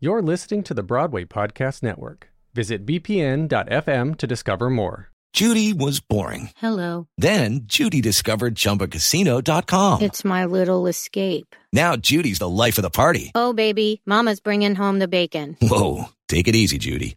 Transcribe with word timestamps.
You're 0.00 0.22
listening 0.22 0.62
to 0.64 0.74
the 0.74 0.84
Broadway 0.84 1.24
Podcast 1.24 1.82
Network. 1.82 2.28
Visit 2.54 2.86
bpn.fm 2.86 4.16
to 4.18 4.26
discover 4.28 4.70
more. 4.70 5.08
Judy 5.32 5.72
was 5.72 5.98
boring. 5.98 6.50
Hello. 6.56 7.08
Then 7.18 7.62
Judy 7.64 8.00
discovered 8.00 8.54
ChumbaCasino.com. 8.54 10.00
It's 10.02 10.24
my 10.24 10.44
little 10.44 10.86
escape. 10.86 11.56
Now 11.72 11.96
Judy's 11.96 12.38
the 12.38 12.48
life 12.48 12.78
of 12.78 12.82
the 12.82 12.90
party. 12.90 13.32
Oh, 13.34 13.52
baby, 13.52 14.00
Mama's 14.06 14.38
bringing 14.38 14.76
home 14.76 15.00
the 15.00 15.08
bacon. 15.08 15.56
Whoa, 15.60 16.04
take 16.28 16.46
it 16.46 16.54
easy, 16.54 16.78
Judy. 16.78 17.16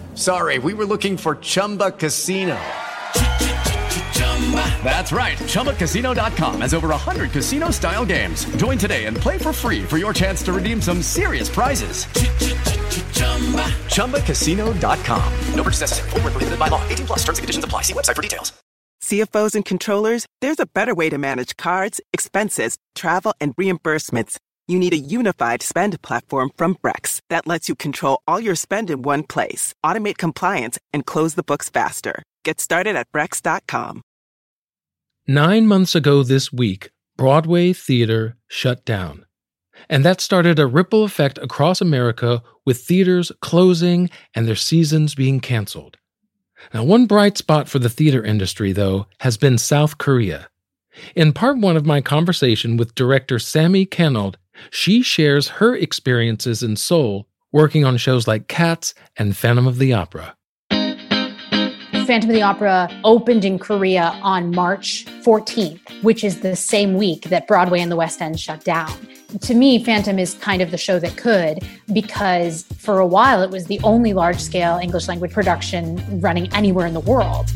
sorry, 0.21 0.59
we 0.59 0.73
were 0.73 0.85
looking 0.85 1.17
for 1.17 1.35
Chumba 1.35 1.91
Casino. 1.91 2.59
That's 4.83 5.11
right. 5.11 5.37
ChumbaCasino.com 5.37 6.61
has 6.61 6.73
over 6.73 6.89
100 6.89 7.31
casino 7.31 7.69
style 7.71 8.05
games. 8.05 8.43
Join 8.57 8.77
today 8.77 9.05
and 9.05 9.15
play 9.15 9.37
for 9.37 9.53
free 9.53 9.83
for 9.83 9.97
your 9.97 10.13
chance 10.13 10.43
to 10.43 10.51
redeem 10.51 10.81
some 10.81 11.01
serious 11.01 11.47
prizes. 11.47 12.05
ChumbaCasino.com. 13.95 15.33
No 15.55 15.63
purchase 15.63 15.81
necessary. 15.81 16.09
Where 16.09 16.21
prohibited 16.21 16.59
by 16.59 16.67
law. 16.67 16.85
18 16.89 17.07
plus 17.07 17.19
terms 17.19 17.37
and 17.37 17.43
conditions 17.43 17.65
apply. 17.65 17.83
See 17.83 17.93
website 17.93 18.15
for 18.15 18.21
details. 18.21 18.51
CFOs 19.01 19.55
and 19.55 19.65
controllers, 19.65 20.27
there's 20.41 20.59
a 20.59 20.67
better 20.67 20.93
way 20.93 21.09
to 21.09 21.17
manage 21.17 21.57
cards, 21.57 21.99
expenses, 22.13 22.77
travel, 22.93 23.33
and 23.41 23.55
reimbursements. 23.55 24.37
You 24.71 24.79
need 24.79 24.93
a 24.93 25.07
unified 25.17 25.61
spend 25.63 26.01
platform 26.01 26.49
from 26.55 26.75
Brex 26.75 27.19
that 27.29 27.45
lets 27.45 27.67
you 27.67 27.75
control 27.75 28.21
all 28.25 28.39
your 28.39 28.55
spend 28.55 28.89
in 28.89 29.01
one 29.01 29.23
place, 29.23 29.75
automate 29.83 30.17
compliance, 30.17 30.79
and 30.93 31.05
close 31.05 31.35
the 31.35 31.43
books 31.43 31.67
faster. 31.67 32.23
Get 32.45 32.61
started 32.61 32.95
at 32.95 33.11
Brex.com. 33.11 34.01
Nine 35.27 35.67
months 35.67 35.93
ago 35.93 36.23
this 36.23 36.53
week, 36.53 36.89
Broadway 37.17 37.73
theater 37.73 38.37
shut 38.47 38.85
down. 38.85 39.25
And 39.89 40.05
that 40.05 40.21
started 40.21 40.57
a 40.57 40.67
ripple 40.67 41.03
effect 41.03 41.37
across 41.39 41.81
America 41.81 42.41
with 42.65 42.79
theaters 42.79 43.29
closing 43.41 44.09
and 44.33 44.47
their 44.47 44.55
seasons 44.55 45.15
being 45.15 45.41
canceled. 45.41 45.97
Now, 46.73 46.85
one 46.85 47.07
bright 47.07 47.37
spot 47.37 47.67
for 47.67 47.79
the 47.79 47.89
theater 47.89 48.23
industry, 48.23 48.71
though, 48.71 49.07
has 49.19 49.35
been 49.35 49.57
South 49.57 49.97
Korea. 49.97 50.47
In 51.13 51.33
part 51.33 51.57
one 51.57 51.75
of 51.75 51.85
my 51.85 51.99
conversation 51.99 52.77
with 52.77 52.95
director 52.95 53.37
Sammi 53.37 53.85
Cannold, 53.85 54.37
she 54.69 55.01
shares 55.01 55.47
her 55.47 55.75
experiences 55.75 56.63
in 56.63 56.75
Seoul 56.75 57.27
working 57.51 57.83
on 57.83 57.97
shows 57.97 58.27
like 58.27 58.47
Cats 58.47 58.93
and 59.17 59.35
Phantom 59.35 59.67
of 59.67 59.77
the 59.77 59.93
Opera. 59.93 60.35
Phantom 62.11 62.29
of 62.29 62.35
the 62.35 62.41
Opera 62.41 62.89
opened 63.03 63.45
in 63.45 63.57
Korea 63.57 64.19
on 64.21 64.53
March 64.53 65.05
14th, 65.23 66.03
which 66.03 66.23
is 66.23 66.41
the 66.41 66.55
same 66.55 66.95
week 66.95 67.29
that 67.29 67.47
Broadway 67.47 67.79
and 67.79 67.91
the 67.91 67.95
West 67.95 68.21
End 68.21 68.39
shut 68.39 68.65
down. 68.65 68.91
To 69.41 69.53
me, 69.53 69.81
Phantom 69.81 70.19
is 70.19 70.33
kind 70.33 70.61
of 70.61 70.71
the 70.71 70.77
show 70.77 70.99
that 70.99 71.15
could 71.15 71.59
because 71.93 72.63
for 72.77 72.99
a 72.99 73.07
while 73.07 73.41
it 73.41 73.49
was 73.49 73.67
the 73.67 73.79
only 73.83 74.13
large 74.13 74.39
scale 74.39 74.77
English 74.77 75.07
language 75.07 75.31
production 75.31 76.03
running 76.19 76.53
anywhere 76.53 76.85
in 76.85 76.93
the 76.93 76.99
world. 76.99 77.49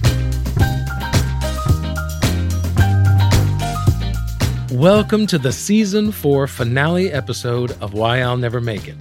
Welcome 4.72 5.28
to 5.28 5.38
the 5.38 5.52
season 5.52 6.12
four 6.12 6.48
finale 6.48 7.12
episode 7.12 7.74
of 7.82 7.94
Why 7.94 8.22
I'll 8.22 8.36
Never 8.36 8.60
Make 8.60 8.88
It. 8.88 8.96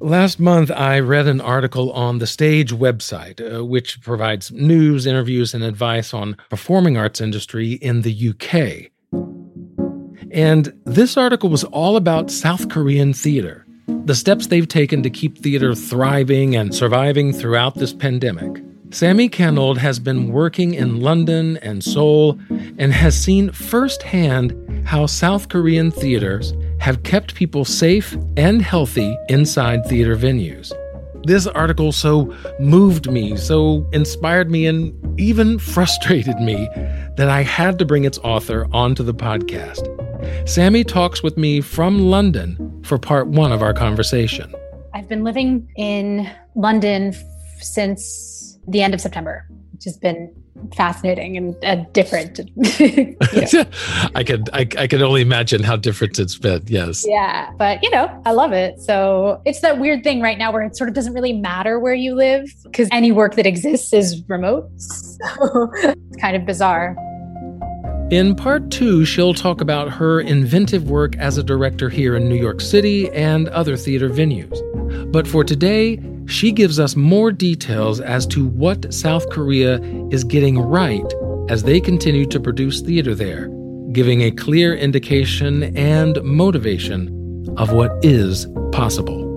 Last 0.00 0.38
month, 0.38 0.70
I 0.70 1.00
read 1.00 1.26
an 1.26 1.40
article 1.40 1.90
on 1.92 2.18
the 2.18 2.26
Stage 2.26 2.72
website, 2.72 3.40
uh, 3.40 3.64
which 3.64 4.02
provides 4.02 4.52
news, 4.52 5.06
interviews, 5.06 5.54
and 5.54 5.64
advice 5.64 6.12
on 6.12 6.36
performing 6.50 6.98
arts 6.98 7.22
industry 7.22 7.72
in 7.72 8.02
the 8.02 8.28
UK. 8.28 8.90
And 10.30 10.78
this 10.84 11.16
article 11.16 11.48
was 11.48 11.64
all 11.64 11.96
about 11.96 12.30
South 12.30 12.68
Korean 12.68 13.14
theater, 13.14 13.63
the 13.86 14.14
steps 14.14 14.46
they've 14.46 14.68
taken 14.68 15.02
to 15.02 15.10
keep 15.10 15.38
theater 15.38 15.74
thriving 15.74 16.56
and 16.56 16.74
surviving 16.74 17.32
throughout 17.32 17.74
this 17.74 17.92
pandemic. 17.92 18.62
Sammi 18.90 19.28
Cannold 19.28 19.78
has 19.78 19.98
been 19.98 20.30
working 20.30 20.74
in 20.74 21.00
London 21.00 21.56
and 21.58 21.82
Seoul 21.82 22.38
and 22.78 22.92
has 22.92 23.20
seen 23.20 23.50
firsthand 23.50 24.86
how 24.86 25.06
South 25.06 25.48
Korean 25.48 25.90
theaters 25.90 26.54
have 26.78 27.02
kept 27.02 27.34
people 27.34 27.64
safe 27.64 28.16
and 28.36 28.62
healthy 28.62 29.18
inside 29.28 29.84
theater 29.86 30.16
venues. 30.16 30.72
This 31.24 31.46
article 31.46 31.90
so 31.90 32.34
moved 32.60 33.10
me, 33.10 33.36
so 33.36 33.88
inspired 33.92 34.50
me, 34.50 34.66
and 34.66 34.92
even 35.18 35.58
frustrated 35.74 36.36
me 36.38 36.68
that 37.16 37.28
I 37.30 37.42
had 37.42 37.78
to 37.78 37.84
bring 37.84 38.04
its 38.04 38.18
author 38.18 38.66
onto 38.72 39.02
the 39.02 39.14
podcast. 39.14 39.88
Sammi 40.46 40.84
talks 40.84 41.22
with 41.22 41.36
me 41.36 41.60
from 41.60 41.98
London 41.98 42.82
for 42.84 42.98
part 42.98 43.28
one 43.28 43.52
of 43.52 43.62
our 43.62 43.72
conversation. 43.72 44.54
I've 44.92 45.08
been 45.08 45.24
living 45.24 45.68
in 45.76 46.30
London 46.54 47.14
since 47.58 48.58
the 48.68 48.82
end 48.82 48.92
of 48.94 49.00
September, 49.00 49.46
which 49.72 49.84
has 49.84 49.96
been 49.96 50.34
fascinating 50.74 51.36
and 51.36 51.64
uh, 51.64 51.84
different. 51.92 52.38
you 52.80 53.16
know. 53.52 53.64
I 54.14 54.22
can 54.24 54.44
I, 54.52 54.66
I 54.78 54.86
could 54.86 55.02
only 55.02 55.22
imagine 55.22 55.62
how 55.62 55.76
different 55.76 56.18
it's 56.18 56.36
been. 56.36 56.62
Yes. 56.66 57.04
Yeah, 57.06 57.50
but 57.56 57.82
you 57.82 57.90
know, 57.90 58.22
I 58.24 58.32
love 58.32 58.52
it. 58.52 58.80
So 58.80 59.40
it's 59.44 59.60
that 59.60 59.78
weird 59.78 60.04
thing 60.04 60.20
right 60.20 60.38
now 60.38 60.52
where 60.52 60.62
it 60.62 60.76
sort 60.76 60.88
of 60.88 60.94
doesn't 60.94 61.14
really 61.14 61.32
matter 61.32 61.78
where 61.78 61.94
you 61.94 62.14
live 62.14 62.46
because 62.64 62.88
any 62.92 63.12
work 63.12 63.34
that 63.36 63.46
exists 63.46 63.92
is 63.92 64.22
remote. 64.28 64.70
So 65.24 65.70
it's 65.74 66.16
kind 66.16 66.36
of 66.36 66.44
bizarre. 66.44 66.96
In 68.10 68.34
part 68.34 68.70
two, 68.70 69.04
she'll 69.04 69.32
talk 69.32 69.60
about 69.60 69.90
her 69.90 70.20
inventive 70.20 70.90
work 70.90 71.16
as 71.16 71.38
a 71.38 71.42
director 71.42 71.88
here 71.88 72.14
in 72.14 72.28
New 72.28 72.36
York 72.36 72.60
City 72.60 73.10
and 73.12 73.48
other 73.48 73.76
theater 73.76 74.10
venues. 74.10 74.60
But 75.10 75.26
for 75.26 75.42
today, 75.42 75.96
she 76.26 76.52
gives 76.52 76.80
us 76.80 76.96
more 76.96 77.30
details 77.30 78.00
as 78.00 78.26
to 78.28 78.46
what 78.46 78.92
South 78.92 79.28
Korea 79.30 79.80
is 80.10 80.24
getting 80.24 80.58
right 80.58 81.04
as 81.48 81.64
they 81.64 81.80
continue 81.80 82.26
to 82.26 82.40
produce 82.40 82.80
theater 82.80 83.14
there, 83.14 83.48
giving 83.92 84.22
a 84.22 84.30
clear 84.30 84.74
indication 84.74 85.76
and 85.76 86.22
motivation 86.22 87.08
of 87.58 87.72
what 87.72 87.92
is 88.02 88.46
possible. 88.72 89.30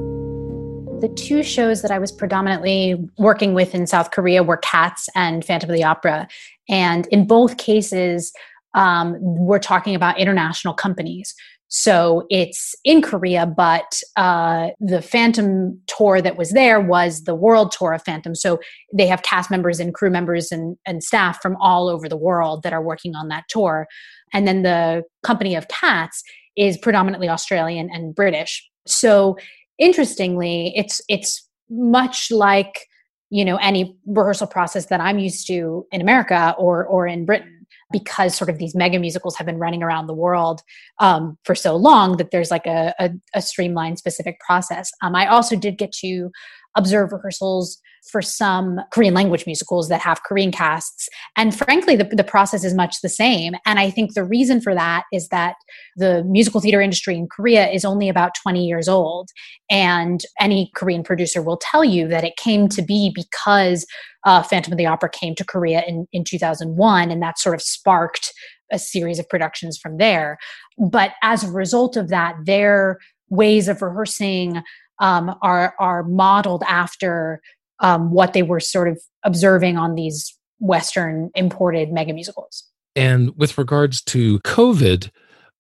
The 1.02 1.10
two 1.10 1.44
shows 1.44 1.82
that 1.82 1.92
I 1.92 2.00
was 2.00 2.12
predominantly 2.12 2.96
working 3.18 3.54
with 3.54 3.76
in 3.76 3.86
South 3.86 4.12
Korea 4.12 4.42
were 4.42 4.58
Cats 4.58 5.10
and 5.14 5.46
Phantom 5.46 5.70
of 5.70 5.76
the 5.76 5.84
Opera. 5.84 6.28
And 6.70 7.06
in 7.08 7.28
both 7.28 7.58
cases, 7.58 8.34
um, 8.74 9.18
we're 9.20 9.60
talking 9.60 9.94
about 9.94 10.18
international 10.18 10.74
companies. 10.74 11.36
So 11.70 12.26
it's 12.30 12.76
in 12.86 13.02
Korea, 13.02 13.46
but 13.46 14.00
uh, 14.16 14.70
the 14.80 15.02
Phantom 15.02 15.80
tour 15.88 16.22
that 16.22 16.38
was 16.38 16.52
there 16.52 16.80
was 16.80 17.24
the 17.24 17.36
world 17.36 17.72
tour 17.72 17.94
of 17.94 18.04
Phantom. 18.04 18.36
So 18.36 18.60
they 18.94 19.08
have 19.08 19.22
cast 19.22 19.52
members 19.52 19.80
and 19.80 19.94
crew 19.94 20.10
members 20.10 20.52
and, 20.52 20.78
and 20.86 21.04
staff 21.04 21.42
from 21.42 21.58
all 21.60 21.90
over 21.90 22.08
the 22.08 22.18
world 22.18 22.64
that 22.64 22.74
are 22.74 22.82
working 22.82 23.16
on 23.16 23.28
that 23.28 23.44
tour. 23.50 23.88
And 24.34 24.48
then 24.48 24.64
the 24.64 25.04
company 25.24 25.56
of 25.56 25.68
Cats 25.68 26.24
is 26.56 26.78
predominantly 26.78 27.30
Australian 27.30 27.90
and 27.92 28.16
British. 28.16 28.68
So 28.86 29.38
interestingly, 29.78 30.74
it's 30.76 31.02
it's 31.10 31.48
much 31.70 32.32
like 32.32 32.88
you 33.30 33.44
know 33.44 33.58
any 33.58 33.96
rehearsal 34.06 34.48
process 34.48 34.88
that 34.88 35.02
I'm 35.02 35.20
used 35.20 35.48
to 35.48 35.86
in 35.92 36.02
America 36.02 36.56
or 36.58 36.86
or 36.86 37.08
in 37.08 37.26
Britain 37.26 37.57
because 37.92 38.36
sort 38.36 38.50
of 38.50 38.58
these 38.58 38.76
mega 38.76 39.00
musicals 39.00 39.36
have 39.36 39.48
been 39.48 39.58
running 39.58 39.82
around 39.82 40.08
the 40.08 40.14
world 40.14 40.62
um, 41.00 41.38
for 41.44 41.56
so 41.56 41.76
long 41.76 42.18
that 42.18 42.32
there's 42.32 42.52
like 42.52 42.66
a, 42.66 42.94
a, 43.00 43.12
a 43.34 43.42
streamlined 43.42 43.98
specific 43.98 44.40
process. 44.40 44.92
Um, 45.02 45.16
I 45.16 45.28
also 45.28 45.56
did 45.56 45.78
get 45.78 45.92
to 45.94 46.32
observe 46.78 47.12
rehearsals 47.12 47.82
for 48.10 48.22
some 48.22 48.80
Korean 48.92 49.14
language 49.14 49.46
musicals 49.46 49.90
that 49.90 50.00
have 50.02 50.24
Korean 50.24 50.52
casts. 50.52 51.10
And 51.36 51.54
frankly, 51.54 51.96
the, 51.96 52.06
the 52.06 52.24
process 52.24 52.64
is 52.64 52.74
much 52.74 53.02
the 53.02 53.10
same. 53.10 53.56
And 53.66 53.80
I 53.80 53.90
think 53.90 54.14
the 54.14 54.24
reason 54.24 54.62
for 54.62 54.74
that 54.74 55.04
is 55.12 55.28
that 55.30 55.56
the 55.98 56.24
musical 56.24 56.62
theater 56.62 56.80
industry 56.80 57.16
in 57.16 57.28
Korea 57.28 57.68
is 57.68 57.84
only 57.84 58.08
about 58.08 58.32
20 58.42 58.66
years 58.66 58.88
old. 58.88 59.30
And 59.70 60.22
any 60.40 60.72
Korean 60.76 61.04
producer 61.04 61.42
will 61.42 61.58
tell 61.58 61.84
you 61.84 62.08
that 62.08 62.24
it 62.24 62.38
came 62.38 62.70
to 62.70 62.82
be 62.82 63.12
because 63.14 63.86
uh, 64.26 64.44
Phantom 64.44 64.74
of 64.74 64.78
the 64.78 64.86
Opera 64.86 65.10
came 65.10 65.36
to 65.36 65.44
Korea 65.44 65.84
in, 65.88 66.08
in 66.14 66.24
2001. 66.24 67.12
And 67.12 67.22
that 67.22 67.40
sort 67.40 67.56
of 67.56 67.62
sparked 67.62 68.32
a 68.72 68.80
series 68.80 69.20
of 69.20 69.30
productions 69.30 69.78
from 69.78 69.98
there. 69.98 70.38
But 70.78 71.12
as 71.24 71.44
a 71.44 71.52
result 71.52 71.98
of 71.98 72.10
that, 72.10 72.36
their 72.46 73.00
ways 73.30 73.68
of 73.68 73.82
rehearsing 73.82 74.62
um, 75.00 75.36
are 75.42 75.74
are 75.80 76.04
modeled 76.04 76.64
after 76.68 77.42
um, 77.80 78.12
what 78.12 78.34
they 78.34 78.44
were 78.44 78.60
sort 78.60 78.88
of 78.88 79.00
observing 79.24 79.78
on 79.78 79.96
these 79.96 80.38
Western 80.60 81.30
imported 81.36 81.92
mega 81.92 82.14
musicals. 82.14 82.64
And 82.96 83.38
with 83.38 83.58
regards 83.58 84.02
to 84.06 84.40
COVID, 84.40 85.12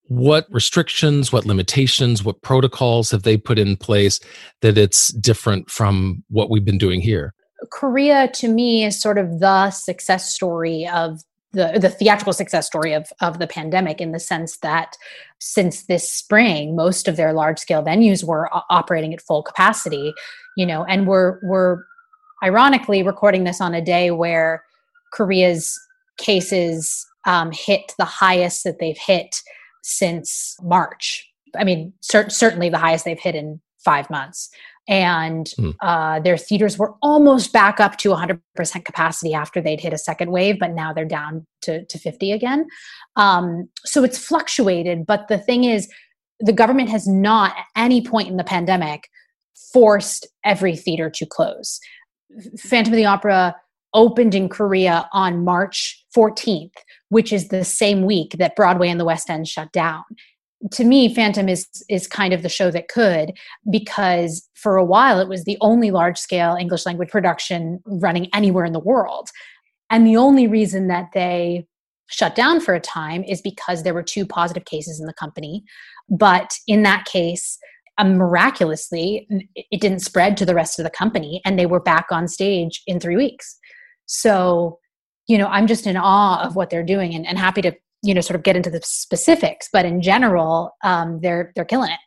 what 0.06 0.48
restrictions, 0.50 1.32
what 1.32 1.46
limitations, 1.46 2.24
what 2.24 2.42
protocols 2.42 3.12
have 3.12 3.24
they 3.24 3.38
put 3.38 3.60
in 3.60 3.76
place 3.76 4.20
that 4.62 4.78
it's 4.78 5.10
different 5.14 5.70
from 5.70 6.24
what 6.30 6.50
we've 6.50 6.66
been 6.66 6.78
doing 6.78 7.02
here? 7.02 7.34
Korea, 7.72 8.28
to 8.30 8.48
me, 8.48 8.86
is 8.86 9.00
sort 9.00 9.18
of 9.18 9.40
the 9.40 9.70
success 9.72 10.32
story 10.32 10.88
of 10.88 11.22
the, 11.58 11.80
the 11.80 11.90
theatrical 11.90 12.34
success 12.34 12.68
story 12.68 12.94
of, 12.94 13.12
of 13.20 13.40
the 13.40 13.48
pandemic 13.48 14.00
in 14.00 14.12
the 14.12 14.20
sense 14.20 14.58
that 14.58 14.96
since 15.40 15.88
this 15.88 16.10
spring, 16.10 16.76
most 16.76 17.08
of 17.08 17.18
their 17.18 17.34
large 17.34 17.58
scale 17.58 17.84
venues 17.84 18.24
were 18.24 18.48
operating 18.70 19.12
at 19.14 19.22
full 19.22 19.42
capacity, 19.42 20.14
you 20.56 20.66
know, 20.66 20.86
and 20.86 21.08
we're, 21.08 21.40
we're 21.42 21.84
ironically 22.44 23.02
recording 23.02 23.44
this 23.44 23.60
on 23.60 23.74
a 23.74 23.82
day 23.82 24.12
where 24.12 24.64
Korea's 25.12 25.76
cases 26.18 27.06
um, 27.26 27.52
hit 27.52 27.92
the 27.98 28.06
highest 28.06 28.64
that 28.64 28.78
they've 28.80 28.98
hit 28.98 29.42
since 29.82 30.56
March. 30.62 31.28
I 31.58 31.64
mean, 31.64 31.94
cer- 32.02 32.30
certainly 32.30 32.70
the 32.70 32.78
highest 32.78 33.04
they've 33.04 33.20
hit 33.20 33.34
in 33.34 33.60
five 33.84 34.10
months. 34.12 34.50
And 34.88 35.48
mm. 35.60 35.76
uh, 35.82 36.20
their 36.22 36.38
theaters 36.38 36.78
were 36.78 36.94
almost 37.02 37.52
back 37.52 37.80
up 37.80 37.98
to 37.98 38.10
100% 38.10 38.40
capacity 38.86 39.34
after 39.34 39.62
they'd 39.62 39.82
hit 39.82 39.94
a 39.94 39.98
second 39.98 40.32
wave, 40.32 40.60
but 40.60 40.72
now 40.72 40.94
they're 40.94 41.06
down 41.06 41.46
to, 41.64 41.86
to 41.86 42.00
50 42.00 42.32
again. 42.32 42.68
Um, 43.16 43.68
so 43.86 44.04
it's 44.04 44.18
fluctuated. 44.18 45.06
But 45.06 45.28
the 45.28 45.38
thing 45.38 45.66
is, 45.66 45.90
the 46.40 46.54
government 46.54 46.90
has 46.90 47.08
not 47.08 47.56
at 47.58 47.66
any 47.76 48.02
point 48.02 48.30
in 48.30 48.38
the 48.38 48.44
pandemic 48.44 49.10
forced 49.74 50.28
every 50.44 50.76
theater 50.76 51.10
to 51.10 51.26
close. 51.26 51.80
Phantom 52.58 52.94
of 52.94 52.98
the 52.98 53.06
Opera 53.06 53.56
opened 53.94 54.36
in 54.36 54.50
Korea 54.50 55.10
on 55.12 55.44
March 55.44 56.06
14th, 56.16 56.74
which 57.10 57.34
is 57.34 57.48
the 57.48 57.64
same 57.64 58.04
week 58.04 58.36
that 58.38 58.56
Broadway 58.56 58.90
and 58.90 59.00
the 59.00 59.06
West 59.06 59.30
End 59.30 59.48
shut 59.48 59.72
down. 59.72 60.04
To 60.72 60.84
me, 60.84 61.14
Phantom 61.14 61.48
is 61.50 61.68
is 61.88 62.08
kind 62.08 62.34
of 62.34 62.42
the 62.42 62.50
show 62.50 62.72
that 62.72 62.88
could 62.88 63.34
because 63.70 64.48
for 64.56 64.76
a 64.76 64.86
while 64.86 65.20
it 65.20 65.30
was 65.30 65.44
the 65.44 65.58
only 65.62 65.92
large 65.92 66.18
scale 66.18 66.56
English 66.56 66.86
language 66.86 67.10
production 67.10 67.80
running 67.86 68.28
anywhere 68.34 68.66
in 68.66 68.74
the 68.74 68.80
world. 68.80 69.30
And 69.90 70.06
the 70.06 70.18
only 70.18 70.48
reason 70.48 70.88
that 70.88 71.10
they 71.14 71.68
shut 72.10 72.36
down 72.36 72.60
for 72.60 72.74
a 72.74 72.80
time 72.80 73.24
is 73.24 73.42
because 73.42 73.84
there 73.84 73.94
were 73.94 74.04
two 74.04 74.26
positive 74.26 74.66
cases 74.66 75.00
in 75.00 75.06
the 75.06 75.14
company. 75.14 75.64
But 76.10 76.54
in 76.68 76.84
that 76.84 77.06
case, 77.06 77.58
um, 77.98 78.18
miraculously, 78.18 79.28
it 79.56 79.82
didn't 79.82 80.00
spread 80.00 80.38
to 80.38 80.46
the 80.46 80.56
rest 80.56 80.80
of 80.80 80.84
the 80.84 80.90
company, 80.90 81.42
and 81.46 81.58
they 81.58 81.66
were 81.66 81.80
back 81.80 82.08
on 82.12 82.28
stage 82.28 82.82
in 82.86 83.00
three 83.00 83.16
weeks. 83.16 83.58
So, 84.06 84.80
you 85.28 85.38
know, 85.38 85.48
I'm 85.48 85.68
just 85.68 85.88
in 85.88 85.98
awe 85.98 86.46
of 86.46 86.56
what 86.56 86.70
they're 86.70 86.84
doing, 86.84 87.16
and, 87.16 87.26
and 87.26 87.38
happy 87.38 87.62
to 87.64 87.74
you 88.04 88.14
know 88.14 88.22
sort 88.22 88.36
of 88.36 88.44
get 88.44 88.56
into 88.56 88.70
the 88.70 88.82
specifics. 88.84 89.70
But 89.72 89.86
in 89.86 90.02
general, 90.02 90.76
um, 90.84 91.20
they're 91.22 91.52
they're 91.56 91.66
killing 91.66 91.92
it. 91.92 92.00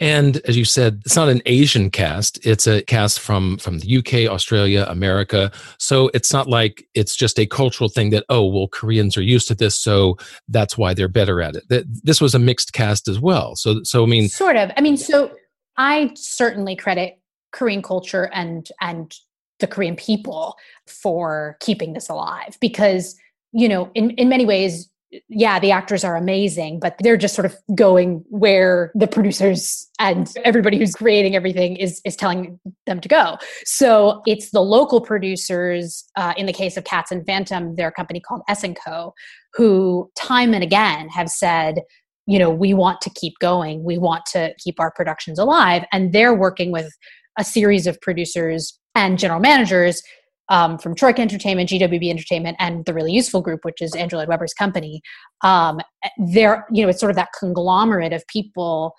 And 0.00 0.40
as 0.48 0.56
you 0.56 0.64
said, 0.64 1.00
it's 1.06 1.14
not 1.14 1.28
an 1.28 1.42
Asian 1.46 1.88
cast. 1.88 2.44
It's 2.44 2.66
a 2.66 2.82
cast 2.82 3.20
from 3.20 3.56
from 3.58 3.78
the 3.78 3.98
UK, 3.98 4.28
Australia, 4.28 4.84
America. 4.88 5.52
So 5.78 6.10
it's 6.12 6.32
not 6.32 6.48
like 6.48 6.84
it's 6.94 7.14
just 7.14 7.38
a 7.38 7.46
cultural 7.46 7.88
thing 7.88 8.10
that 8.10 8.24
oh 8.28 8.44
well 8.46 8.66
Koreans 8.66 9.16
are 9.16 9.22
used 9.22 9.46
to 9.48 9.54
this, 9.54 9.78
so 9.78 10.18
that's 10.48 10.76
why 10.76 10.92
they're 10.92 11.06
better 11.06 11.40
at 11.40 11.54
it. 11.54 11.86
This 12.02 12.20
was 12.20 12.34
a 12.34 12.40
mixed 12.40 12.72
cast 12.72 13.06
as 13.06 13.20
well. 13.20 13.54
So 13.54 13.80
so 13.84 14.02
I 14.02 14.06
mean, 14.06 14.28
sort 14.28 14.56
of. 14.56 14.72
I 14.76 14.80
mean, 14.80 14.96
so 14.96 15.30
I 15.76 16.10
certainly 16.16 16.74
credit 16.74 17.20
Korean 17.52 17.80
culture 17.80 18.28
and 18.32 18.68
and 18.80 19.14
the 19.60 19.68
Korean 19.68 19.94
people 19.94 20.56
for 20.88 21.56
keeping 21.60 21.92
this 21.92 22.08
alive 22.08 22.58
because 22.60 23.16
you 23.52 23.68
know 23.68 23.88
in 23.94 24.10
in 24.10 24.28
many 24.28 24.46
ways 24.46 24.90
yeah, 25.28 25.58
the 25.58 25.70
actors 25.70 26.04
are 26.04 26.16
amazing, 26.16 26.80
but 26.80 26.96
they're 27.00 27.16
just 27.16 27.34
sort 27.34 27.44
of 27.44 27.54
going 27.74 28.24
where 28.28 28.90
the 28.94 29.06
producers 29.06 29.88
and 29.98 30.32
everybody 30.44 30.78
who's 30.78 30.94
creating 30.94 31.36
everything 31.36 31.76
is 31.76 32.00
is 32.04 32.16
telling 32.16 32.58
them 32.86 33.00
to 33.00 33.08
go. 33.08 33.36
So 33.64 34.22
it's 34.26 34.50
the 34.50 34.62
local 34.62 35.00
producers. 35.00 36.04
Uh, 36.16 36.32
in 36.36 36.46
the 36.46 36.52
case 36.52 36.76
of 36.76 36.84
Cats 36.84 37.10
and 37.10 37.26
Phantom, 37.26 37.76
they're 37.76 37.88
a 37.88 37.92
company 37.92 38.20
called 38.20 38.42
S 38.48 38.64
and 38.64 38.76
Co, 38.84 39.12
who 39.52 40.10
time 40.16 40.54
and 40.54 40.64
again 40.64 41.08
have 41.10 41.28
said, 41.28 41.80
you 42.26 42.38
know, 42.38 42.50
we 42.50 42.72
want 42.72 43.00
to 43.02 43.10
keep 43.10 43.34
going. 43.40 43.84
We 43.84 43.98
want 43.98 44.24
to 44.32 44.54
keep 44.58 44.80
our 44.80 44.90
productions 44.90 45.38
alive, 45.38 45.84
and 45.92 46.12
they're 46.12 46.34
working 46.34 46.72
with 46.72 46.90
a 47.38 47.44
series 47.44 47.86
of 47.86 48.00
producers 48.00 48.78
and 48.94 49.18
general 49.18 49.40
managers 49.40 50.02
um, 50.48 50.78
from 50.78 50.94
Troika 50.94 51.22
Entertainment, 51.22 51.70
GWB 51.70 52.10
Entertainment, 52.10 52.56
and 52.58 52.84
the 52.84 52.94
Really 52.94 53.12
Useful 53.12 53.42
Group, 53.42 53.64
which 53.64 53.80
is 53.80 53.94
Andrew 53.94 54.18
Lloyd 54.18 54.28
Webber's 54.28 54.54
company. 54.54 55.02
Um, 55.42 55.80
there, 56.18 56.66
you 56.70 56.82
know, 56.82 56.88
it's 56.88 57.00
sort 57.00 57.10
of 57.10 57.16
that 57.16 57.30
conglomerate 57.38 58.12
of 58.12 58.26
people 58.26 58.94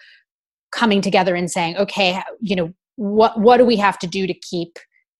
coming 0.71 1.01
together 1.01 1.35
and 1.35 1.51
saying, 1.51 1.77
okay, 1.77 2.21
you 2.39 2.55
know, 2.55 2.73
what 2.95 3.39
what 3.39 3.57
do 3.57 3.65
we 3.65 3.77
have 3.77 3.97
to 3.99 4.07
do 4.07 4.27
to 4.27 4.33
keep 4.33 4.77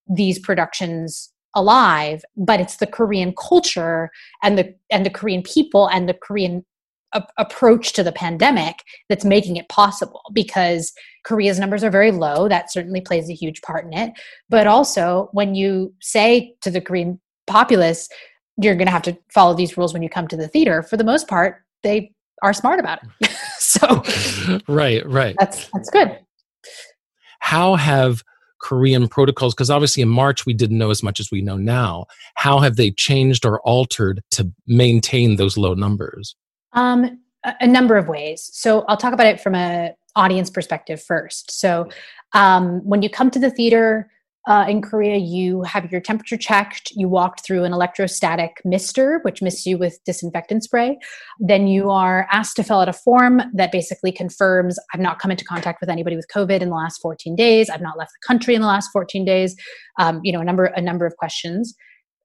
these 0.07 0.39
productions 0.39 1.31
alive? 1.55 2.23
But 2.35 2.59
it's 2.59 2.77
the 2.77 2.87
Korean 2.87 3.33
culture 3.35 4.09
and 4.41 4.57
the 4.57 4.73
and 4.91 5.05
the 5.05 5.09
Korean 5.09 5.43
people 5.43 5.87
and 5.87 6.07
the 6.07 6.13
Korean 6.13 6.65
a- 7.13 7.27
approach 7.38 7.94
to 7.94 8.04
the 8.04 8.12
pandemic 8.12 8.83
that's 9.10 9.25
making 9.25 9.56
it 9.56 9.69
possible 9.69 10.21
because 10.33 10.94
Korea's 11.24 11.60
numbers 11.60 11.83
are 11.83 11.89
very 11.89 12.12
low. 12.12 12.48
That 12.48 12.71
certainly 12.71 13.02
plays 13.02 13.30
a 13.30 13.33
huge 13.33 13.61
part 13.61 13.85
in 13.85 13.94
it. 13.94 14.14
But 14.49 14.68
also, 14.68 15.30
when 15.31 15.56
you 15.56 15.94
say 16.02 16.56
to 16.61 16.71
the 16.71 16.81
Korean 16.81 17.19
populace, 17.47 18.09
you're 18.57 18.76
going 18.76 18.87
to 18.87 18.92
have 18.92 19.02
to 19.04 19.18
follow 19.33 19.54
these 19.54 19.78
rules 19.78 19.94
when 19.94 20.04
you 20.04 20.09
come 20.09 20.28
to 20.28 20.37
the 20.37 20.47
theater, 20.47 20.83
for 20.83 20.97
the 20.97 21.04
most 21.04 21.28
part, 21.28 21.64
they 21.81 22.11
are 22.44 22.54
smart 22.54 22.80
about 22.80 22.99
it. 23.04 23.31
so, 23.57 24.04
right, 24.68 25.06
right. 25.07 25.35
That's 25.40 25.69
that's 25.73 25.90
good. 25.90 26.18
How 27.40 27.76
have 27.76 28.21
Korean 28.64 29.07
protocols, 29.07 29.54
because 29.54 29.69
obviously 29.69 30.02
in 30.02 30.09
March 30.09 30.45
we 30.45 30.54
didn't 30.54 30.78
know 30.78 30.90
as 30.90 31.04
much 31.04 31.19
as 31.19 31.30
we 31.31 31.42
know 31.42 31.57
now. 31.57 32.06
How 32.35 32.59
have 32.59 32.78
they 32.78 32.92
changed 32.92 33.45
or 33.45 33.59
altered 33.61 34.21
to 34.31 34.52
maintain 34.66 35.35
those 35.35 35.57
low 35.57 35.73
numbers? 35.73 36.35
Um, 36.73 37.19
a, 37.44 37.68
number 37.68 37.97
of 37.97 38.07
ways. 38.07 38.49
So 38.53 38.85
I'll 38.87 38.97
talk 38.97 39.13
about 39.13 39.27
it 39.27 39.42
from 39.42 39.56
a 39.56 39.94
audience 40.15 40.49
perspective 40.49 41.01
first. 41.01 41.51
So 41.51 41.89
um, 42.33 42.81
when 42.83 43.01
you 43.01 43.09
come 43.09 43.31
to 43.31 43.39
the 43.39 43.49
theater 43.49 44.09
uh, 44.45 44.65
in 44.68 44.81
Korea, 44.81 45.15
you 45.18 45.63
have 45.63 45.89
your 45.92 46.01
temperature 46.01 46.35
checked. 46.35 46.92
You 46.92 47.07
walked 47.07 47.45
through 47.45 47.63
an 47.63 47.71
electrostatic 47.71 48.61
mister, 48.65 49.19
which 49.23 49.42
mists 49.42 49.65
you 49.65 49.77
with 49.77 49.99
disinfectant 50.06 50.63
spray. 50.63 50.97
Then 51.39 51.68
you 51.68 51.89
are 51.89 52.27
asked 52.30 52.57
to 52.57 52.63
fill 52.63 52.80
out 52.80 52.89
a 52.89 52.94
form 52.94 53.42
that 53.53 53.71
basically 53.71 54.11
confirms 54.11 54.77
I've 54.94 54.99
not 54.99 55.19
come 55.19 55.31
into 55.31 55.45
contact 55.45 55.80
with 55.80 55.89
anybody 55.89 56.18
with 56.18 56.27
COVID 56.33 56.59
in 56.59 56.69
the 56.69 56.75
last 56.75 57.01
14 57.01 57.35
days. 57.35 57.69
I've 57.69 57.81
not 57.81 57.97
left 57.97 58.11
the 58.11 58.27
country 58.27 58.53
in 58.53 58.61
the 58.61 58.68
last 58.68 58.89
14 58.92 59.23
days. 59.23 59.56
Um, 59.97 60.19
you 60.23 60.33
know, 60.33 60.42
a 60.42 60.45
number 60.45 60.65
a 60.65 60.81
number 60.81 61.06
of 61.06 61.15
questions 61.15 61.73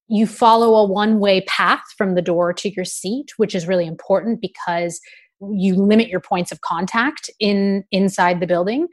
you 0.08 0.26
follow 0.26 0.74
a 0.74 0.86
one 0.86 1.20
way 1.20 1.42
path 1.42 1.82
from 1.96 2.14
the 2.14 2.22
door 2.22 2.52
to 2.54 2.70
your 2.70 2.84
seat, 2.84 3.32
which 3.36 3.54
is 3.54 3.68
really 3.68 3.86
important 3.86 4.40
because 4.40 5.00
you 5.52 5.74
limit 5.74 6.08
your 6.08 6.20
points 6.20 6.50
of 6.50 6.60
contact 6.62 7.30
in 7.38 7.84
inside 7.92 8.40
the 8.40 8.46
building. 8.46 8.88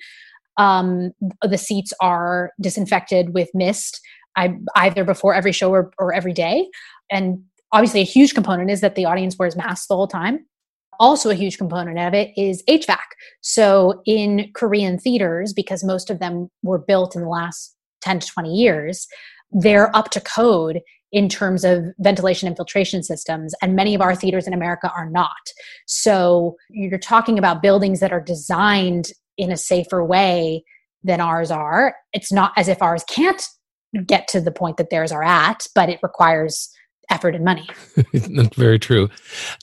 Um, 0.57 1.12
the 1.41 1.57
seats 1.57 1.91
are 2.01 2.51
disinfected 2.62 3.34
with 3.34 3.50
mist 3.53 4.00
I, 4.36 4.55
either 4.75 5.03
before 5.03 5.34
every 5.34 5.51
show 5.51 5.72
or, 5.72 5.91
or 5.98 6.13
every 6.13 6.34
day. 6.34 6.67
And 7.10 7.43
obviously, 7.72 8.01
a 8.01 8.05
huge 8.05 8.34
component 8.34 8.69
is 8.69 8.81
that 8.81 8.95
the 8.95 9.05
audience 9.05 9.38
wears 9.38 9.55
masks 9.55 9.88
the 9.88 9.95
whole 9.95 10.07
time. 10.07 10.45
Also, 11.00 11.29
a 11.29 11.36
huge 11.36 11.57
component 11.57 12.00
of 12.00 12.13
it 12.13 12.31
is 12.38 12.63
HVAC. 12.69 12.98
So, 13.41 14.01
in 14.05 14.50
Korean 14.53 14.98
theaters, 14.98 15.53
because 15.53 15.84
most 15.84 16.10
of 16.10 16.19
them 16.19 16.50
were 16.63 16.79
built 16.79 17.15
in 17.15 17.22
the 17.22 17.29
last 17.29 17.75
10 18.01 18.19
to 18.19 18.27
20 18.27 18.53
years, 18.53 19.07
they're 19.51 19.95
up 19.95 20.10
to 20.12 20.22
code 20.22 20.81
in 21.15 21.29
terms 21.29 21.63
of 21.63 21.86
ventilation 22.00 22.45
and 22.45 22.57
filtration 22.57 23.01
systems 23.01 23.55
and 23.62 23.74
many 23.74 23.95
of 23.95 24.01
our 24.01 24.13
theaters 24.13 24.45
in 24.45 24.53
america 24.53 24.91
are 24.95 25.10
not. 25.10 25.53
So 25.88 26.57
you're 26.69 27.00
talking 27.00 27.39
about 27.39 27.62
buildings 27.62 28.01
that 28.01 28.12
are 28.12 28.19
designed 28.19 29.07
in 29.38 29.50
a 29.50 29.57
safer 29.57 30.03
way 30.03 30.65
than 31.03 31.22
ours 31.22 31.51
are. 31.51 31.95
It's 32.12 32.34
not 32.34 32.51
as 32.57 32.67
if 32.67 32.81
ours 32.81 33.03
can't 33.07 33.41
get 34.05 34.27
to 34.27 34.41
the 34.41 34.51
point 34.51 34.75
that 34.75 34.89
theirs 34.89 35.13
are 35.13 35.24
at 35.24 35.65
but 35.74 35.89
it 35.89 36.00
requires 36.03 36.69
effort 37.10 37.34
and 37.34 37.45
money. 37.45 37.67
That's 38.13 38.57
very 38.57 38.79
true. 38.79 39.10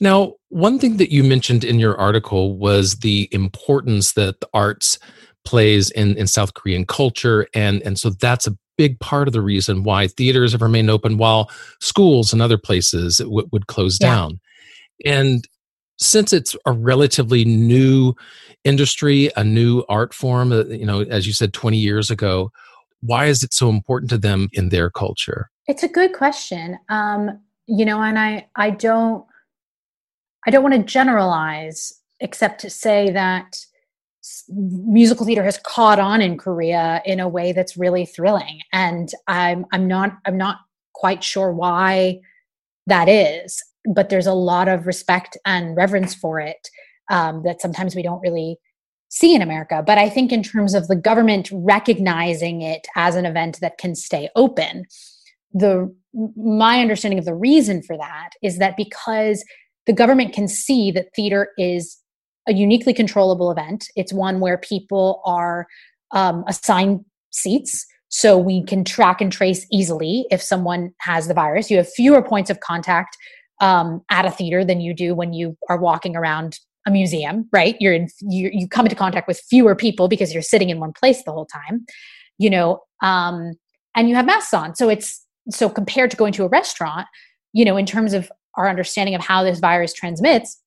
Now, 0.01 0.33
one 0.49 0.79
thing 0.79 0.97
that 0.97 1.11
you 1.11 1.23
mentioned 1.23 1.63
in 1.63 1.77
your 1.77 1.95
article 1.99 2.57
was 2.57 2.95
the 2.95 3.29
importance 3.31 4.13
that 4.13 4.39
the 4.39 4.49
arts 4.55 4.97
plays 5.45 5.91
in, 5.91 6.17
in 6.17 6.27
South 6.27 6.53
Korean 6.53 6.85
culture. 6.85 7.47
And, 7.53 7.81
and 7.83 7.99
so 7.99 8.09
that's 8.09 8.47
a 8.47 8.55
big 8.77 8.99
part 8.99 9.27
of 9.27 9.33
the 9.33 9.41
reason 9.41 9.83
why 9.83 10.07
theaters 10.07 10.51
have 10.51 10.61
remained 10.61 10.89
open 10.89 11.17
while 11.17 11.49
schools 11.79 12.33
and 12.33 12.41
other 12.41 12.57
places 12.57 13.17
w- 13.17 13.47
would 13.51 13.67
close 13.67 13.97
Yeah. 14.01 14.07
down. 14.09 14.39
And 15.05 15.47
since 15.99 16.33
it's 16.33 16.55
a 16.65 16.71
relatively 16.71 17.45
new 17.45 18.13
industry, 18.63 19.29
a 19.35 19.43
new 19.43 19.83
art 19.89 20.13
form, 20.13 20.51
uh, 20.51 20.63
you 20.65 20.85
know, 20.85 21.01
as 21.01 21.27
you 21.27 21.33
said, 21.33 21.53
20 21.53 21.77
years 21.77 22.09
ago, 22.09 22.51
why 23.01 23.25
is 23.25 23.43
it 23.43 23.53
so 23.53 23.69
important 23.69 24.09
to 24.09 24.17
them 24.17 24.49
in 24.53 24.69
their 24.69 24.89
culture? 24.89 25.49
It's 25.67 25.83
a 25.83 25.87
good 25.87 26.13
question. 26.13 26.79
Um, 26.89 27.39
you 27.67 27.85
know, 27.85 28.01
and 28.01 28.17
I 28.17 28.47
I 28.55 28.71
don't 28.71 29.25
I 30.45 30.51
don't 30.51 30.63
want 30.63 30.75
to 30.75 30.83
generalize 30.83 31.93
except 32.19 32.61
to 32.61 32.69
say 32.69 33.11
that 33.11 33.65
musical 34.49 35.25
theater 35.25 35.43
has 35.43 35.57
caught 35.59 35.99
on 35.99 36.21
in 36.21 36.37
Korea 36.37 37.01
in 37.05 37.19
a 37.19 37.27
way 37.27 37.51
that's 37.51 37.77
really 37.77 38.05
thrilling 38.05 38.59
and 38.71 39.11
I'm 39.27 39.65
I'm 39.71 39.87
not 39.87 40.17
I'm 40.25 40.37
not 40.37 40.59
quite 40.93 41.23
sure 41.23 41.51
why 41.51 42.19
that 42.87 43.09
is 43.09 43.61
but 43.85 44.09
there's 44.09 44.27
a 44.27 44.33
lot 44.33 44.67
of 44.67 44.87
respect 44.87 45.37
and 45.45 45.75
reverence 45.75 46.15
for 46.15 46.39
it 46.39 46.69
um, 47.09 47.43
that 47.43 47.61
sometimes 47.61 47.95
we 47.95 48.03
don't 48.03 48.21
really 48.21 48.57
see 49.09 49.35
in 49.35 49.41
America. 49.41 49.83
But 49.85 49.97
I 49.97 50.09
think 50.09 50.31
in 50.31 50.41
terms 50.41 50.73
of 50.73 50.87
the 50.87 50.95
government 50.95 51.49
recognizing 51.51 52.61
it 52.61 52.87
as 52.95 53.15
an 53.15 53.25
event 53.25 53.59
that 53.61 53.77
can 53.77 53.95
stay 53.95 54.29
open, 54.35 54.85
the 55.53 55.93
my 56.35 56.79
understanding 56.79 57.19
of 57.19 57.25
the 57.25 57.35
reason 57.35 57.81
for 57.81 57.97
that 57.97 58.31
is 58.41 58.57
that 58.57 58.77
because 58.77 59.43
the 59.85 59.93
government 59.93 60.33
can 60.33 60.47
see 60.47 60.91
that 60.91 61.13
theater 61.15 61.49
is 61.57 61.97
a 62.47 62.53
uniquely 62.53 62.93
controllable 62.93 63.51
event. 63.51 63.87
It's 63.95 64.13
one 64.13 64.39
where 64.39 64.57
people 64.57 65.21
are 65.25 65.67
um, 66.11 66.43
assigned 66.47 67.05
seats. 67.31 67.85
So 68.09 68.37
we 68.37 68.63
can 68.63 68.83
track 68.83 69.21
and 69.21 69.31
trace 69.31 69.65
easily 69.71 70.27
if 70.29 70.41
someone 70.41 70.93
has 70.99 71.27
the 71.27 71.33
virus. 71.33 71.71
You 71.71 71.77
have 71.77 71.91
fewer 71.91 72.21
points 72.21 72.49
of 72.49 72.59
contact 72.59 73.17
um, 73.59 74.01
at 74.11 74.25
a 74.25 74.31
theater 74.31 74.63
than 74.63 74.81
you 74.81 74.93
do 74.93 75.15
when 75.15 75.33
you 75.33 75.57
are 75.69 75.79
walking 75.79 76.15
around 76.15 76.59
a 76.85 76.91
museum, 76.91 77.47
right? 77.51 77.75
You're 77.79 77.93
in, 77.93 78.09
you, 78.19 78.49
you 78.53 78.67
come 78.67 78.85
into 78.85 78.95
contact 78.95 79.27
with 79.27 79.41
fewer 79.49 79.75
people 79.75 80.07
because 80.07 80.33
you're 80.33 80.43
sitting 80.43 80.69
in 80.69 80.79
one 80.79 80.93
place 80.93 81.23
the 81.23 81.31
whole 81.31 81.45
time, 81.47 81.85
you 82.37 82.49
know, 82.49 82.81
um, 83.01 83.53
and 83.95 84.09
you 84.09 84.15
have 84.15 84.25
masks 84.25 84.53
on. 84.53 84.75
So 84.75 84.89
it's, 84.89 85.25
so 85.49 85.69
compared 85.69 86.11
to 86.11 86.17
going 86.17 86.33
to 86.33 86.43
a 86.43 86.49
restaurant, 86.49 87.07
you 87.53 87.65
know, 87.65 87.77
in 87.77 87.85
terms 87.85 88.13
of 88.13 88.31
our 88.55 88.69
understanding 88.69 89.15
of 89.15 89.21
how 89.21 89.43
this 89.43 89.59
virus 89.59 89.93
transmits, 89.93 90.59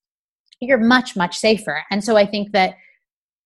you're 0.59 0.77
much, 0.77 1.15
much 1.15 1.37
safer. 1.37 1.83
And 1.91 2.03
so 2.03 2.17
I 2.17 2.25
think 2.25 2.51
that 2.51 2.75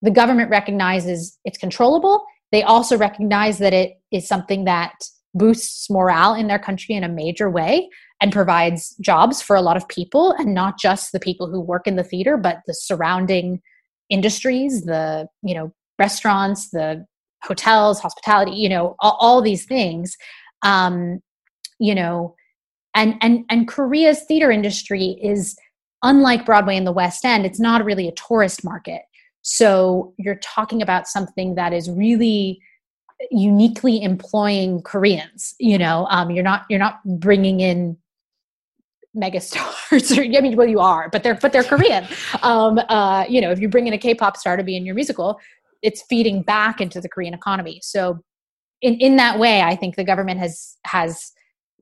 the 0.02 0.12
government 0.12 0.50
recognizes 0.50 1.38
it's 1.46 1.58
controllable. 1.58 2.26
They 2.52 2.64
also 2.64 2.98
recognize 2.98 3.60
that 3.60 3.74
it 3.74 3.94
is 4.12 4.28
something 4.28 4.66
that 4.66 4.94
boosts 5.34 5.90
morale 5.90 6.34
in 6.34 6.48
their 6.48 6.60
country 6.60 6.96
in 6.96 7.04
a 7.04 7.10
major 7.10 7.50
way 7.50 7.90
and 8.22 8.32
provides 8.32 8.96
jobs 9.02 9.42
for 9.42 9.56
a 9.56 9.62
lot 9.62 9.78
of 9.78 9.88
people 9.88 10.34
and 10.38 10.54
not 10.54 10.78
just 10.78 11.12
the 11.12 11.20
people 11.20 11.50
who 11.50 11.62
work 11.62 11.88
in 11.88 11.96
the 11.96 12.04
theater 12.04 12.36
but 12.36 12.58
the 12.68 12.74
surrounding 12.74 13.62
industries 14.10 14.84
the 14.84 15.26
you 15.42 15.56
know 15.56 15.74
restaurants 15.98 16.70
the 16.72 17.06
hotels 17.44 18.02
hospitality 18.02 18.52
you 18.52 18.68
know 18.68 18.96
all, 19.00 19.18
all 19.22 19.42
these 19.42 19.66
things 19.66 20.18
um 20.64 21.20
you 21.80 21.96
know 21.96 22.36
and 22.94 23.16
and 23.22 23.46
and 23.50 23.70
korea's 23.70 24.24
theater 24.24 24.52
industry 24.52 25.18
is 25.24 25.56
unlike 26.04 26.46
broadway 26.46 26.76
in 26.76 26.84
the 26.86 26.92
west 26.92 27.26
end 27.26 27.46
it's 27.46 27.60
not 27.60 27.84
really 27.86 28.08
a 28.08 28.12
tourist 28.14 28.64
market. 28.64 29.02
So 29.44 30.14
you're 30.18 30.36
talking 30.36 30.82
about 30.82 31.08
something 31.08 31.56
that 31.56 31.74
is 31.74 31.90
really 31.90 32.62
uniquely 33.30 34.02
employing 34.02 34.82
koreans 34.82 35.56
you 35.60 35.78
know? 35.78 36.08
Um, 36.10 36.32
you're 36.32 36.44
not 36.44 36.66
you're 36.70 36.80
not 36.80 37.00
bringing 37.20 37.60
in 37.60 37.98
megastars 39.16 40.18
or 40.18 40.38
i 40.38 40.42
mean 40.42 40.56
well 40.56 40.68
you 40.68 40.80
are 40.80 41.10
but 41.10 41.22
they're 41.22 41.36
but 41.36 41.52
they're 41.52 41.64
korean. 41.64 42.08
Um, 42.44 42.80
uh, 42.88 43.26
you 43.28 43.42
know 43.42 43.52
if 43.52 43.60
you 43.60 43.68
bring 43.68 43.88
in 43.88 43.94
a 43.94 43.98
k-pop 43.98 44.38
star 44.38 44.56
to 44.58 44.64
be 44.64 44.76
in 44.76 44.86
your 44.86 44.96
musical 44.96 45.40
it's 45.82 46.02
feeding 46.04 46.44
back 46.44 46.80
into 46.80 47.02
the 47.02 47.10
korean 47.10 47.34
economy. 47.34 47.80
So 47.84 48.20
in 48.82 48.96
in 48.96 49.18
that 49.18 49.38
way 49.38 49.62
i 49.62 49.76
think 49.76 49.96
the 49.96 50.04
government 50.04 50.40
has 50.40 50.78
has 50.86 51.32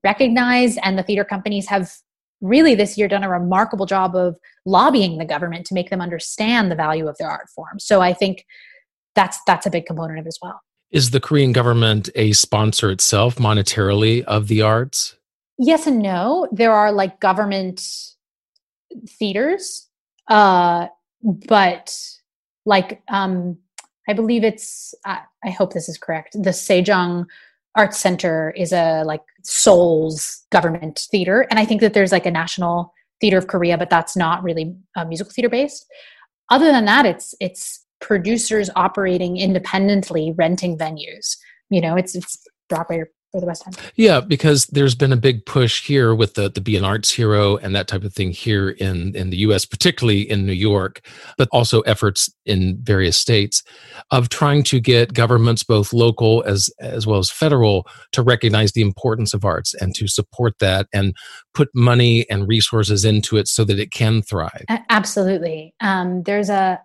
recognized 0.04 0.80
and 0.84 0.98
the 0.98 1.04
theater 1.04 1.24
companies 1.24 1.68
have 1.68 1.92
really 2.42 2.76
this 2.76 2.98
year 2.98 3.08
done 3.08 3.24
a 3.24 3.30
remarkable 3.30 3.86
job 3.86 4.16
of 4.16 4.38
lobbying 4.66 5.18
the 5.18 5.26
government 5.26 5.66
to 5.68 5.74
make 5.74 5.90
them 5.90 6.02
understand 6.02 6.72
the 6.72 6.76
value 6.76 7.08
of 7.08 7.18
their 7.18 7.30
art 7.30 7.50
form. 7.54 7.80
So 7.80 8.02
i 8.02 8.14
think 8.14 8.46
that's 9.16 9.40
that's 9.46 9.66
a 9.66 9.70
big 9.70 9.86
component 9.86 10.20
of 10.20 10.26
it 10.26 10.30
as 10.30 10.40
well. 10.42 10.62
Is 10.92 11.12
the 11.12 11.20
Korean 11.20 11.52
government 11.52 12.10
a 12.16 12.32
sponsor 12.32 12.90
itself 12.90 13.36
monetarily 13.36 14.24
of 14.24 14.48
the 14.48 14.62
arts? 14.62 15.16
yes 15.58 15.88
and 15.88 16.00
no. 16.00 16.48
There 16.52 16.74
are 16.74 16.92
like 16.92 17.20
government 17.20 17.82
theaters 19.08 19.88
uh 20.30 20.88
but 21.24 21.96
like 22.66 23.02
um 23.10 23.58
i 24.08 24.14
believe 24.14 24.44
it's 24.44 24.94
i, 25.06 25.20
I 25.44 25.50
hope 25.50 25.74
this 25.74 25.90
is 25.90 25.98
correct 25.98 26.34
the 26.34 26.52
sejong 26.52 27.26
arts 27.76 28.00
center 28.00 28.52
is 28.58 28.74
a 28.74 29.04
like 29.04 29.22
seoul's 29.44 30.46
government 30.52 31.08
theater. 31.12 31.48
And 31.50 31.60
i 31.60 31.66
think 31.66 31.82
that 31.82 31.94
there's 31.94 32.12
like 32.12 32.26
a 32.26 32.32
national 32.32 32.94
theater 33.22 33.38
of 33.38 33.48
korea 33.48 33.78
but 33.78 33.90
that's 33.90 34.16
not 34.16 34.44
really 34.44 34.76
uh, 34.96 35.06
musical 35.06 35.32
theater 35.34 35.50
based. 35.50 35.86
Other 36.50 36.72
than 36.72 36.86
that 36.86 37.06
it's 37.06 37.36
it's 37.40 37.86
producers 38.02 38.70
operating 38.76 39.38
independently 39.38 40.34
renting 40.38 40.78
venues. 40.78 41.38
You 41.70 41.82
know 41.82 41.96
it's 41.96 42.16
it's 42.16 42.44
broadway 42.70 43.04
or 43.34 43.40
or 43.40 43.42
the 43.42 43.48
west 43.48 43.64
end 43.66 43.78
Yeah, 43.96 44.22
because 44.22 44.66
there's 44.68 44.96
been 44.96 45.14
a 45.14 45.18
big 45.18 45.46
push 45.46 45.86
here 45.86 46.14
with 46.16 46.34
the 46.34 46.50
the 46.50 46.62
Be 46.62 46.78
an 46.78 46.84
Arts 46.84 47.12
Hero 47.12 47.58
and 47.58 47.76
that 47.76 47.88
type 47.88 48.04
of 48.04 48.14
thing 48.14 48.32
here 48.32 48.70
in 48.70 49.16
in 49.16 49.30
the 49.30 49.38
U.S., 49.38 49.66
particularly 49.66 50.22
in 50.30 50.46
New 50.46 50.54
York, 50.54 51.02
but 51.38 51.48
also 51.52 51.82
efforts 51.82 52.34
in 52.46 52.78
various 52.82 53.18
states 53.18 53.64
of 54.12 54.30
trying 54.30 54.64
to 54.64 54.80
get 54.80 55.14
governments, 55.14 55.64
both 55.64 55.94
local 55.94 56.44
as 56.44 56.70
as 56.80 57.06
well 57.06 57.20
as 57.20 57.30
federal, 57.30 57.88
to 58.12 58.22
recognize 58.22 58.74
the 58.74 58.82
importance 58.82 59.34
of 59.34 59.46
arts 59.46 59.74
and 59.76 59.96
to 59.96 60.08
support 60.08 60.58
that 60.60 60.88
and 60.94 61.16
put 61.54 61.70
money 61.74 62.30
and 62.30 62.48
resources 62.48 63.06
into 63.06 63.38
it 63.38 63.48
so 63.48 63.64
that 63.64 63.80
it 63.80 63.92
can 63.92 64.22
thrive. 64.22 64.66
Absolutely. 64.90 65.74
Um, 65.82 66.24
there's 66.24 66.50
a, 66.50 66.80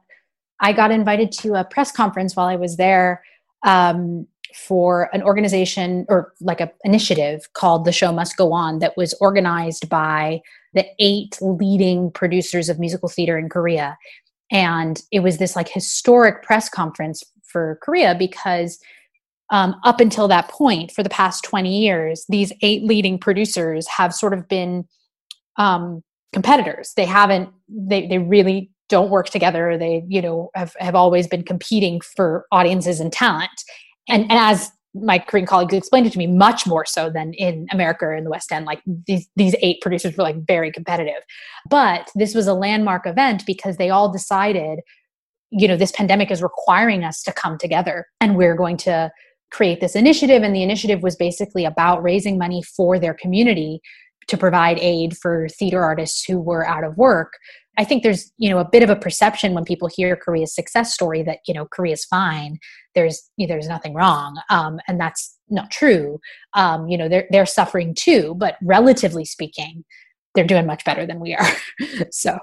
I 0.61 0.73
got 0.73 0.91
invited 0.91 1.33
to 1.33 1.55
a 1.55 1.65
press 1.65 1.91
conference 1.91 2.37
while 2.37 2.47
I 2.47 2.57
was 2.57 2.77
there 2.77 3.23
um, 3.65 4.27
for 4.55 5.11
an 5.13 5.23
organization 5.23 6.07
or 6.09 6.33
like 6.41 6.61
a 6.61 6.71
initiative 6.85 7.53
called 7.55 7.85
The 7.85 7.93
Show 7.93 8.13
Must 8.13 8.37
Go 8.37 8.53
On 8.53 8.79
that 8.79 8.97
was 8.97 9.15
organized 9.21 9.89
by 9.89 10.41
the 10.75 10.87
eight 10.99 11.39
leading 11.41 12.11
producers 12.11 12.69
of 12.69 12.79
musical 12.79 13.09
theater 13.09 13.37
in 13.37 13.49
Korea. 13.49 13.97
And 14.53 15.03
it 15.11 15.21
was 15.21 15.39
this 15.39 15.57
like 15.57 15.69
historic 15.69 16.43
press 16.43 16.69
conference 16.69 17.23
for 17.45 17.79
Korea 17.83 18.15
because 18.17 18.79
um, 19.51 19.75
up 19.85 20.01
until 20.01 20.29
that 20.29 20.49
point, 20.49 20.91
for 20.93 21.03
the 21.03 21.11
past 21.11 21.45
20 21.45 21.81
years, 21.81 22.25
these 22.29 22.53
eight 22.63 22.85
leading 22.85 23.19
producers 23.19 23.87
have 23.89 24.15
sort 24.15 24.33
of 24.33 24.49
been 24.49 24.85
um, 25.57 26.03
competitors. 26.33 26.93
They 26.97 27.05
haven't, 27.05 27.51
they, 27.69 28.07
they 28.07 28.19
really 28.19 28.71
don't 28.89 29.11
work 29.11 29.29
together. 29.31 29.77
They, 29.79 30.05
you 30.09 30.23
know, 30.23 30.51
have, 30.55 30.75
have 30.79 30.95
always 30.95 31.27
been 31.27 31.43
competing 31.43 32.01
for 32.01 32.47
audiences 32.53 33.01
and 33.01 33.13
talent. 33.13 33.51
And, 34.09 34.23
and 34.23 34.33
as 34.33 34.71
my 34.95 35.19
Korean 35.19 35.47
colleagues 35.47 35.75
explained 35.75 36.07
it 36.07 36.13
to 36.13 36.19
me, 36.19 36.27
much 36.27 36.67
more 36.67 36.85
so 36.85 37.11
than 37.11 37.33
in 37.35 37.67
America 37.73 38.05
or 38.05 38.15
in 38.15 38.25
the 38.25 38.31
West 38.31 38.53
End. 38.53 38.65
Like 38.65 38.81
these, 39.07 39.29
these 39.35 39.57
eight 39.61 39.81
producers 39.81 40.17
were 40.17 40.23
like 40.23 40.47
very 40.47 40.71
competitive. 40.71 41.23
But 41.69 42.11
this 42.15 42.35
was 42.35 42.47
a 42.47 42.55
landmark 42.55 43.07
event 43.07 43.45
because 43.45 43.77
they 43.77 43.91
all 43.91 44.13
decided, 44.13 44.81
you 45.51 45.67
know, 45.67 45.77
this 45.77 45.93
pandemic 45.93 46.31
is 46.31 46.43
requiring 46.43 47.03
us 47.03 47.23
to 47.25 47.33
come 47.33 47.59
together 47.59 48.07
and 48.21 48.37
we're 48.37 48.55
going 48.55 48.77
to 48.79 49.11
create 49.51 49.81
this 49.81 49.97
initiative. 49.97 50.43
And 50.43 50.55
the 50.55 50.63
initiative 50.63 51.03
was 51.03 51.17
basically 51.17 51.65
about 51.65 52.03
raising 52.03 52.39
money 52.39 52.63
for 52.63 52.99
their 52.99 53.15
community 53.15 53.81
to 54.29 54.37
provide 54.37 54.79
aid 54.79 55.17
for 55.17 55.49
theater 55.49 55.83
artists 55.83 56.25
who 56.25 56.41
were 56.41 56.67
out 56.67 56.85
of 56.85 56.97
work 56.97 57.35
I 57.77 57.85
think 57.85 58.03
there's, 58.03 58.31
you 58.39 58.51
know, 58.51 58.59
a 58.59 58.69
bit 58.69 58.83
of 58.83 58.91
a 58.91 58.97
perception 58.97 59.53
when 59.53 59.65
people 59.65 59.89
hear 59.89 60.17
Korea's 60.17 60.55
success 60.55 60.95
story 60.95 61.23
that, 61.23 61.39
you 61.47 61.55
know, 61.55 61.67
Korea's 61.67 62.05
fine. 62.05 62.59
There's, 62.95 63.29
you 63.37 63.47
know, 63.47 63.55
there's 63.55 63.69
nothing 63.69 63.95
wrong. 63.95 64.41
Um, 64.51 64.81
and 64.87 65.01
that's 65.01 65.37
not 65.49 65.71
true. 65.71 66.21
Um, 66.55 66.89
you 66.89 66.97
know, 66.97 67.09
they're, 67.09 67.27
they're 67.31 67.47
suffering 67.47 67.95
too, 67.95 68.35
but 68.37 68.57
relatively 68.63 69.25
speaking, 69.25 69.85
they're 70.35 70.47
doing 70.47 70.67
much 70.67 70.85
better 70.85 71.07
than 71.07 71.21
we 71.21 71.35
are. 71.35 71.47
so. 72.11 72.39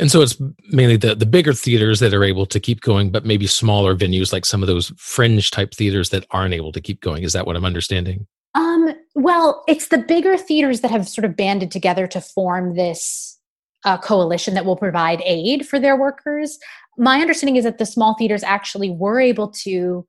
And 0.00 0.10
so 0.10 0.22
it's 0.22 0.40
mainly 0.70 0.96
the, 0.96 1.14
the 1.14 1.26
bigger 1.26 1.52
theaters 1.52 2.00
that 2.00 2.14
are 2.14 2.24
able 2.24 2.46
to 2.46 2.58
keep 2.58 2.80
going, 2.80 3.10
but 3.10 3.26
maybe 3.26 3.46
smaller 3.46 3.94
venues 3.94 4.32
like 4.32 4.46
some 4.46 4.62
of 4.62 4.66
those 4.66 4.92
fringe 4.96 5.50
type 5.50 5.74
theaters 5.74 6.10
that 6.10 6.26
aren't 6.30 6.54
able 6.54 6.72
to 6.72 6.80
keep 6.80 7.00
going. 7.00 7.24
Is 7.24 7.34
that 7.34 7.46
what 7.46 7.56
I'm 7.56 7.64
understanding? 7.64 8.26
Um, 8.54 8.94
well, 9.14 9.62
it's 9.68 9.88
the 9.88 9.98
bigger 9.98 10.36
theaters 10.36 10.80
that 10.80 10.90
have 10.90 11.08
sort 11.08 11.24
of 11.24 11.36
banded 11.36 11.70
together 11.70 12.06
to 12.08 12.20
form 12.20 12.74
this 12.74 13.38
uh, 13.84 13.98
coalition 13.98 14.54
that 14.54 14.64
will 14.64 14.76
provide 14.76 15.22
aid 15.24 15.66
for 15.66 15.78
their 15.78 15.96
workers. 15.96 16.58
My 16.98 17.20
understanding 17.20 17.56
is 17.56 17.64
that 17.64 17.78
the 17.78 17.86
small 17.86 18.14
theaters 18.14 18.42
actually 18.42 18.90
were 18.90 19.20
able 19.20 19.48
to 19.62 20.06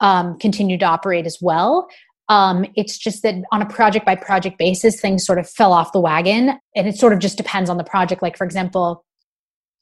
um, 0.00 0.38
continue 0.38 0.78
to 0.78 0.84
operate 0.84 1.26
as 1.26 1.38
well. 1.40 1.88
Um, 2.28 2.66
it's 2.76 2.98
just 2.98 3.22
that 3.22 3.36
on 3.52 3.62
a 3.62 3.66
project 3.66 4.04
by 4.04 4.14
project 4.14 4.58
basis, 4.58 5.00
things 5.00 5.24
sort 5.24 5.38
of 5.38 5.48
fell 5.48 5.72
off 5.72 5.92
the 5.92 6.00
wagon, 6.00 6.58
and 6.76 6.86
it 6.86 6.96
sort 6.96 7.12
of 7.12 7.20
just 7.20 7.38
depends 7.38 7.70
on 7.70 7.78
the 7.78 7.84
project. 7.84 8.20
Like, 8.20 8.36
for 8.36 8.44
example, 8.44 9.04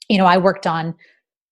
you 0.08 0.16
know, 0.16 0.26
I 0.26 0.38
worked 0.38 0.66
on 0.66 0.94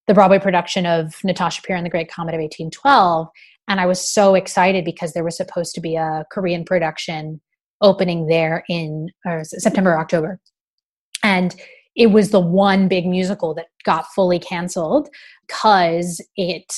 the 0.07 0.14
Broadway 0.14 0.38
production 0.38 0.87
of 0.87 1.14
Natasha 1.25 1.62
Pierre 1.62 1.76
and 1.76 1.85
the 1.85 1.90
Great 1.90 2.11
Comet 2.11 2.35
of 2.35 2.40
1812, 2.40 3.26
and 3.66 3.81
I 3.81 3.87
was 3.87 4.00
so 4.00 4.35
excited 4.37 4.85
because 4.85 5.14
there 5.14 5.25
was 5.25 5.37
supposed 5.37 5.75
to 5.75 5.81
be 5.81 5.97
a 5.97 6.25
Korean 6.31 6.64
production 6.64 7.40
opening 7.81 8.26
there 8.28 8.62
in 8.69 9.09
September 9.43 9.95
or 9.95 9.99
October. 9.99 10.40
And 11.25 11.57
it 11.97 12.09
was 12.09 12.31
the 12.31 12.40
one 12.40 12.87
big 12.87 13.07
musical 13.07 13.54
that 13.54 13.66
got 13.85 14.07
fully 14.14 14.38
canceled 14.38 15.09
because 15.47 16.21
it, 16.37 16.73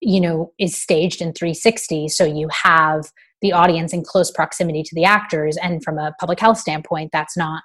you 0.00 0.20
know, 0.20 0.52
is 0.58 0.76
staged 0.76 1.20
in 1.20 1.32
360. 1.32 2.08
So 2.08 2.24
you 2.24 2.48
have 2.62 3.10
the 3.40 3.52
audience 3.52 3.92
in 3.92 4.04
close 4.04 4.30
proximity 4.30 4.82
to 4.84 4.94
the 4.94 5.04
actors. 5.04 5.56
And 5.56 5.82
from 5.82 5.98
a 5.98 6.14
public 6.20 6.38
health 6.38 6.58
standpoint, 6.58 7.10
that's 7.12 7.36
not 7.36 7.64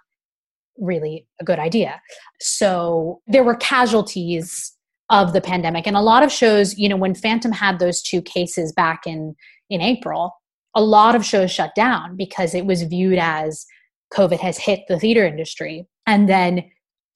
really 0.78 1.28
a 1.40 1.46
good 1.46 1.60
idea. 1.60 2.02
So 2.40 3.22
there 3.28 3.44
were 3.44 3.56
casualties 3.56 4.74
of 5.10 5.34
the 5.34 5.42
pandemic 5.42 5.88
and 5.88 5.96
a 5.96 6.02
lot 6.02 6.22
of 6.22 6.32
shows 6.32 6.78
you 6.78 6.90
know 6.90 6.98
when 6.98 7.16
phantom 7.16 7.52
had 7.52 7.80
those 7.80 8.02
two 8.02 8.22
cases 8.22 8.74
back 8.74 9.08
in 9.08 9.34
in 9.70 9.80
april 9.80 10.34
a 10.76 10.82
lot 10.82 11.16
of 11.16 11.26
shows 11.26 11.50
shut 11.50 11.74
down 11.76 12.16
because 12.18 12.54
it 12.54 12.66
was 12.66 12.84
viewed 12.84 13.18
as 13.18 13.66
covid 14.14 14.40
has 14.40 14.58
hit 14.58 14.82
the 14.88 15.00
theater 15.00 15.26
industry 15.26 15.86
and 16.06 16.30
then 16.30 16.64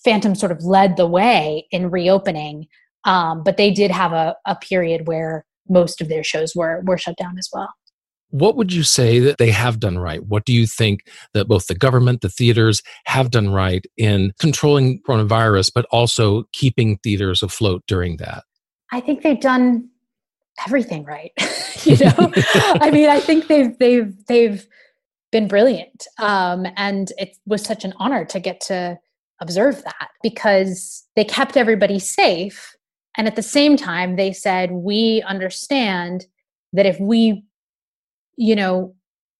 phantom 0.03 0.35
sort 0.35 0.51
of 0.51 0.63
led 0.63 0.97
the 0.97 1.07
way 1.07 1.67
in 1.71 1.89
reopening 1.89 2.67
um, 3.03 3.43
but 3.43 3.57
they 3.57 3.71
did 3.71 3.89
have 3.89 4.13
a, 4.13 4.35
a 4.45 4.55
period 4.55 5.07
where 5.07 5.43
most 5.69 6.01
of 6.01 6.09
their 6.09 6.23
shows 6.23 6.55
were 6.55 6.81
were 6.85 6.97
shut 6.97 7.17
down 7.17 7.37
as 7.37 7.49
well 7.51 7.73
what 8.31 8.55
would 8.55 8.73
you 8.73 8.83
say 8.83 9.19
that 9.19 9.37
they 9.37 9.51
have 9.51 9.79
done 9.79 9.99
right? 9.99 10.25
What 10.25 10.45
do 10.45 10.53
you 10.53 10.65
think 10.65 11.05
that 11.33 11.47
both 11.47 11.67
the 11.67 11.75
government, 11.75 12.21
the 12.21 12.29
theaters 12.29 12.81
have 13.05 13.29
done 13.29 13.49
right 13.51 13.85
in 13.97 14.31
controlling 14.39 15.01
coronavirus, 15.01 15.71
but 15.75 15.85
also 15.91 16.45
keeping 16.53 16.97
theaters 16.97 17.43
afloat 17.43 17.83
during 17.87 18.17
that? 18.17 18.45
I 18.91 19.01
think 19.01 19.21
they've 19.21 19.39
done 19.39 19.89
everything 20.65 21.03
right. 21.03 21.31
you 21.83 21.97
know, 21.97 22.31
I 22.55 22.89
mean, 22.91 23.09
I 23.09 23.19
think 23.19 23.47
they've 23.47 23.77
they've 23.77 24.25
they've 24.27 24.65
been 25.31 25.47
brilliant, 25.47 26.07
um, 26.19 26.65
and 26.75 27.11
it 27.17 27.37
was 27.45 27.63
such 27.63 27.85
an 27.85 27.93
honor 27.97 28.25
to 28.25 28.39
get 28.39 28.61
to 28.61 28.97
observe 29.41 29.83
that 29.83 30.09
because 30.21 31.03
they 31.15 31.23
kept 31.23 31.57
everybody 31.57 31.99
safe, 31.99 32.75
and 33.17 33.27
at 33.27 33.35
the 33.35 33.41
same 33.41 33.77
time, 33.77 34.15
they 34.15 34.31
said 34.31 34.71
we 34.71 35.23
understand 35.27 36.25
that 36.73 36.85
if 36.85 36.99
we 36.99 37.43
you 38.41 38.55
know, 38.55 38.95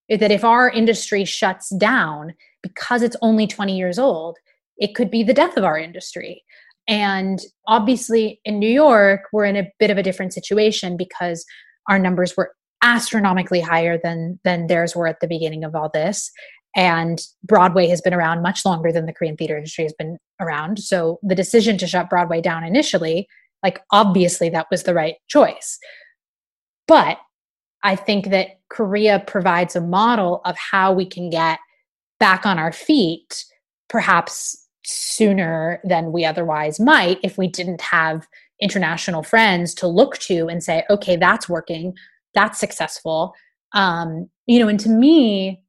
that 0.10 0.32
if 0.32 0.44
our 0.44 0.70
industry 0.70 1.26
shuts 1.26 1.70
down 1.78 2.34
because 2.62 3.02
it's 3.02 3.16
only 3.22 3.48
20 3.48 3.76
years 3.76 3.98
old, 3.98 4.38
it 4.78 4.94
could 4.94 5.10
be 5.10 5.24
the 5.24 5.34
death 5.34 5.58
of 5.58 5.64
our 5.64 5.78
industry. 5.78 6.44
And 6.88 7.40
obviously, 7.68 8.40
in 8.46 8.60
New 8.60 8.70
York, 8.70 9.22
we're 9.32 9.46
in 9.46 9.56
a 9.56 9.72
bit 9.80 9.90
of 9.90 9.98
a 9.98 10.04
different 10.04 10.34
situation 10.34 10.98
because 10.98 11.46
our 11.90 11.98
numbers 11.98 12.36
were 12.38 12.54
astronomically 12.82 13.62
higher 13.62 14.00
than 14.02 14.40
than 14.44 14.68
theirs 14.68 14.96
were 14.96 15.08
at 15.08 15.20
the 15.20 15.28
beginning 15.28 15.64
of 15.64 15.76
all 15.76 15.90
this. 15.94 16.32
And 16.76 17.20
Broadway 17.44 17.88
has 17.88 18.02
been 18.02 18.14
around 18.14 18.42
much 18.42 18.66
longer 18.66 18.92
than 18.92 19.06
the 19.06 19.14
Korean 19.14 19.36
theater 19.36 19.58
industry 19.58 19.84
has 19.84 19.94
been 19.94 20.18
around. 20.40 20.80
So 20.80 21.20
the 21.22 21.36
decision 21.36 21.78
to 21.80 21.88
shut 21.88 22.10
Broadway 22.10 22.42
down 22.42 22.64
initially, 22.64 23.28
like 23.62 23.82
obviously 23.92 24.50
that 24.50 24.68
was 24.72 24.84
the 24.84 24.94
right 24.94 25.16
choice. 25.28 25.78
But 26.88 27.18
I 27.84 27.96
think 27.96 28.30
that 28.30 28.60
Korea 28.70 29.24
provides 29.28 29.76
a 29.76 29.82
model 29.82 30.42
of 30.46 30.58
how 30.58 30.94
we 30.94 31.06
can 31.06 31.30
get 31.30 31.60
back 32.20 32.46
on 32.46 32.58
our 32.58 32.72
feet, 32.72 33.44
perhaps 33.90 34.68
sooner 34.86 35.80
than 35.84 36.12
we 36.12 36.24
otherwise 36.24 36.80
might 36.80 37.20
if 37.24 37.38
we 37.38 37.48
didn't 37.48 37.82
have 37.82 38.28
international 38.62 39.24
friends 39.24 39.74
to 39.74 39.88
look 39.88 40.18
to 40.20 40.48
and 40.48 40.64
say, 40.64 40.84
okay, 40.90 41.16
that's 41.16 41.50
working, 41.50 41.94
that's 42.34 42.60
successful. 42.60 43.34
Um, 43.74 44.30
you 44.48 44.60
know, 44.60 44.68
and 44.68 44.80
to 44.82 44.90
me, 44.90 45.64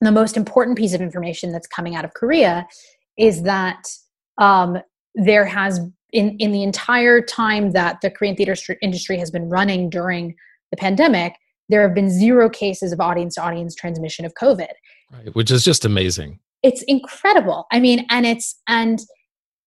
the 0.00 0.12
most 0.12 0.36
important 0.36 0.76
piece 0.76 0.94
of 0.94 1.00
information 1.00 1.52
that's 1.52 1.66
coming 1.66 1.96
out 1.96 2.04
of 2.04 2.14
Korea 2.14 2.66
is 3.18 3.42
that 3.42 3.82
um, 4.38 4.78
there 5.14 5.44
has 5.46 5.80
in 6.12 6.36
in 6.38 6.52
the 6.52 6.62
entire 6.62 7.20
time 7.20 7.72
that 7.72 8.00
the 8.00 8.10
Korean 8.10 8.36
theater 8.36 8.54
industry 8.82 9.18
has 9.18 9.30
been 9.30 9.48
running 9.48 9.90
during 9.90 10.34
the 10.70 10.76
pandemic, 10.76 11.34
there 11.68 11.82
have 11.82 11.94
been 11.94 12.10
zero 12.10 12.50
cases 12.50 12.92
of 12.92 13.00
audience 13.00 13.36
to 13.36 13.42
audience 13.42 13.74
transmission 13.74 14.24
of 14.24 14.34
COVID. 14.34 14.72
Right, 15.12 15.34
which 15.34 15.50
is 15.50 15.64
just 15.64 15.84
amazing. 15.84 16.40
It's 16.62 16.82
incredible. 16.82 17.66
I 17.72 17.80
mean, 17.80 18.06
and 18.10 18.26
it's, 18.26 18.60
and 18.68 19.00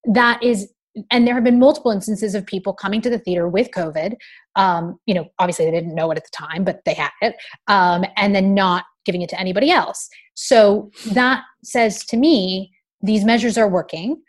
that 0.05 0.41
is, 0.43 0.71
and 1.11 1.27
there 1.27 1.35
have 1.35 1.43
been 1.43 1.59
multiple 1.59 1.91
instances 1.91 2.33
of 2.33 2.45
people 2.45 2.73
coming 2.73 3.01
to 3.01 3.09
the 3.09 3.19
theater 3.19 3.47
with 3.47 3.69
COVID. 3.71 4.15
Um, 4.57 4.99
you 5.05 5.13
know, 5.13 5.27
obviously 5.39 5.65
they 5.65 5.71
didn't 5.71 5.95
know 5.95 6.11
it 6.11 6.17
at 6.17 6.25
the 6.25 6.31
time, 6.35 6.65
but 6.65 6.81
they 6.85 6.93
had 6.93 7.11
it, 7.21 7.35
um, 7.67 8.03
and 8.17 8.35
then 8.35 8.53
not 8.53 8.83
giving 9.05 9.21
it 9.21 9.29
to 9.29 9.39
anybody 9.39 9.71
else. 9.71 10.09
So 10.33 10.91
that 11.11 11.43
says 11.63 12.03
to 12.05 12.17
me, 12.17 12.71
these 13.01 13.23
measures 13.23 13.57
are 13.57 13.69
working. 13.69 14.21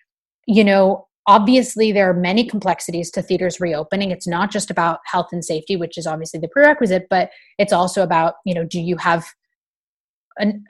You 0.46 0.64
know, 0.64 1.08
obviously 1.26 1.92
there 1.92 2.08
are 2.08 2.14
many 2.14 2.44
complexities 2.44 3.10
to 3.12 3.22
theaters 3.22 3.60
reopening. 3.60 4.10
It's 4.10 4.26
not 4.26 4.50
just 4.50 4.70
about 4.70 5.00
health 5.04 5.28
and 5.32 5.44
safety 5.44 5.76
which 5.76 5.98
is 5.98 6.06
obviously 6.06 6.40
the 6.40 6.48
prerequisite 6.48 7.06
but 7.10 7.30
it's 7.58 7.72
also 7.72 8.02
about 8.02 8.34
you 8.44 8.54
know 8.54 8.64
do 8.64 8.80
you 8.80 8.96
have 8.96 9.26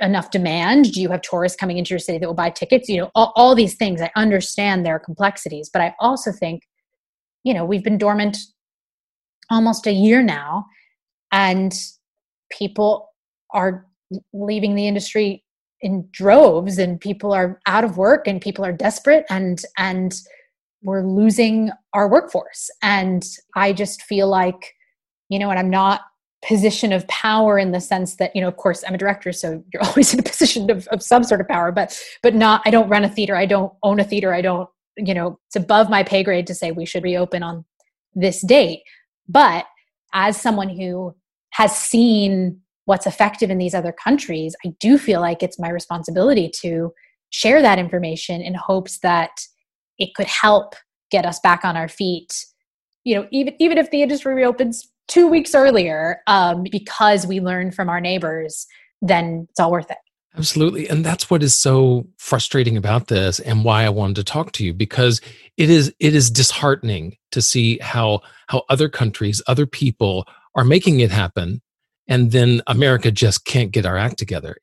enough 0.01 0.31
demand? 0.31 0.93
Do 0.93 1.03
you 1.03 1.11
have 1.11 1.21
tourists 1.21 1.57
coming 1.57 1.77
into 1.77 1.91
your 1.91 1.99
city 1.99 2.17
that 2.19 2.27
will 2.27 2.35
buy 2.35 2.51
tickets? 2.51 2.89
You 2.89 3.03
know 3.03 3.11
all, 3.15 3.33
all 3.37 3.55
these 3.55 3.77
things. 3.77 4.01
I 4.01 4.11
understand 4.17 4.85
their 4.85 4.99
complexities 4.99 5.71
but 5.73 5.81
i 5.81 5.95
also 6.01 6.33
think 6.33 6.63
you 7.45 7.55
know 7.55 7.65
we've 7.65 7.85
been 7.85 7.99
dormant 7.99 8.37
almost 9.51 9.87
a 9.87 9.93
year 9.93 10.23
now 10.23 10.67
and 11.33 11.75
people 12.51 13.09
are 13.51 13.87
leaving 14.33 14.75
the 14.75 14.87
industry 14.87 15.45
in 15.81 16.09
droves 16.11 16.79
and 16.79 17.01
people 17.01 17.33
are 17.33 17.61
out 17.67 17.85
of 17.85 17.97
work 17.97 18.27
and 18.27 18.41
people 18.41 18.65
are 18.65 18.73
desperate 18.73 19.25
and 19.31 19.63
and 19.77 20.21
we're 20.83 21.05
losing 21.05 21.71
our 21.93 22.09
workforce. 22.09 22.71
And 22.83 23.25
i 23.55 23.73
just 23.73 24.03
feel 24.03 24.29
like 24.29 24.75
you 25.29 25.39
know 25.39 25.51
and 25.51 25.59
i'm 25.59 25.71
not 25.71 26.03
position 26.47 26.93
of 26.93 27.07
power 27.09 27.59
in 27.59 27.73
the 27.73 27.81
sense 27.81 28.17
that 28.17 28.35
you 28.35 28.41
know 28.41 28.49
of 28.49 28.57
course 28.57 28.85
i'm 28.87 28.95
a 28.95 28.99
director 28.99 29.33
so 29.33 29.63
you're 29.73 29.83
always 29.89 30.15
in 30.15 30.21
a 30.21 30.23
position 30.23 30.71
of, 30.71 30.87
of 30.89 31.03
some 31.03 31.25
sort 31.25 31.41
of 31.41 31.49
power 31.49 31.73
but 31.73 32.01
but 32.23 32.35
not 32.35 32.63
i 32.65 32.71
don't 32.71 32.89
run 32.89 33.05
a 33.05 33.09
theater 33.09 33.35
i 33.35 33.45
don't 33.45 33.73
own 33.83 33.99
a 33.99 34.05
theater 34.05 34.33
i 34.33 34.41
don't 34.41 34.69
you 34.97 35.15
know 35.15 35.39
it's 35.47 35.57
above 35.57 35.91
my 35.91 36.03
pay 36.03 36.23
grade 36.23 36.47
to 36.47 36.55
say 36.55 36.71
we 36.71 36.87
should 36.87 37.03
reopen 37.03 37.43
on 37.43 37.65
this 38.15 38.41
date 38.43 38.83
but 39.29 39.67
as 40.13 40.41
someone 40.41 40.69
who 40.69 41.15
has 41.51 41.77
seen 41.77 42.61
what's 42.87 43.07
effective 43.07 43.51
in 43.51 43.59
these 43.59 43.75
other 43.75 43.93
countries 43.93 44.57
i 44.65 44.73
do 44.81 44.99
feel 44.99 45.21
like 45.21 45.43
it's 45.43 45.59
my 45.59 45.69
responsibility 45.69 46.51
to 46.61 46.93
share 47.31 47.61
that 47.61 47.79
information 47.79 48.41
in 48.41 48.55
hopes 48.55 48.99
that 49.01 49.31
it 49.99 50.15
could 50.15 50.27
help 50.27 50.75
get 51.11 51.27
us 51.27 51.39
back 51.41 51.65
on 51.65 51.77
our 51.77 51.89
feet 51.89 52.45
you 53.05 53.15
know 53.15 53.27
even 53.31 53.55
even 53.59 53.79
if 53.79 53.91
the 53.91 54.03
industry 54.03 54.35
reopens 54.35 54.91
two 55.09 55.27
weeks 55.27 55.55
earlier 55.55 56.21
um, 56.27 56.65
because 56.71 57.27
we 57.27 57.41
learned 57.41 57.75
from 57.75 57.89
our 57.89 58.01
neighbors 58.01 58.67
then 59.01 59.47
it's 59.51 59.61
all 59.61 59.71
worth 59.71 59.91
it 59.91 59.99
absolutely 60.37 60.89
and 60.89 61.05
that's 61.05 61.31
what 61.31 61.43
is 61.43 61.55
so 61.55 62.07
frustrating 62.19 62.77
about 62.77 63.09
this 63.09 63.41
and 63.41 63.65
why 63.65 63.85
i 63.85 63.89
wanted 63.89 64.17
to 64.17 64.25
talk 64.25 64.53
to 64.53 64.65
you 64.65 64.73
because 64.73 65.21
it 65.57 65.71
is 65.71 65.93
it 66.01 66.15
is 66.15 66.31
disheartening 66.31 67.17
to 67.31 67.41
see 67.43 67.79
how 67.79 68.21
how 68.49 68.63
other 68.69 68.89
countries 68.89 69.43
other 69.47 69.67
people 69.67 70.27
are 70.55 70.65
making 70.65 71.01
it 71.01 71.11
happen 71.11 71.61
and 72.07 72.33
then 72.33 72.61
america 72.67 73.11
just 73.11 73.45
can't 73.45 73.73
get 73.73 73.87
our 73.87 73.97
act 73.97 74.19
together 74.19 74.57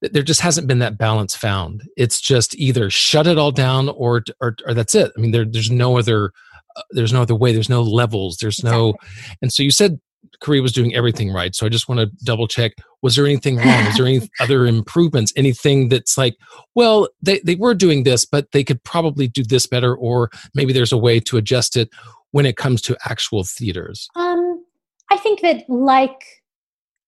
there 0.00 0.22
just 0.22 0.40
hasn't 0.40 0.68
been 0.68 0.78
that 0.78 0.98
balance 0.98 1.34
found. 1.34 1.82
It's 1.96 2.20
just 2.20 2.54
either 2.56 2.88
shut 2.90 3.26
it 3.26 3.38
all 3.38 3.50
down 3.50 3.88
or 3.88 4.22
or, 4.40 4.56
or 4.66 4.74
that's 4.74 4.94
it. 4.94 5.12
I 5.16 5.20
mean, 5.20 5.32
there, 5.32 5.44
there's 5.44 5.70
no 5.70 5.98
other 5.98 6.32
uh, 6.76 6.82
there's 6.90 7.12
no 7.12 7.22
other 7.22 7.34
way. 7.34 7.52
There's 7.52 7.68
no 7.68 7.82
levels. 7.82 8.36
There's 8.36 8.62
no, 8.62 8.94
and 9.42 9.52
so 9.52 9.62
you 9.62 9.70
said 9.70 10.00
Korea 10.40 10.62
was 10.62 10.72
doing 10.72 10.94
everything 10.94 11.32
right. 11.32 11.54
So 11.54 11.66
I 11.66 11.68
just 11.68 11.88
want 11.88 12.00
to 12.00 12.06
double 12.24 12.46
check. 12.46 12.72
Was 13.02 13.16
there 13.16 13.26
anything 13.26 13.56
wrong? 13.56 13.84
Was 13.86 13.96
there 13.96 14.06
any 14.06 14.28
other 14.40 14.66
improvements? 14.66 15.32
Anything 15.36 15.88
that's 15.88 16.16
like, 16.16 16.36
well, 16.74 17.08
they, 17.22 17.40
they 17.40 17.56
were 17.56 17.74
doing 17.74 18.04
this, 18.04 18.24
but 18.24 18.52
they 18.52 18.62
could 18.62 18.82
probably 18.84 19.28
do 19.28 19.42
this 19.42 19.66
better, 19.66 19.96
or 19.96 20.30
maybe 20.54 20.72
there's 20.72 20.92
a 20.92 20.98
way 20.98 21.20
to 21.20 21.36
adjust 21.36 21.76
it 21.76 21.90
when 22.30 22.46
it 22.46 22.56
comes 22.56 22.82
to 22.82 22.96
actual 23.04 23.44
theaters? 23.44 24.08
Um, 24.14 24.64
I 25.10 25.16
think 25.16 25.40
that 25.40 25.68
like 25.68 26.22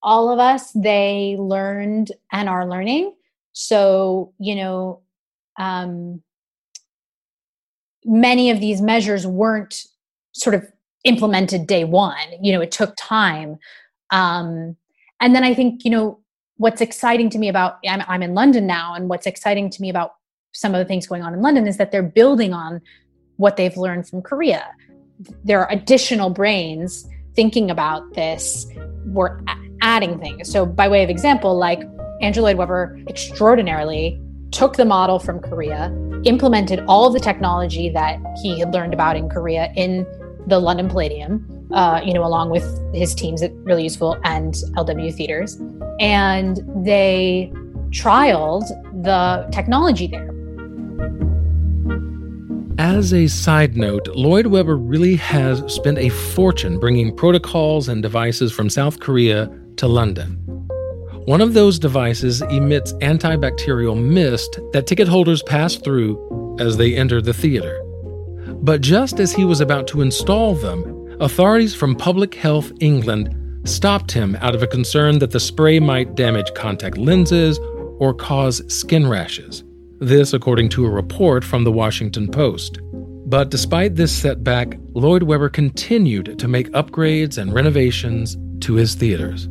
all 0.02 0.32
of 0.32 0.38
us, 0.38 0.72
they 0.72 1.36
learned 1.38 2.12
and 2.32 2.48
are 2.48 2.68
learning. 2.68 3.14
So, 3.52 4.32
you 4.38 4.54
know, 4.54 5.00
um, 5.58 6.22
many 8.04 8.50
of 8.50 8.60
these 8.60 8.80
measures 8.80 9.26
weren't 9.26 9.84
sort 10.32 10.54
of 10.54 10.66
implemented 11.04 11.66
day 11.66 11.84
one. 11.84 12.16
You 12.40 12.52
know, 12.52 12.60
it 12.60 12.70
took 12.70 12.94
time. 12.96 13.58
Um, 14.10 14.76
and 15.20 15.34
then 15.34 15.44
I 15.44 15.54
think, 15.54 15.84
you 15.84 15.90
know, 15.90 16.20
what's 16.56 16.80
exciting 16.80 17.30
to 17.30 17.38
me 17.38 17.48
about 17.48 17.78
I'm, 17.88 18.02
I'm 18.06 18.22
in 18.22 18.34
London 18.34 18.66
now, 18.66 18.94
and 18.94 19.08
what's 19.08 19.26
exciting 19.26 19.70
to 19.70 19.82
me 19.82 19.88
about 19.88 20.14
some 20.52 20.74
of 20.74 20.78
the 20.78 20.84
things 20.84 21.06
going 21.06 21.22
on 21.22 21.32
in 21.32 21.40
London 21.40 21.66
is 21.66 21.76
that 21.78 21.90
they're 21.92 22.02
building 22.02 22.52
on 22.52 22.80
what 23.36 23.56
they've 23.56 23.76
learned 23.76 24.08
from 24.08 24.20
Korea. 24.20 24.66
There 25.44 25.60
are 25.60 25.70
additional 25.70 26.30
brains 26.30 27.08
thinking 27.34 27.70
about 27.70 28.14
this. 28.14 28.66
We're 29.06 29.40
adding 29.80 30.18
things. 30.18 30.50
So, 30.50 30.66
by 30.66 30.88
way 30.88 31.02
of 31.02 31.10
example, 31.10 31.56
like 31.56 31.82
Andrew 32.20 32.42
Lloyd 32.42 32.56
Webber 32.56 32.98
extraordinarily 33.08 34.20
took 34.50 34.76
the 34.76 34.84
model 34.84 35.18
from 35.18 35.40
Korea, 35.40 35.86
implemented 36.24 36.84
all 36.86 37.06
of 37.06 37.14
the 37.14 37.20
technology 37.20 37.88
that 37.90 38.18
he 38.42 38.58
had 38.58 38.74
learned 38.74 38.92
about 38.92 39.16
in 39.16 39.28
Korea 39.28 39.72
in 39.76 40.06
the 40.46 40.58
London 40.58 40.88
Palladium, 40.88 41.68
uh, 41.72 42.00
you 42.04 42.12
know, 42.12 42.24
along 42.24 42.50
with 42.50 42.64
his 42.94 43.14
teams 43.14 43.42
at 43.42 43.52
Really 43.56 43.84
Useful 43.84 44.18
and 44.24 44.54
LW 44.76 45.14
Theaters. 45.14 45.60
And 46.00 46.60
they 46.84 47.52
trialed 47.90 48.68
the 49.02 49.48
technology 49.52 50.06
there. 50.06 50.30
As 52.78 53.12
a 53.12 53.26
side 53.26 53.76
note, 53.76 54.08
Lloyd 54.14 54.46
Webber 54.46 54.76
really 54.76 55.16
has 55.16 55.62
spent 55.72 55.98
a 55.98 56.08
fortune 56.08 56.78
bringing 56.78 57.14
protocols 57.14 57.88
and 57.88 58.02
devices 58.02 58.52
from 58.52 58.70
South 58.70 59.00
Korea 59.00 59.50
to 59.76 59.86
London. 59.86 60.38
One 61.26 61.42
of 61.42 61.52
those 61.52 61.78
devices 61.78 62.40
emits 62.40 62.94
antibacterial 62.94 64.02
mist 64.02 64.58
that 64.72 64.86
ticket 64.86 65.08
holders 65.08 65.42
pass 65.42 65.76
through 65.76 66.56
as 66.58 66.78
they 66.78 66.96
enter 66.96 67.20
the 67.20 67.34
theater. 67.34 67.78
But 68.62 68.82
just 68.82 69.20
as 69.20 69.32
he 69.32 69.46
was 69.46 69.62
about 69.62 69.86
to 69.88 70.02
install 70.02 70.54
them, 70.54 71.16
authorities 71.18 71.74
from 71.74 71.96
Public 71.96 72.34
Health 72.34 72.70
England 72.80 73.34
stopped 73.64 74.12
him 74.12 74.36
out 74.36 74.54
of 74.54 74.62
a 74.62 74.66
concern 74.66 75.18
that 75.20 75.30
the 75.30 75.40
spray 75.40 75.80
might 75.80 76.14
damage 76.14 76.52
contact 76.54 76.98
lenses 76.98 77.58
or 77.98 78.12
cause 78.12 78.62
skin 78.72 79.08
rashes. 79.08 79.64
This, 79.98 80.34
according 80.34 80.68
to 80.70 80.84
a 80.84 80.90
report 80.90 81.42
from 81.42 81.64
the 81.64 81.72
Washington 81.72 82.30
Post. 82.30 82.80
But 83.26 83.50
despite 83.50 83.96
this 83.96 84.12
setback, 84.12 84.76
Lloyd 84.92 85.22
Webber 85.22 85.48
continued 85.48 86.38
to 86.38 86.48
make 86.48 86.70
upgrades 86.72 87.38
and 87.38 87.54
renovations 87.54 88.36
to 88.60 88.74
his 88.74 88.94
theaters. 88.94 89.46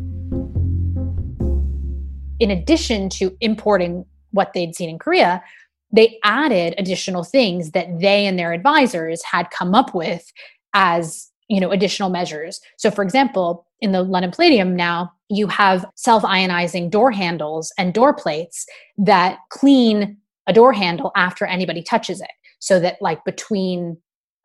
In 2.40 2.52
addition 2.52 3.10
to 3.10 3.36
importing 3.42 4.06
what 4.32 4.54
they'd 4.54 4.76
seen 4.76 4.90
in 4.90 5.00
Korea, 5.00 5.44
they 5.92 6.20
added 6.24 6.76
additional 6.78 7.24
things 7.24 7.72
that 7.72 8.00
they 8.00 8.26
and 8.26 8.38
their 8.38 8.54
advisors 8.54 9.24
had 9.24 9.50
come 9.52 9.74
up 9.74 9.94
with 9.94 10.32
as 10.74 11.30
you 11.48 11.60
know 11.60 11.72
additional 11.72 12.10
measures. 12.10 12.62
So 12.78 12.92
for 12.92 13.04
example 13.04 13.66
in 13.82 13.94
the 13.94 14.04
london 14.04 14.32
palladium 14.32 14.76
now 14.76 15.12
you 15.30 15.48
have 15.48 15.86
self-ionizing 15.96 16.90
door 16.90 17.12
handles 17.12 17.72
and 17.78 17.94
door 17.94 18.14
plates 18.14 18.66
that 18.98 19.38
clean 19.50 20.18
a 20.48 20.54
door 20.54 20.74
handle 20.74 21.12
after 21.16 21.46
anybody 21.46 21.82
touches 21.82 22.20
it. 22.22 22.32
So 22.60 22.80
that 22.80 22.98
like 23.02 23.24
between 23.26 23.98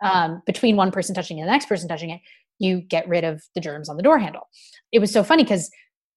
um, 0.02 0.42
between 0.44 0.76
one 0.76 0.90
person 0.90 1.14
touching 1.14 1.38
it 1.38 1.42
and 1.42 1.48
the 1.48 1.52
next 1.52 1.66
person 1.66 1.88
touching 1.88 2.10
it 2.10 2.20
you 2.58 2.80
get 2.80 3.08
rid 3.08 3.24
of 3.24 3.42
the 3.54 3.60
germs 3.60 3.88
on 3.88 3.96
the 3.96 4.02
door 4.02 4.18
handle. 4.18 4.48
It 4.92 5.00
was 5.00 5.12
so 5.12 5.24
funny 5.24 5.42
because 5.42 5.70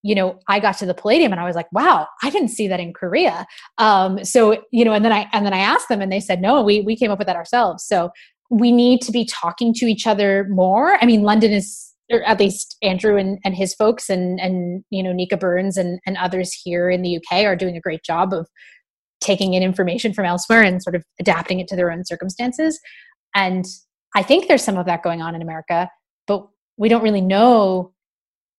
you 0.03 0.15
know 0.15 0.39
i 0.47 0.59
got 0.59 0.77
to 0.77 0.85
the 0.85 0.93
palladium 0.93 1.31
and 1.31 1.41
i 1.41 1.45
was 1.45 1.55
like 1.55 1.71
wow 1.71 2.07
i 2.23 2.29
didn't 2.29 2.49
see 2.49 2.67
that 2.67 2.79
in 2.79 2.93
korea. 2.93 3.45
Um, 3.77 4.23
so 4.23 4.63
you 4.71 4.85
know 4.85 4.93
and 4.93 5.03
then 5.03 5.11
i 5.11 5.27
and 5.33 5.45
then 5.45 5.53
i 5.53 5.59
asked 5.59 5.89
them 5.89 6.01
and 6.01 6.11
they 6.11 6.19
said 6.19 6.41
no 6.41 6.61
we 6.61 6.81
we 6.81 6.95
came 6.95 7.11
up 7.11 7.19
with 7.19 7.27
that 7.27 7.35
ourselves. 7.35 7.85
So 7.85 8.11
we 8.49 8.71
need 8.71 9.01
to 9.01 9.11
be 9.11 9.25
talking 9.25 9.73
to 9.73 9.85
each 9.85 10.07
other 10.07 10.47
more. 10.49 10.97
I 11.01 11.05
mean 11.05 11.23
london 11.23 11.51
is 11.51 11.93
or 12.11 12.23
at 12.23 12.39
least 12.39 12.77
andrew 12.81 13.17
and, 13.17 13.39
and 13.43 13.55
his 13.55 13.73
folks 13.73 14.09
and 14.09 14.39
and 14.39 14.83
you 14.89 15.03
know 15.03 15.11
nica 15.11 15.37
burns 15.37 15.77
and 15.77 15.99
and 16.05 16.15
others 16.17 16.53
here 16.53 16.89
in 16.89 17.01
the 17.01 17.17
uk 17.17 17.45
are 17.45 17.55
doing 17.55 17.75
a 17.75 17.81
great 17.81 18.03
job 18.03 18.33
of 18.33 18.47
taking 19.19 19.55
in 19.55 19.63
information 19.63 20.13
from 20.13 20.25
elsewhere 20.25 20.61
and 20.61 20.81
sort 20.81 20.95
of 20.95 21.03
adapting 21.19 21.59
it 21.59 21.67
to 21.67 21.75
their 21.75 21.91
own 21.91 22.05
circumstances. 22.05 22.79
And 23.35 23.65
i 24.15 24.23
think 24.23 24.47
there's 24.47 24.63
some 24.63 24.77
of 24.77 24.85
that 24.85 25.03
going 25.03 25.21
on 25.21 25.35
in 25.35 25.41
america 25.41 25.89
but 26.27 26.47
we 26.77 26.89
don't 26.89 27.03
really 27.03 27.21
know 27.21 27.93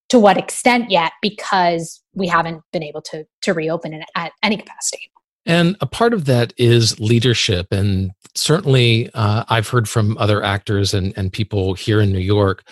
to 0.09 0.19
what 0.19 0.37
extent 0.37 0.91
yet 0.91 1.13
because 1.23 2.03
we 2.15 2.27
haven't 2.27 2.63
been 2.73 2.83
able 2.83 3.03
to 3.03 3.25
to 3.43 3.53
reopen 3.53 3.93
it 3.95 4.05
at 4.15 4.33
any 4.43 4.57
capacity. 4.57 5.11
And 5.47 5.77
a 5.81 5.87
part 5.87 6.13
of 6.13 6.27
that 6.27 6.53
is 6.59 6.99
leadership. 7.01 7.69
And 7.71 8.13
certainly 8.39 9.11
uh, 9.15 9.45
i've 9.49 9.69
heard 9.69 9.89
from 9.89 10.17
other 10.19 10.43
actors 10.43 10.95
and, 10.95 11.13
and 11.17 11.33
people 11.33 11.75
here 11.75 12.01
in 12.01 12.13
new 12.13 12.19
york 12.19 12.63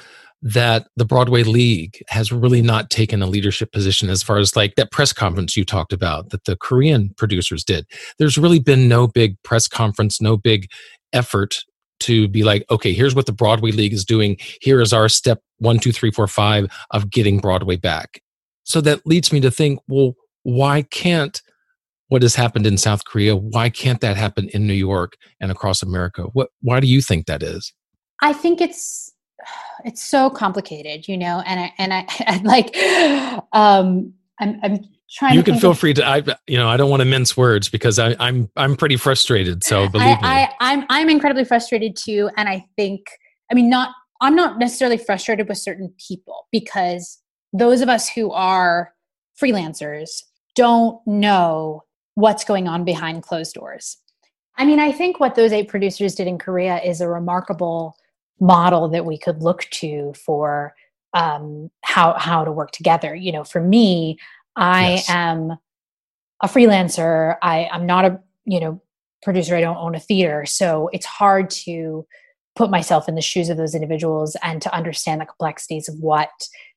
that 0.42 0.86
the 0.96 1.04
broadway 1.04 1.42
league 1.42 2.00
has 2.08 2.30
really 2.30 2.62
not 2.62 2.90
taken 2.90 3.22
a 3.22 3.26
leadership 3.26 3.72
position 3.72 4.08
as 4.08 4.22
far 4.22 4.38
as 4.38 4.54
like 4.54 4.74
that 4.76 4.92
press 4.92 5.12
conference 5.12 5.56
you 5.56 5.64
talked 5.64 5.92
about 5.92 6.30
that 6.30 6.44
the 6.44 6.56
korean 6.56 7.10
producers 7.16 7.64
did. 7.64 7.86
There's 8.18 8.38
really 8.38 8.60
been 8.60 8.86
no 8.86 9.08
big 9.08 9.42
press 9.42 9.66
conference 9.66 10.20
no 10.20 10.36
big 10.36 10.68
effort 11.12 11.64
to 12.00 12.28
be 12.28 12.42
like, 12.42 12.64
okay, 12.70 12.92
here's 12.92 13.14
what 13.14 13.26
the 13.26 13.32
Broadway 13.32 13.70
League 13.72 13.92
is 13.92 14.04
doing. 14.04 14.36
Here 14.60 14.80
is 14.80 14.92
our 14.92 15.08
step 15.08 15.40
one, 15.58 15.78
two, 15.78 15.92
three, 15.92 16.10
four, 16.10 16.26
five 16.26 16.66
of 16.90 17.10
getting 17.10 17.38
Broadway 17.38 17.76
back. 17.76 18.20
So 18.64 18.80
that 18.82 19.06
leads 19.06 19.32
me 19.32 19.40
to 19.40 19.50
think, 19.50 19.80
well, 19.88 20.14
why 20.42 20.82
can't 20.82 21.40
what 22.08 22.22
has 22.22 22.34
happened 22.34 22.66
in 22.66 22.78
South 22.78 23.04
Korea, 23.04 23.34
why 23.34 23.68
can't 23.68 24.00
that 24.00 24.16
happen 24.16 24.48
in 24.50 24.66
New 24.66 24.74
York 24.74 25.16
and 25.40 25.50
across 25.50 25.82
America? 25.82 26.22
What 26.32 26.50
why 26.62 26.80
do 26.80 26.86
you 26.86 27.00
think 27.00 27.26
that 27.26 27.42
is? 27.42 27.72
I 28.22 28.32
think 28.32 28.60
it's 28.60 29.12
it's 29.84 30.02
so 30.02 30.30
complicated, 30.30 31.08
you 31.08 31.16
know, 31.16 31.42
and 31.46 31.60
I 31.60 31.72
and 31.78 31.94
I, 31.94 32.06
I 32.26 32.40
like 32.44 32.76
um 33.52 34.12
I'm 34.40 34.60
I'm 34.62 34.84
trying 35.10 35.34
you 35.34 35.42
can 35.42 35.58
feel 35.58 35.70
of, 35.70 35.78
free 35.78 35.94
to 35.94 36.06
i 36.06 36.22
you 36.46 36.56
know 36.56 36.68
i 36.68 36.76
don't 36.76 36.90
want 36.90 37.00
to 37.00 37.04
mince 37.04 37.36
words 37.36 37.68
because 37.68 37.98
I, 37.98 38.10
am 38.12 38.16
I'm, 38.20 38.50
I'm 38.56 38.76
pretty 38.76 38.96
frustrated 38.96 39.62
so 39.64 39.88
believe 39.88 40.18
I, 40.20 40.22
me. 40.22 40.28
I, 40.28 40.48
I'm 40.60 40.86
I'm 40.88 41.08
incredibly 41.08 41.44
frustrated 41.44 41.96
too 41.96 42.30
and 42.36 42.48
i 42.48 42.64
think 42.76 43.06
i 43.50 43.54
mean 43.54 43.70
not 43.70 43.90
i'm 44.20 44.34
not 44.34 44.58
necessarily 44.58 44.98
frustrated 44.98 45.48
with 45.48 45.58
certain 45.58 45.92
people 46.08 46.46
because 46.50 47.20
those 47.52 47.80
of 47.80 47.88
us 47.88 48.08
who 48.08 48.32
are 48.32 48.92
freelancers 49.40 50.22
don't 50.54 51.00
know 51.06 51.82
what's 52.14 52.44
going 52.44 52.66
on 52.66 52.82
behind 52.84 53.22
closed 53.22 53.54
doors. 53.54 53.98
I 54.58 54.64
mean 54.64 54.80
i 54.80 54.90
think 54.90 55.20
what 55.20 55.34
those 55.34 55.52
eight 55.52 55.68
producers 55.68 56.14
did 56.14 56.26
in 56.26 56.38
korea 56.38 56.80
is 56.80 57.00
a 57.00 57.08
remarkable 57.08 57.96
model 58.40 58.88
that 58.88 59.04
we 59.06 59.18
could 59.18 59.42
look 59.42 59.62
to 59.70 60.12
for 60.14 60.74
um, 61.14 61.70
how 61.82 62.14
how 62.18 62.44
to 62.44 62.52
work 62.52 62.72
together. 62.72 63.14
You 63.14 63.32
know 63.32 63.44
for 63.44 63.60
me 63.60 64.18
I 64.56 64.90
yes. 64.92 65.10
am 65.10 65.58
a 66.42 66.48
freelancer. 66.48 67.36
I, 67.42 67.68
I'm 67.72 67.86
not 67.86 68.04
a, 68.04 68.20
you 68.44 68.60
know, 68.60 68.82
producer. 69.22 69.56
I 69.56 69.60
don't 69.60 69.76
own 69.76 69.94
a 69.94 70.00
theater. 70.00 70.46
So 70.46 70.88
it's 70.92 71.06
hard 71.06 71.50
to 71.50 72.06
put 72.54 72.70
myself 72.70 73.08
in 73.08 73.14
the 73.14 73.22
shoes 73.22 73.48
of 73.48 73.56
those 73.56 73.74
individuals 73.74 74.36
and 74.42 74.62
to 74.62 74.74
understand 74.74 75.20
the 75.20 75.26
complexities 75.26 75.88
of 75.88 75.96
what 76.00 76.30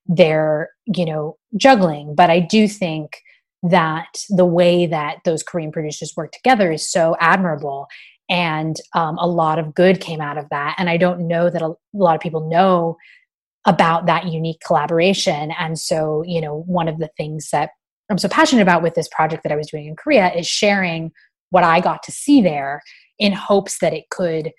they're, 0.06 0.70
you 0.86 1.06
know, 1.06 1.38
juggling. 1.56 2.16
But 2.16 2.30
I 2.30 2.40
do 2.40 2.68
think 2.68 3.22
that 3.64 4.24
the 4.30 4.46
way 4.46 4.86
that 4.86 5.20
those 5.26 5.44
Korean 5.44 5.72
producers 5.72 6.14
work 6.16 6.32
together 6.32 6.72
is 6.72 6.90
so 6.90 7.16
admirable. 7.20 7.88
And 8.30 8.76
um, 8.94 9.18
a 9.18 9.28
lot 9.28 9.58
of 9.58 9.74
good 9.74 10.02
came 10.02 10.22
out 10.22 10.38
of 10.38 10.48
that. 10.50 10.76
And 10.78 10.90
I 10.90 10.98
don't 10.98 11.28
know 11.28 11.50
that 11.50 11.62
a, 11.62 11.70
a 11.70 11.78
lot 11.94 12.16
of 12.16 12.22
people 12.22 12.50
know 12.50 12.98
about 13.70 14.08
that 14.08 14.26
unique 14.26 14.60
collaboration. 14.66 15.52
And 15.60 15.78
so, 15.78 16.24
you 16.26 16.42
know, 16.42 16.64
one 16.66 16.88
of 16.88 16.98
the 16.98 17.10
things 17.16 17.50
that 17.52 17.70
I'm 18.10 18.18
so 18.18 18.28
passionate 18.28 18.64
about 18.64 18.82
with 18.82 18.96
this 18.96 19.08
project 19.10 19.44
that 19.44 19.52
I 19.52 19.56
was 19.56 19.70
doing 19.70 19.86
in 19.86 19.96
Korea 19.96 20.34
is 20.34 20.48
sharing 20.48 21.12
what 21.52 21.64
I 21.64 21.80
got 21.80 22.02
to 22.04 22.12
see 22.12 22.42
there 22.42 22.82
in 23.20 23.32
hopes 23.32 23.78
that 23.80 23.94
it 23.94 24.10
could, 24.10 24.52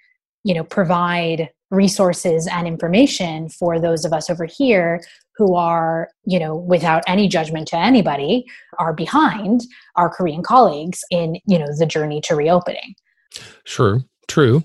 you 0.44 0.54
know, 0.54 0.62
provide 0.62 1.50
resources 1.72 2.46
and 2.46 2.68
information 2.68 3.48
for 3.48 3.80
those 3.80 4.04
of 4.04 4.12
us 4.12 4.30
over 4.30 4.44
here 4.44 5.00
who 5.36 5.54
are 5.54 6.08
you 6.24 6.38
know 6.38 6.56
without 6.56 7.02
any 7.06 7.28
judgment 7.28 7.68
to 7.68 7.76
anybody 7.76 8.44
are 8.80 8.92
behind 8.92 9.62
our 9.94 10.10
korean 10.10 10.42
colleagues 10.42 11.04
in 11.12 11.36
you 11.46 11.56
know 11.58 11.68
the 11.78 11.86
journey 11.86 12.20
to 12.20 12.34
reopening 12.34 12.94
Sure, 13.64 14.00
true. 14.26 14.64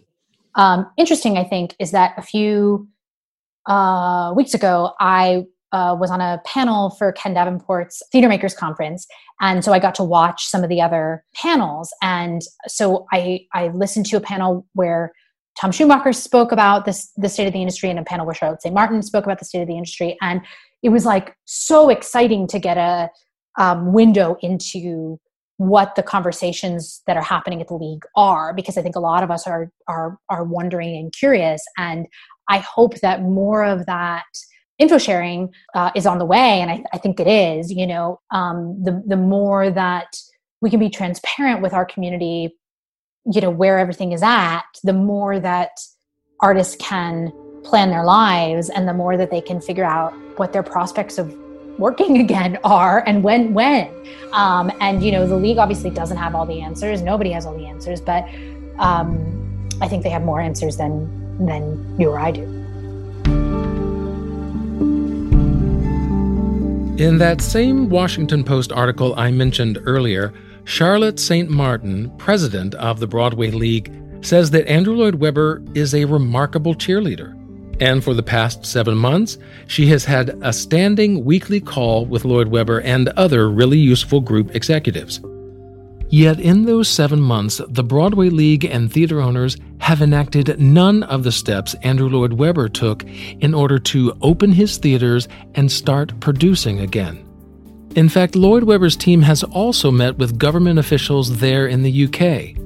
um, 0.56 0.90
interesting 0.98 1.38
i 1.38 1.44
think 1.44 1.76
is 1.78 1.92
that 1.92 2.16
a 2.18 2.24
few 2.24 2.88
uh, 3.68 4.34
weeks 4.36 4.54
ago 4.54 4.92
i 5.00 5.44
uh, 5.76 5.94
was 6.00 6.10
on 6.10 6.22
a 6.22 6.42
panel 6.46 6.90
for 6.92 7.12
ken 7.12 7.34
davenport's 7.34 8.02
theater 8.12 8.30
makers 8.30 8.54
conference. 8.54 9.06
And 9.42 9.64
so 9.64 9.74
i 9.74 9.80
got 9.80 9.96
to 9.96 10.04
watch 10.04 10.46
some 10.46 10.64
of 10.64 10.70
the 10.70 10.82
other 10.82 11.24
panels. 11.36 11.94
And 12.02 12.42
so 12.68 13.06
i 13.12 13.42
i 13.54 13.68
listened 13.70 14.06
to 14.08 14.18
a 14.18 14.22
panel 14.22 14.66
where 14.74 15.12
tom 15.60 15.72
schumacher 15.72 16.14
spoke 16.14 16.52
about 16.52 16.86
this 16.86 17.12
the 17.18 17.30
state 17.30 17.48
of 17.48 17.54
the 17.54 17.62
industry 17.62 17.90
and 17.90 18.00
a 18.00 18.04
panel 18.04 18.26
where 18.26 18.36
charlotte 18.36 18.62
st 18.62 18.74
martin 18.74 19.02
spoke 19.02 19.26
about 19.26 19.40
the 19.40 19.46
state 19.46 19.62
of 19.62 19.68
the 19.68 19.78
industry. 19.78 20.18
And 20.22 20.42
it 20.82 20.90
was 20.90 21.06
like 21.06 21.36
so 21.46 21.90
exciting 21.90 22.48
to 22.48 22.60
get 22.60 22.78
a 22.78 23.10
um, 23.58 23.92
window 23.94 24.38
into 24.42 25.20
what 25.58 25.96
the 25.96 26.04
conversations 26.04 27.02
that 27.08 27.16
are 27.16 27.24
happening 27.24 27.62
at 27.62 27.70
the 27.70 27.74
league 27.74 28.06
are 28.16 28.54
because 28.54 28.78
i 28.78 28.82
think 28.82 28.96
a 28.96 29.00
lot 29.00 29.24
of 29.24 29.32
us 29.32 29.48
are 29.48 29.72
are 29.88 30.18
are 30.30 30.44
wondering 30.44 30.96
and 30.96 31.14
curious. 31.14 31.62
And 31.78 32.08
i 32.50 32.60
hope 32.60 33.00
that 33.02 33.22
more 33.22 33.64
of 33.64 33.86
that 33.86 34.26
info 34.78 34.98
sharing 34.98 35.54
uh, 35.74 35.92
is 35.96 36.06
on 36.06 36.18
the 36.18 36.26
way 36.26 36.62
and 36.62 36.70
I, 36.70 36.84
I 36.94 36.98
think 36.98 37.20
it 37.20 37.28
is 37.28 37.72
you 37.72 37.88
know 37.88 38.20
um, 38.32 38.82
the 38.84 39.02
the 39.06 39.18
more 39.18 39.70
that 39.70 40.18
we 40.62 40.70
can 40.70 40.80
be 40.80 40.90
transparent 40.90 41.62
with 41.62 41.74
our 41.74 41.86
community 41.86 42.56
you 43.32 43.42
know 43.42 43.50
where 43.50 43.80
everything 43.80 44.12
is 44.12 44.22
at 44.22 44.66
the 44.84 44.94
more 44.94 45.40
that 45.40 45.72
artists 46.42 46.76
can 46.76 47.32
plan 47.64 47.90
their 47.90 48.04
lives 48.04 48.70
and 48.70 48.88
the 48.88 48.94
more 48.94 49.18
that 49.18 49.32
they 49.32 49.42
can 49.42 49.60
figure 49.60 49.86
out 49.86 50.14
what 50.38 50.54
their 50.54 50.64
prospects 50.64 51.18
of 51.18 51.34
working 51.80 52.18
again 52.22 52.58
are 52.64 53.04
and 53.08 53.24
when 53.24 53.54
when. 53.54 53.90
Um, 54.34 54.72
and 54.82 55.04
you 55.04 55.12
know 55.12 55.26
the 55.28 55.38
league 55.38 55.58
obviously 55.58 55.90
doesn't 55.90 56.18
have 56.18 56.36
all 56.36 56.46
the 56.46 56.62
answers. 56.62 57.02
Nobody 57.02 57.32
has 57.32 57.46
all 57.46 57.58
the 57.58 57.66
answers 57.66 58.02
but 58.02 58.28
um, 58.80 59.70
i 59.82 59.88
think 59.88 60.04
they 60.04 60.10
have 60.10 60.24
more 60.24 60.40
answers 60.40 60.78
than 60.78 61.25
than 61.40 61.64
you 62.00 62.10
or 62.10 62.20
i 62.20 62.32
do 62.32 62.56
In 66.98 67.18
that 67.18 67.42
same 67.42 67.90
Washington 67.90 68.46
Post 68.46 68.72
article 68.72 69.14
I 69.18 69.30
mentioned 69.30 69.80
earlier, 69.84 70.34
Charlotte 70.64 71.20
St. 71.20 71.50
Martin, 71.50 72.10
president 72.18 72.74
of 72.76 73.02
the 73.02 73.08
Broadway 73.08 73.52
League, 73.52 73.94
says 74.22 74.52
that 74.52 74.66
Andrew 74.70 74.96
Lloyd 74.96 75.16
Webber 75.16 75.62
is 75.74 75.94
a 75.94 76.06
remarkable 76.06 76.74
cheerleader. 76.74 77.34
And 77.82 78.02
for 78.02 78.14
the 78.14 78.24
past 78.24 78.66
seven 78.66 78.96
months, 78.96 79.38
she 79.68 79.88
has 79.88 80.06
had 80.06 80.40
a 80.42 80.54
standing 80.54 81.26
weekly 81.26 81.60
call 81.60 82.06
with 82.06 82.24
Lloyd 82.24 82.48
Webber 82.48 82.80
and 82.80 83.10
other 83.10 83.50
really 83.50 83.78
useful 83.78 84.22
group 84.22 84.56
executives. 84.56 85.20
Yet 86.10 86.40
in 86.40 86.66
those 86.66 86.88
seven 86.88 87.20
months, 87.20 87.60
the 87.68 87.84
Broadway 87.84 88.30
League 88.30 88.66
and 88.66 88.92
theater 88.92 89.22
owners 89.22 89.58
have 89.80 90.02
enacted 90.02 90.60
none 90.60 91.04
of 91.04 91.24
the 91.24 91.32
steps 91.32 91.76
Andrew 91.82 92.10
Lloyd 92.10 92.34
Webber 92.34 92.70
took 92.70 93.04
in 93.06 93.54
order 93.54 93.80
to 93.80 94.18
open 94.22 94.52
his 94.52 94.78
theaters 94.78 95.28
and 95.56 95.72
start 95.72 96.20
producing 96.20 96.80
again. 96.80 97.26
In 97.96 98.10
fact, 98.10 98.36
Lloyd 98.36 98.64
Webber's 98.64 98.96
team 98.96 99.22
has 99.22 99.44
also 99.44 99.90
met 99.90 100.18
with 100.18 100.38
government 100.38 100.80
officials 100.80 101.40
there 101.40 101.68
in 101.68 101.82
the 101.82 102.06
UK. 102.06 102.62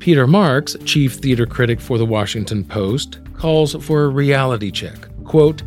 Peter 0.00 0.26
Marks, 0.26 0.76
chief 0.84 1.14
theater 1.14 1.46
critic 1.46 1.80
for 1.80 1.98
the 1.98 2.06
Washington 2.06 2.64
Post, 2.64 3.18
calls 3.34 3.74
for 3.84 4.04
a 4.04 4.08
reality 4.08 4.70
check. 4.70 5.08
Quote, 5.24 5.62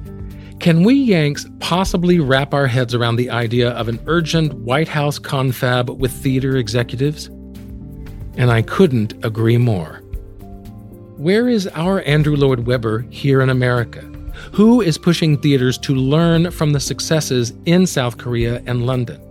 can 0.60 0.84
we 0.84 0.96
Yanks 0.96 1.46
possibly 1.60 2.20
wrap 2.20 2.54
our 2.54 2.65
heads 2.65 2.96
around 2.96 3.17
the 3.17 3.30
idea 3.30 3.70
of 3.72 3.88
an 3.88 4.00
urgent 4.08 4.54
White 4.54 4.88
House 4.88 5.20
confab 5.20 5.89
with 5.89 6.12
theater 6.12 6.58
executives? 6.58 7.28
And 8.38 8.52
I 8.52 8.63
couldn't 8.63 9.13
agree 9.24 9.58
more. 9.58 10.02
Where 11.17 11.48
is 11.48 11.67
our 11.67 12.02
Andrew 12.02 12.36
Lloyd 12.36 12.65
Webber 12.67 13.02
here 13.10 13.41
in 13.41 13.50
America? 13.50 14.02
Who 14.54 14.82
is 14.82 14.98
pushing 14.98 15.39
theaters 15.39 15.78
to 15.80 15.93
learn 15.93 16.52
from 16.52 16.74
the 16.74 16.80
successes 16.80 17.54
in 17.65 17.86
South 17.86 18.17
Korea 18.17 18.62
and 18.65 18.86
London? 18.86 19.22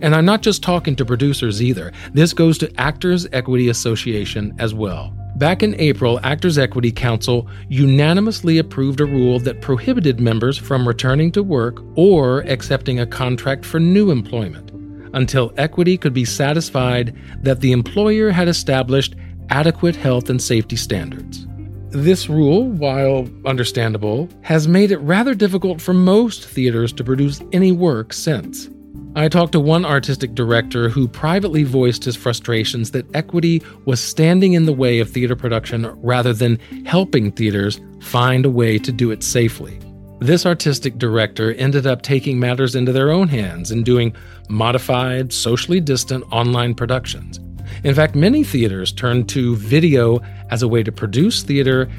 And 0.00 0.14
I'm 0.14 0.24
not 0.24 0.42
just 0.42 0.62
talking 0.62 0.94
to 0.96 1.04
producers 1.04 1.62
either. 1.62 1.92
This 2.12 2.32
goes 2.32 2.58
to 2.58 2.80
Actors 2.80 3.26
Equity 3.32 3.68
Association 3.68 4.54
as 4.58 4.74
well. 4.74 5.15
Back 5.36 5.62
in 5.62 5.78
April, 5.78 6.18
Actors 6.22 6.56
Equity 6.56 6.90
Council 6.90 7.46
unanimously 7.68 8.56
approved 8.56 9.02
a 9.02 9.04
rule 9.04 9.38
that 9.40 9.60
prohibited 9.60 10.18
members 10.18 10.56
from 10.56 10.88
returning 10.88 11.30
to 11.32 11.42
work 11.42 11.82
or 11.94 12.40
accepting 12.44 13.00
a 13.00 13.06
contract 13.06 13.66
for 13.66 13.78
new 13.78 14.10
employment 14.10 14.70
until 15.12 15.52
equity 15.58 15.98
could 15.98 16.14
be 16.14 16.24
satisfied 16.24 17.14
that 17.42 17.60
the 17.60 17.72
employer 17.72 18.30
had 18.30 18.48
established 18.48 19.14
adequate 19.50 19.94
health 19.94 20.30
and 20.30 20.40
safety 20.40 20.76
standards. 20.76 21.46
This 21.90 22.30
rule, 22.30 22.64
while 22.64 23.28
understandable, 23.44 24.30
has 24.40 24.66
made 24.66 24.90
it 24.90 24.98
rather 24.98 25.34
difficult 25.34 25.82
for 25.82 25.92
most 25.92 26.48
theaters 26.48 26.94
to 26.94 27.04
produce 27.04 27.42
any 27.52 27.72
work 27.72 28.14
since. 28.14 28.70
I 29.16 29.28
talked 29.28 29.52
to 29.52 29.60
one 29.60 29.86
artistic 29.86 30.34
director 30.34 30.90
who 30.90 31.08
privately 31.08 31.62
voiced 31.62 32.04
his 32.04 32.16
frustrations 32.16 32.90
that 32.90 33.06
equity 33.16 33.62
was 33.86 33.98
standing 33.98 34.52
in 34.52 34.66
the 34.66 34.74
way 34.74 34.98
of 34.98 35.08
theater 35.08 35.34
production 35.34 35.86
rather 36.02 36.34
than 36.34 36.58
helping 36.84 37.32
theaters 37.32 37.80
find 38.02 38.44
a 38.44 38.50
way 38.50 38.76
to 38.76 38.92
do 38.92 39.10
it 39.10 39.22
safely. 39.22 39.80
This 40.18 40.44
artistic 40.44 40.98
director 40.98 41.54
ended 41.54 41.86
up 41.86 42.02
taking 42.02 42.38
matters 42.38 42.74
into 42.74 42.92
their 42.92 43.10
own 43.10 43.28
hands 43.28 43.70
and 43.70 43.86
doing 43.86 44.14
modified, 44.50 45.32
socially 45.32 45.80
distant 45.80 46.22
online 46.30 46.74
productions. 46.74 47.40
In 47.84 47.94
fact, 47.94 48.14
many 48.14 48.44
theaters 48.44 48.92
turned 48.92 49.30
to 49.30 49.56
video 49.56 50.20
as 50.50 50.62
a 50.62 50.68
way 50.68 50.82
to 50.82 50.92
produce 50.92 51.42
theater 51.42 51.90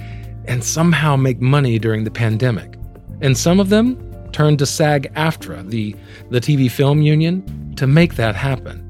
and 0.45 0.63
somehow 0.63 1.15
make 1.15 1.41
money 1.41 1.79
during 1.79 2.03
the 2.03 2.11
pandemic. 2.11 2.75
And 3.21 3.35
some 3.35 3.59
of 3.59 3.69
them 3.69 4.06
turned 4.31 4.59
to 4.59 4.65
SAG 4.65 5.11
AFTRA, 5.15 5.69
the, 5.69 5.95
the 6.29 6.41
TV 6.41 6.69
film 6.69 7.01
union, 7.01 7.75
to 7.75 7.87
make 7.87 8.15
that 8.15 8.35
happen. 8.35 8.83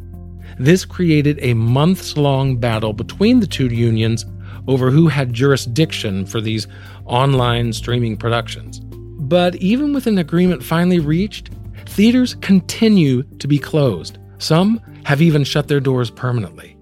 This 0.59 0.85
created 0.85 1.37
a 1.41 1.53
months 1.53 2.17
long 2.17 2.57
battle 2.57 2.93
between 2.93 3.39
the 3.39 3.47
two 3.47 3.67
unions 3.67 4.25
over 4.67 4.89
who 4.89 5.07
had 5.07 5.33
jurisdiction 5.33 6.25
for 6.25 6.41
these 6.41 6.67
online 7.05 7.73
streaming 7.73 8.17
productions. 8.17 8.79
But 8.79 9.55
even 9.55 9.93
with 9.93 10.07
an 10.07 10.17
agreement 10.17 10.63
finally 10.63 10.99
reached, 10.99 11.51
theaters 11.85 12.35
continue 12.35 13.23
to 13.39 13.47
be 13.47 13.59
closed. 13.59 14.17
Some 14.39 14.81
have 15.05 15.21
even 15.21 15.43
shut 15.43 15.67
their 15.67 15.79
doors 15.79 16.09
permanently. 16.09 16.77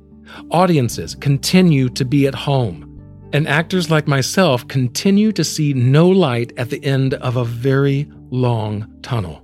Audiences 0.51 1.15
continue 1.15 1.89
to 1.89 2.05
be 2.05 2.27
at 2.27 2.35
home. 2.35 2.91
And 3.33 3.47
actors 3.47 3.89
like 3.89 4.07
myself 4.07 4.67
continue 4.67 5.31
to 5.33 5.43
see 5.43 5.73
no 5.73 6.07
light 6.07 6.53
at 6.57 6.69
the 6.69 6.83
end 6.83 7.15
of 7.15 7.35
a 7.35 7.43
very 7.43 8.09
long 8.31 8.91
tunnel. 9.01 9.41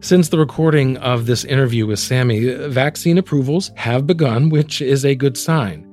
Since 0.00 0.28
the 0.28 0.38
recording 0.38 0.98
of 0.98 1.24
this 1.26 1.44
interview 1.44 1.86
with 1.86 1.98
Sammi, 1.98 2.68
vaccine 2.68 3.16
approvals 3.16 3.70
have 3.76 4.06
begun, 4.06 4.50
which 4.50 4.82
is 4.82 5.04
a 5.04 5.14
good 5.14 5.38
sign. 5.38 5.88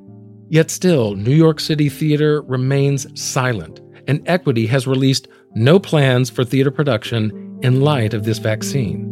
Yet 0.49 0.69
still, 0.69 1.15
New 1.15 1.33
York 1.33 1.61
City 1.61 1.87
theater 1.87 2.41
remains 2.41 3.07
silent, 3.19 3.79
and 4.07 4.21
Equity 4.27 4.67
has 4.67 4.85
released 4.85 5.29
no 5.55 5.79
plans 5.79 6.29
for 6.29 6.43
theater 6.43 6.71
production 6.71 7.59
in 7.63 7.79
light 7.79 8.13
of 8.13 8.25
this 8.25 8.37
vaccine. 8.37 9.07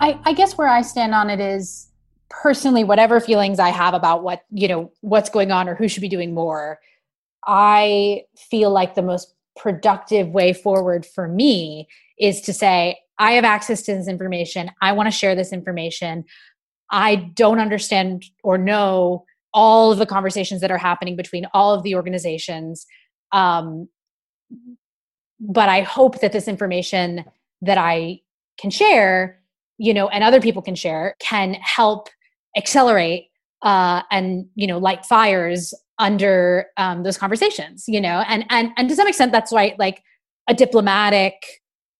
I, 0.00 0.18
I 0.24 0.32
guess 0.32 0.56
where 0.56 0.68
I 0.68 0.80
stand 0.80 1.14
on 1.14 1.28
it 1.28 1.40
is 1.40 1.88
personally, 2.30 2.84
whatever 2.84 3.20
feelings 3.20 3.58
I 3.58 3.68
have 3.68 3.92
about 3.92 4.22
what, 4.22 4.44
you 4.50 4.68
know, 4.68 4.92
what's 5.02 5.28
going 5.28 5.52
on 5.52 5.68
or 5.68 5.74
who 5.74 5.88
should 5.88 6.00
be 6.00 6.08
doing 6.08 6.32
more, 6.32 6.80
I 7.46 8.24
feel 8.50 8.70
like 8.70 8.94
the 8.94 9.02
most 9.02 9.35
productive 9.56 10.28
way 10.28 10.52
forward 10.52 11.06
for 11.06 11.28
me 11.28 11.88
is 12.18 12.40
to 12.42 12.52
say, 12.52 12.98
I 13.18 13.32
have 13.32 13.44
access 13.44 13.82
to 13.82 13.94
this 13.94 14.08
information. 14.08 14.70
I 14.82 14.92
want 14.92 15.06
to 15.06 15.10
share 15.10 15.34
this 15.34 15.52
information. 15.52 16.24
I 16.90 17.16
don't 17.16 17.60
understand 17.60 18.24
or 18.42 18.58
know 18.58 19.24
all 19.54 19.90
of 19.90 19.98
the 19.98 20.06
conversations 20.06 20.60
that 20.60 20.70
are 20.70 20.78
happening 20.78 21.16
between 21.16 21.46
all 21.54 21.74
of 21.74 21.82
the 21.82 21.94
organizations. 21.94 22.86
Um, 23.32 23.88
but 25.40 25.68
I 25.68 25.80
hope 25.80 26.20
that 26.20 26.32
this 26.32 26.48
information 26.48 27.24
that 27.62 27.78
I 27.78 28.20
can 28.58 28.70
share, 28.70 29.40
you 29.78 29.94
know, 29.94 30.08
and 30.08 30.22
other 30.22 30.40
people 30.40 30.62
can 30.62 30.74
share, 30.74 31.16
can 31.20 31.54
help 31.54 32.08
accelerate 32.56 33.28
uh, 33.62 34.02
and 34.10 34.46
you 34.54 34.66
know 34.66 34.78
light 34.78 35.04
fires 35.04 35.74
under 35.98 36.66
um, 36.76 37.02
those 37.02 37.18
conversations. 37.18 37.84
You 37.86 38.00
know, 38.00 38.24
and 38.26 38.44
and 38.50 38.70
and 38.76 38.88
to 38.88 38.96
some 38.96 39.08
extent, 39.08 39.32
that's 39.32 39.52
why 39.52 39.74
like 39.78 40.02
a 40.48 40.54
diplomatic 40.54 41.34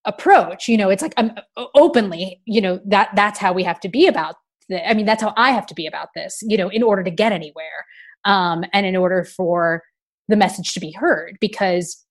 approach. 0.04 0.68
You 0.68 0.76
know, 0.76 0.88
it's 0.88 1.02
like 1.02 1.14
I'm 1.16 1.32
openly, 1.74 2.40
you 2.44 2.60
know, 2.60 2.80
that 2.86 3.10
that's 3.14 3.38
how 3.38 3.52
we 3.52 3.64
have 3.64 3.80
to 3.80 3.88
be 3.88 4.06
about. 4.06 4.36
The, 4.68 4.88
I 4.88 4.94
mean, 4.94 5.06
that's 5.06 5.22
how 5.22 5.32
I 5.36 5.50
have 5.50 5.66
to 5.66 5.74
be 5.74 5.86
about 5.86 6.08
this. 6.14 6.38
You 6.42 6.56
know, 6.56 6.68
in 6.68 6.82
order 6.82 7.02
to 7.02 7.10
get 7.10 7.32
anywhere, 7.32 7.86
um, 8.24 8.64
and 8.72 8.86
in 8.86 8.96
order 8.96 9.24
for 9.24 9.82
the 10.28 10.36
message 10.36 10.74
to 10.74 10.80
be 10.80 10.90
heard 10.92 11.38
because 11.40 12.04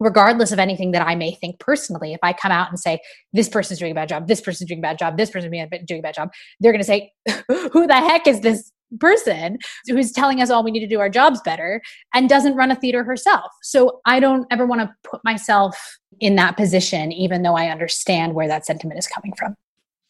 regardless 0.00 0.52
of 0.52 0.58
anything 0.58 0.92
that 0.92 1.06
I 1.06 1.14
may 1.14 1.32
think 1.32 1.58
personally, 1.58 2.12
if 2.12 2.20
I 2.22 2.32
come 2.32 2.52
out 2.52 2.68
and 2.68 2.78
say, 2.78 3.00
this 3.32 3.48
person's 3.48 3.78
doing 3.78 3.92
a 3.92 3.94
bad 3.94 4.08
job, 4.08 4.28
this 4.28 4.40
person's 4.40 4.68
doing 4.68 4.80
a 4.80 4.82
bad 4.82 4.98
job, 4.98 5.16
this 5.16 5.30
person's 5.30 5.50
doing 5.50 5.62
a 5.62 6.00
bad 6.00 6.14
job, 6.14 6.30
they're 6.60 6.72
going 6.72 6.80
to 6.80 6.86
say, 6.86 7.12
who 7.72 7.86
the 7.86 7.94
heck 7.94 8.26
is 8.26 8.40
this 8.40 8.72
person 9.00 9.58
who's 9.86 10.12
telling 10.12 10.40
us 10.40 10.50
all 10.50 10.64
we 10.64 10.70
need 10.70 10.80
to 10.80 10.86
do 10.86 11.00
our 11.00 11.08
jobs 11.08 11.40
better 11.42 11.80
and 12.14 12.28
doesn't 12.28 12.54
run 12.54 12.70
a 12.70 12.76
theater 12.76 13.04
herself. 13.04 13.50
So 13.62 14.00
I 14.06 14.20
don't 14.20 14.46
ever 14.50 14.66
want 14.66 14.80
to 14.80 14.94
put 15.08 15.22
myself 15.24 15.98
in 16.20 16.36
that 16.36 16.56
position, 16.56 17.12
even 17.12 17.42
though 17.42 17.56
I 17.56 17.68
understand 17.68 18.34
where 18.34 18.48
that 18.48 18.66
sentiment 18.66 18.98
is 18.98 19.06
coming 19.06 19.32
from 19.34 19.56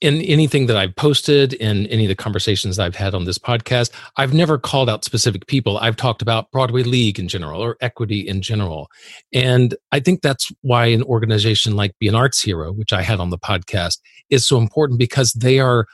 in 0.01 0.21
anything 0.23 0.67
that 0.67 0.77
I've 0.77 0.95
posted, 0.95 1.55
in 1.55 1.87
any 1.87 2.05
of 2.05 2.09
the 2.09 2.15
conversations 2.15 2.79
I've 2.79 2.95
had 2.95 3.15
on 3.15 3.25
this 3.25 3.39
podcast, 3.39 3.91
I've 4.17 4.33
never 4.33 4.57
called 4.57 4.89
out 4.89 5.05
specific 5.05 5.47
people. 5.47 5.79
I've 5.79 5.97
talked 5.97 6.23
about 6.23 6.51
Broadway 6.53 6.85
League 6.85 7.19
in 7.19 7.27
general 7.27 7.61
or 7.61 7.77
equity 7.81 8.21
in 8.21 8.41
general. 8.41 8.91
And 9.33 9.75
I 9.91 9.99
think 10.01 10.23
that's 10.23 10.53
why 10.61 10.87
an 10.87 11.03
organization 11.03 11.75
like 11.75 11.99
Be 11.99 12.07
an 12.07 12.15
Arts 12.15 12.41
Hero, 12.41 12.73
which 12.73 12.93
I 12.93 13.03
had 13.03 13.19
on 13.19 13.31
the 13.31 13.39
podcast, 13.39 13.99
is 14.31 14.47
so 14.47 14.59
important 14.59 15.01
because 15.01 15.33
they 15.33 15.59
are 15.59 15.87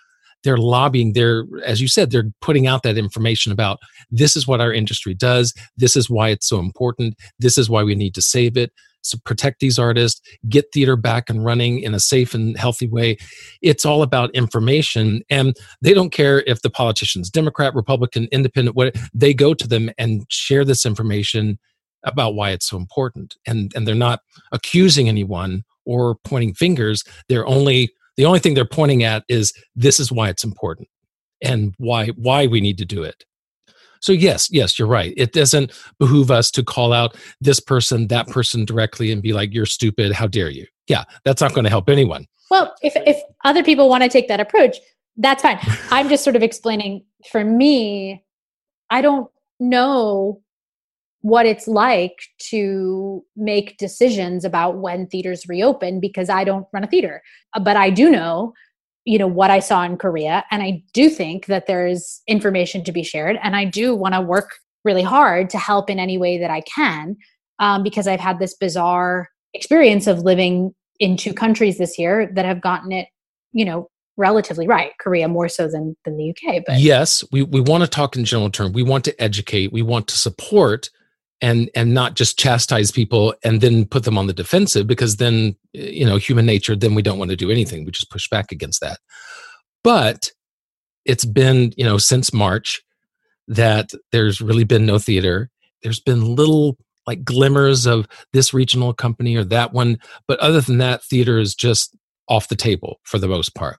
they're 0.44 0.56
lobbying 0.56 1.12
they're 1.12 1.44
as 1.64 1.80
you 1.80 1.88
said 1.88 2.10
they're 2.10 2.30
putting 2.40 2.66
out 2.66 2.82
that 2.82 2.98
information 2.98 3.50
about 3.50 3.78
this 4.10 4.36
is 4.36 4.46
what 4.46 4.60
our 4.60 4.72
industry 4.72 5.14
does 5.14 5.52
this 5.76 5.96
is 5.96 6.08
why 6.08 6.28
it's 6.28 6.48
so 6.48 6.58
important 6.58 7.14
this 7.38 7.58
is 7.58 7.68
why 7.68 7.82
we 7.82 7.94
need 7.94 8.14
to 8.14 8.22
save 8.22 8.56
it 8.56 8.72
to 9.04 9.20
protect 9.20 9.60
these 9.60 9.78
artists, 9.78 10.20
get 10.48 10.66
theater 10.72 10.96
back 10.96 11.30
and 11.30 11.44
running 11.44 11.80
in 11.80 11.94
a 11.94 12.00
safe 12.00 12.34
and 12.34 12.56
healthy 12.56 12.88
way. 12.88 13.16
It's 13.62 13.84
all 13.84 14.02
about 14.02 14.34
information. 14.34 15.22
And 15.30 15.56
they 15.80 15.94
don't 15.94 16.10
care 16.10 16.42
if 16.46 16.62
the 16.62 16.70
politician's 16.70 17.30
Democrat, 17.30 17.74
Republican, 17.74 18.28
Independent, 18.32 18.76
what 18.76 18.96
they 19.12 19.34
go 19.34 19.54
to 19.54 19.68
them 19.68 19.90
and 19.98 20.24
share 20.30 20.64
this 20.64 20.86
information 20.86 21.58
about 22.02 22.34
why 22.34 22.50
it's 22.50 22.68
so 22.68 22.76
important. 22.76 23.36
And 23.46 23.72
and 23.74 23.86
they're 23.86 23.94
not 23.94 24.20
accusing 24.52 25.08
anyone 25.08 25.64
or 25.86 26.16
pointing 26.24 26.54
fingers. 26.54 27.04
They're 27.28 27.46
only 27.46 27.90
the 28.16 28.24
only 28.24 28.38
thing 28.38 28.54
they're 28.54 28.64
pointing 28.64 29.02
at 29.02 29.24
is 29.28 29.52
this 29.74 29.98
is 30.00 30.12
why 30.12 30.28
it's 30.28 30.44
important 30.44 30.88
and 31.42 31.74
why 31.78 32.08
why 32.08 32.46
we 32.46 32.60
need 32.60 32.78
to 32.78 32.84
do 32.84 33.02
it. 33.02 33.24
So, 34.04 34.12
yes, 34.12 34.48
yes, 34.50 34.78
you're 34.78 34.86
right. 34.86 35.14
It 35.16 35.32
doesn't 35.32 35.72
behoove 35.98 36.30
us 36.30 36.50
to 36.50 36.62
call 36.62 36.92
out 36.92 37.16
this 37.40 37.58
person, 37.58 38.08
that 38.08 38.28
person 38.28 38.66
directly 38.66 39.10
and 39.10 39.22
be 39.22 39.32
like, 39.32 39.54
you're 39.54 39.64
stupid. 39.64 40.12
How 40.12 40.26
dare 40.26 40.50
you? 40.50 40.66
Yeah, 40.88 41.04
that's 41.24 41.40
not 41.40 41.54
going 41.54 41.64
to 41.64 41.70
help 41.70 41.88
anyone. 41.88 42.26
Well, 42.50 42.74
if, 42.82 42.92
if 43.06 43.16
other 43.46 43.64
people 43.64 43.88
want 43.88 44.02
to 44.02 44.10
take 44.10 44.28
that 44.28 44.40
approach, 44.40 44.76
that's 45.16 45.40
fine. 45.40 45.58
I'm 45.90 46.10
just 46.10 46.22
sort 46.22 46.36
of 46.36 46.42
explaining 46.42 47.02
for 47.32 47.44
me, 47.44 48.22
I 48.90 49.00
don't 49.00 49.30
know 49.58 50.42
what 51.24 51.46
it's 51.46 51.66
like 51.66 52.28
to 52.38 53.24
make 53.34 53.78
decisions 53.78 54.44
about 54.44 54.76
when 54.76 55.06
theaters 55.06 55.48
reopen 55.48 55.98
because 55.98 56.28
I 56.28 56.44
don't 56.44 56.66
run 56.70 56.84
a 56.84 56.86
theater. 56.86 57.22
But 57.62 57.78
I 57.78 57.88
do 57.88 58.10
know 58.10 58.52
you 59.06 59.18
know 59.18 59.26
what 59.26 59.50
i 59.50 59.58
saw 59.58 59.82
in 59.82 59.98
korea 59.98 60.42
and 60.50 60.62
i 60.62 60.82
do 60.94 61.10
think 61.10 61.44
that 61.44 61.66
there's 61.66 62.22
information 62.26 62.82
to 62.82 62.90
be 62.90 63.02
shared 63.02 63.38
and 63.42 63.54
i 63.54 63.62
do 63.62 63.94
want 63.94 64.14
to 64.14 64.20
work 64.22 64.54
really 64.82 65.02
hard 65.02 65.50
to 65.50 65.58
help 65.58 65.90
in 65.90 65.98
any 65.98 66.16
way 66.16 66.38
that 66.38 66.50
i 66.50 66.62
can 66.62 67.14
um, 67.58 67.82
because 67.82 68.06
i've 68.06 68.18
had 68.18 68.38
this 68.38 68.54
bizarre 68.54 69.28
experience 69.52 70.06
of 70.06 70.20
living 70.20 70.74
in 71.00 71.18
two 71.18 71.34
countries 71.34 71.76
this 71.76 71.98
year 71.98 72.30
that 72.32 72.46
have 72.46 72.62
gotten 72.62 72.92
it 72.92 73.08
you 73.52 73.64
know 73.64 73.88
relatively 74.16 74.66
right 74.66 74.92
korea 74.98 75.28
more 75.28 75.50
so 75.50 75.68
than 75.68 75.94
than 76.06 76.16
the 76.16 76.30
uk 76.30 76.62
but 76.66 76.78
yes 76.78 77.22
we, 77.30 77.42
we 77.42 77.60
want 77.60 77.84
to 77.84 77.88
talk 77.88 78.16
in 78.16 78.24
general 78.24 78.48
terms 78.48 78.72
we 78.72 78.82
want 78.82 79.04
to 79.04 79.22
educate 79.22 79.70
we 79.70 79.82
want 79.82 80.08
to 80.08 80.16
support 80.16 80.88
and 81.44 81.70
and 81.74 81.92
not 81.92 82.16
just 82.16 82.38
chastise 82.38 82.90
people 82.90 83.34
and 83.44 83.60
then 83.60 83.84
put 83.84 84.04
them 84.04 84.16
on 84.16 84.26
the 84.26 84.32
defensive 84.32 84.86
because 84.86 85.16
then 85.16 85.54
you 85.74 86.06
know 86.06 86.16
human 86.16 86.46
nature 86.46 86.74
then 86.74 86.94
we 86.94 87.02
don't 87.02 87.18
want 87.18 87.30
to 87.30 87.36
do 87.36 87.50
anything. 87.50 87.84
We 87.84 87.90
just 87.90 88.10
push 88.10 88.28
back 88.30 88.50
against 88.50 88.80
that. 88.80 88.98
But 89.82 90.30
it's 91.04 91.26
been 91.26 91.74
you 91.76 91.84
know 91.84 91.98
since 91.98 92.32
march 92.32 92.82
that 93.46 93.90
there's 94.10 94.40
really 94.40 94.64
been 94.64 94.86
no 94.86 94.98
theater. 94.98 95.50
There's 95.82 96.00
been 96.00 96.34
little 96.34 96.78
like 97.06 97.22
glimmers 97.24 97.84
of 97.84 98.08
this 98.32 98.54
regional 98.54 98.94
company 98.94 99.36
or 99.36 99.44
that 99.44 99.74
one. 99.74 99.98
But 100.26 100.38
other 100.38 100.62
than 100.62 100.78
that 100.78 101.04
theater 101.04 101.38
is 101.38 101.54
just 101.54 101.94
off 102.26 102.48
the 102.48 102.56
table 102.56 103.00
for 103.02 103.18
the 103.18 103.28
most 103.28 103.54
part. 103.54 103.76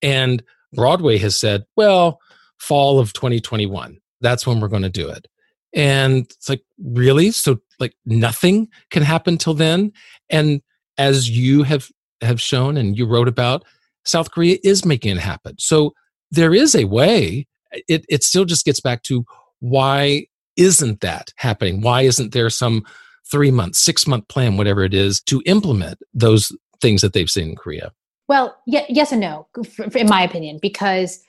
And 0.00 0.42
broadway 0.72 1.18
has 1.18 1.36
said 1.36 1.64
well 1.76 2.18
fall 2.58 2.98
of 2.98 3.12
2021 3.12 3.98
that's 4.20 4.46
when 4.46 4.58
we're 4.58 4.68
going 4.68 4.82
to 4.82 4.88
do 4.88 5.08
it 5.08 5.26
and 5.74 6.24
it's 6.30 6.48
like, 6.48 6.62
really? 6.78 7.30
So 7.30 7.58
like 7.80 7.94
nothing 8.06 8.68
can 8.90 9.02
happen 9.02 9.36
till 9.38 9.54
then. 9.54 9.92
And 10.30 10.62
as 10.98 11.28
you 11.28 11.64
have 11.64 11.90
have 12.20 12.40
shown 12.40 12.76
and 12.76 12.96
you 12.96 13.06
wrote 13.06 13.28
about, 13.28 13.64
South 14.04 14.30
Korea 14.30 14.58
is 14.62 14.84
making 14.84 15.16
it 15.16 15.20
happen. 15.20 15.56
So 15.58 15.92
there 16.30 16.54
is 16.54 16.74
a 16.74 16.84
way. 16.84 17.46
It 17.88 18.04
it 18.08 18.22
still 18.22 18.44
just 18.44 18.64
gets 18.64 18.80
back 18.80 19.02
to 19.04 19.24
why 19.60 20.26
isn't 20.56 21.00
that 21.00 21.32
happening? 21.36 21.80
Why 21.80 22.02
isn't 22.02 22.32
there 22.32 22.50
some 22.50 22.84
three 23.30 23.50
month, 23.50 23.74
six 23.74 24.06
month 24.06 24.28
plan, 24.28 24.56
whatever 24.56 24.84
it 24.84 24.94
is, 24.94 25.20
to 25.22 25.42
implement 25.46 25.98
those 26.12 26.52
things 26.80 27.02
that 27.02 27.12
they've 27.12 27.30
seen 27.30 27.50
in 27.50 27.56
Korea? 27.56 27.92
Well, 28.28 28.56
yes 28.66 29.12
and 29.12 29.20
no, 29.20 29.48
in 29.94 30.08
my 30.08 30.22
opinion, 30.22 30.58
because 30.62 31.20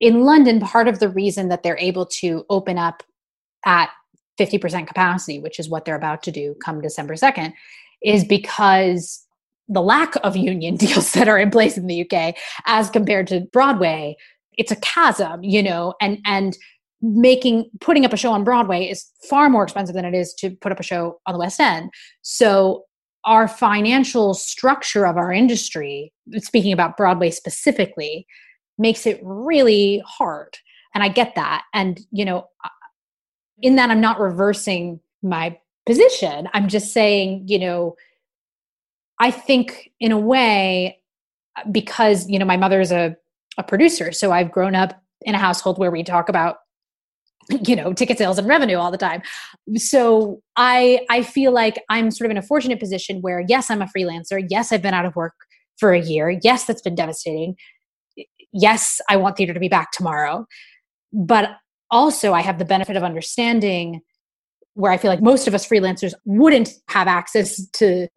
in 0.00 0.24
London, 0.24 0.60
part 0.60 0.88
of 0.88 0.98
the 0.98 1.08
reason 1.08 1.48
that 1.48 1.62
they're 1.62 1.78
able 1.78 2.04
to 2.06 2.44
open 2.50 2.76
up 2.76 3.02
at 3.64 3.90
50% 4.38 4.86
capacity, 4.86 5.38
which 5.38 5.58
is 5.58 5.68
what 5.68 5.84
they're 5.84 5.96
about 5.96 6.22
to 6.24 6.32
do 6.32 6.54
come 6.64 6.80
December 6.80 7.14
2nd, 7.14 7.52
is 8.02 8.24
because 8.24 9.24
the 9.68 9.82
lack 9.82 10.14
of 10.24 10.36
union 10.36 10.76
deals 10.76 11.12
that 11.12 11.28
are 11.28 11.38
in 11.38 11.50
place 11.50 11.76
in 11.76 11.86
the 11.86 12.08
UK 12.08 12.34
as 12.66 12.90
compared 12.90 13.26
to 13.28 13.40
Broadway, 13.52 14.16
it's 14.58 14.72
a 14.72 14.76
chasm, 14.76 15.42
you 15.42 15.62
know, 15.62 15.94
and 16.00 16.18
and 16.26 16.56
making 17.00 17.68
putting 17.80 18.04
up 18.04 18.12
a 18.12 18.16
show 18.16 18.30
on 18.30 18.44
Broadway 18.44 18.84
is 18.84 19.04
far 19.28 19.50
more 19.50 19.64
expensive 19.64 19.94
than 19.94 20.04
it 20.04 20.14
is 20.14 20.32
to 20.34 20.50
put 20.50 20.70
up 20.70 20.78
a 20.78 20.84
show 20.84 21.18
on 21.26 21.32
the 21.32 21.38
West 21.38 21.58
End. 21.58 21.90
So 22.22 22.84
our 23.24 23.48
financial 23.48 24.34
structure 24.34 25.06
of 25.06 25.16
our 25.16 25.32
industry, 25.32 26.12
speaking 26.38 26.72
about 26.72 26.96
Broadway 26.96 27.30
specifically, 27.30 28.26
makes 28.78 29.06
it 29.06 29.20
really 29.22 30.02
hard. 30.06 30.58
And 30.94 31.02
I 31.02 31.08
get 31.08 31.34
that. 31.36 31.62
And, 31.72 32.00
you 32.10 32.24
know, 32.24 32.46
in 33.60 33.76
that 33.76 33.90
I'm 33.90 34.00
not 34.00 34.20
reversing 34.20 35.00
my 35.22 35.58
position. 35.86 36.48
I'm 36.54 36.68
just 36.68 36.92
saying, 36.92 37.44
you 37.46 37.58
know, 37.58 37.96
I 39.18 39.30
think 39.30 39.92
in 40.00 40.12
a 40.12 40.18
way, 40.18 41.00
uh, 41.56 41.62
because, 41.70 42.28
you 42.28 42.38
know, 42.38 42.44
my 42.44 42.56
mother 42.56 42.80
is 42.80 42.92
a, 42.92 43.16
a 43.58 43.62
producer, 43.62 44.12
so 44.12 44.32
I've 44.32 44.50
grown 44.50 44.74
up 44.74 45.00
in 45.22 45.34
a 45.34 45.38
household 45.38 45.78
where 45.78 45.90
we 45.90 46.02
talk 46.02 46.28
about 46.28 46.56
you 47.66 47.76
know 47.76 47.92
ticket 47.92 48.18
sales 48.18 48.38
and 48.38 48.48
revenue 48.48 48.76
all 48.76 48.90
the 48.90 48.98
time. 48.98 49.22
So 49.76 50.40
i 50.56 51.04
i 51.10 51.22
feel 51.22 51.52
like 51.52 51.82
i'm 51.88 52.10
sort 52.10 52.26
of 52.26 52.30
in 52.30 52.38
a 52.38 52.42
fortunate 52.42 52.80
position 52.80 53.20
where 53.20 53.44
yes 53.48 53.70
i'm 53.70 53.82
a 53.82 53.88
freelancer. 53.96 54.44
Yes 54.48 54.72
i've 54.72 54.82
been 54.82 54.94
out 54.94 55.04
of 55.06 55.16
work 55.16 55.34
for 55.78 55.92
a 55.92 56.00
year. 56.00 56.38
Yes 56.42 56.64
that's 56.64 56.82
been 56.82 56.94
devastating. 56.94 57.56
Yes 58.52 59.00
i 59.08 59.16
want 59.16 59.36
theater 59.36 59.54
to 59.54 59.60
be 59.60 59.68
back 59.68 59.92
tomorrow. 59.92 60.46
But 61.12 61.50
also 61.92 62.32
I 62.32 62.40
have 62.40 62.58
the 62.58 62.64
benefit 62.64 62.96
of 62.96 63.04
understanding 63.04 64.00
where 64.74 64.90
I 64.90 64.96
feel 64.96 65.10
like 65.10 65.22
most 65.22 65.46
of 65.46 65.54
us 65.54 65.68
freelancers 65.68 66.14
wouldn't 66.24 66.70
have 66.88 67.06
access 67.06 67.64
to 67.74 68.08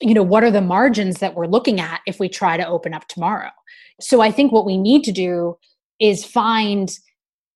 you 0.00 0.12
know 0.12 0.22
what 0.22 0.44
are 0.44 0.50
the 0.50 0.60
margins 0.60 1.18
that 1.20 1.34
we're 1.34 1.46
looking 1.46 1.80
at 1.80 2.00
if 2.06 2.20
we 2.20 2.28
try 2.28 2.56
to 2.56 2.68
open 2.68 2.94
up 2.94 3.08
tomorrow. 3.08 3.50
So 4.00 4.20
I 4.20 4.30
think 4.30 4.52
what 4.52 4.66
we 4.66 4.76
need 4.76 5.02
to 5.04 5.12
do 5.12 5.56
is 5.98 6.24
find 6.24 6.92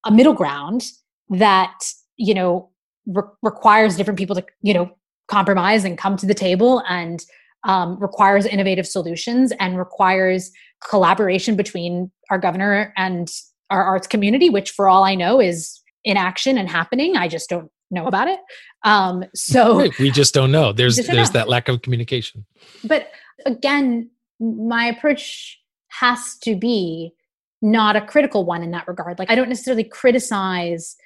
a 0.05 0.11
middle 0.11 0.33
ground 0.33 0.85
that 1.29 1.79
you 2.17 2.35
know 2.35 2.71
re- 3.07 3.23
requires 3.43 3.97
different 3.97 4.19
people 4.19 4.35
to 4.35 4.45
you 4.63 4.73
know 4.73 4.91
compromise 5.29 5.85
and 5.85 5.99
come 5.99 6.17
to 6.17 6.27
the 6.27 6.35
table 6.35 6.83
and 6.89 7.25
um, 7.65 7.99
requires 8.01 8.47
innovative 8.47 8.87
solutions 8.87 9.53
and 9.61 9.77
requires 9.77 10.51
collaboration 10.89 11.55
between 11.55 12.11
our 12.31 12.39
governor 12.39 12.95
and 12.97 13.31
our 13.71 13.85
arts 13.85 14.07
community, 14.07 14.51
which 14.51 14.71
for 14.71 14.89
all 14.89 15.05
I 15.05 15.15
know 15.15 15.41
is 15.41 15.81
in 16.05 16.17
action 16.17 16.59
and 16.59 16.69
happening. 16.69 17.17
I 17.17 17.29
just 17.29 17.49
don't 17.49 17.71
know 17.91 18.07
about 18.07 18.29
it. 18.29 18.41
Um, 18.85 19.25
so 19.35 19.89
we 19.99 20.11
just 20.11 20.35
don't 20.35 20.53
know. 20.53 20.73
There's 20.73 20.97
there's 20.97 21.29
know. 21.29 21.41
that 21.41 21.49
lack 21.49 21.69
of 21.69 21.83
communication. 21.83 22.45
But 22.85 23.11
again, 23.47 24.11
my 24.41 24.87
approach 24.87 25.61
has 25.89 26.37
to 26.39 26.55
be 26.55 27.13
not 27.61 27.97
a 27.97 28.01
critical 28.01 28.45
one 28.45 28.63
in 28.63 28.71
that 28.71 28.87
regard. 28.87 29.19
Like 29.19 29.31
I 29.31 29.35
don't 29.35 29.49
necessarily 29.49 29.85
criticize 29.85 30.97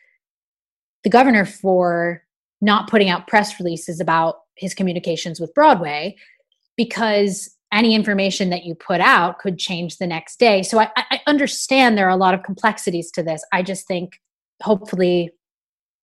the 1.05 1.11
governor 1.11 1.45
for 1.45 2.23
not 2.61 2.89
putting 2.89 3.09
out 3.09 3.27
press 3.27 3.59
releases 3.59 4.01
about 4.01 4.41
his 4.55 4.75
communications 4.75 5.41
with 5.41 5.53
Broadway 5.55 6.17
because 6.77 7.57
any 7.73 7.95
information 7.95 8.51
that 8.51 8.65
you 8.65 8.75
put 8.75 9.01
out 9.01 9.39
could 9.39 9.59
change 9.59 9.97
the 9.97 10.07
next 10.07 10.39
day. 10.39 10.63
So 10.63 10.79
I, 10.79 10.91
I, 10.95 11.21
understand 11.27 11.97
there 11.97 12.07
are 12.07 12.11
a 12.11 12.17
lot 12.17 12.35
of 12.35 12.43
complexities 12.43 13.11
to 13.13 13.23
this. 13.23 13.43
I 13.53 13.63
just 13.63 13.87
think 13.87 14.21
hopefully 14.63 15.31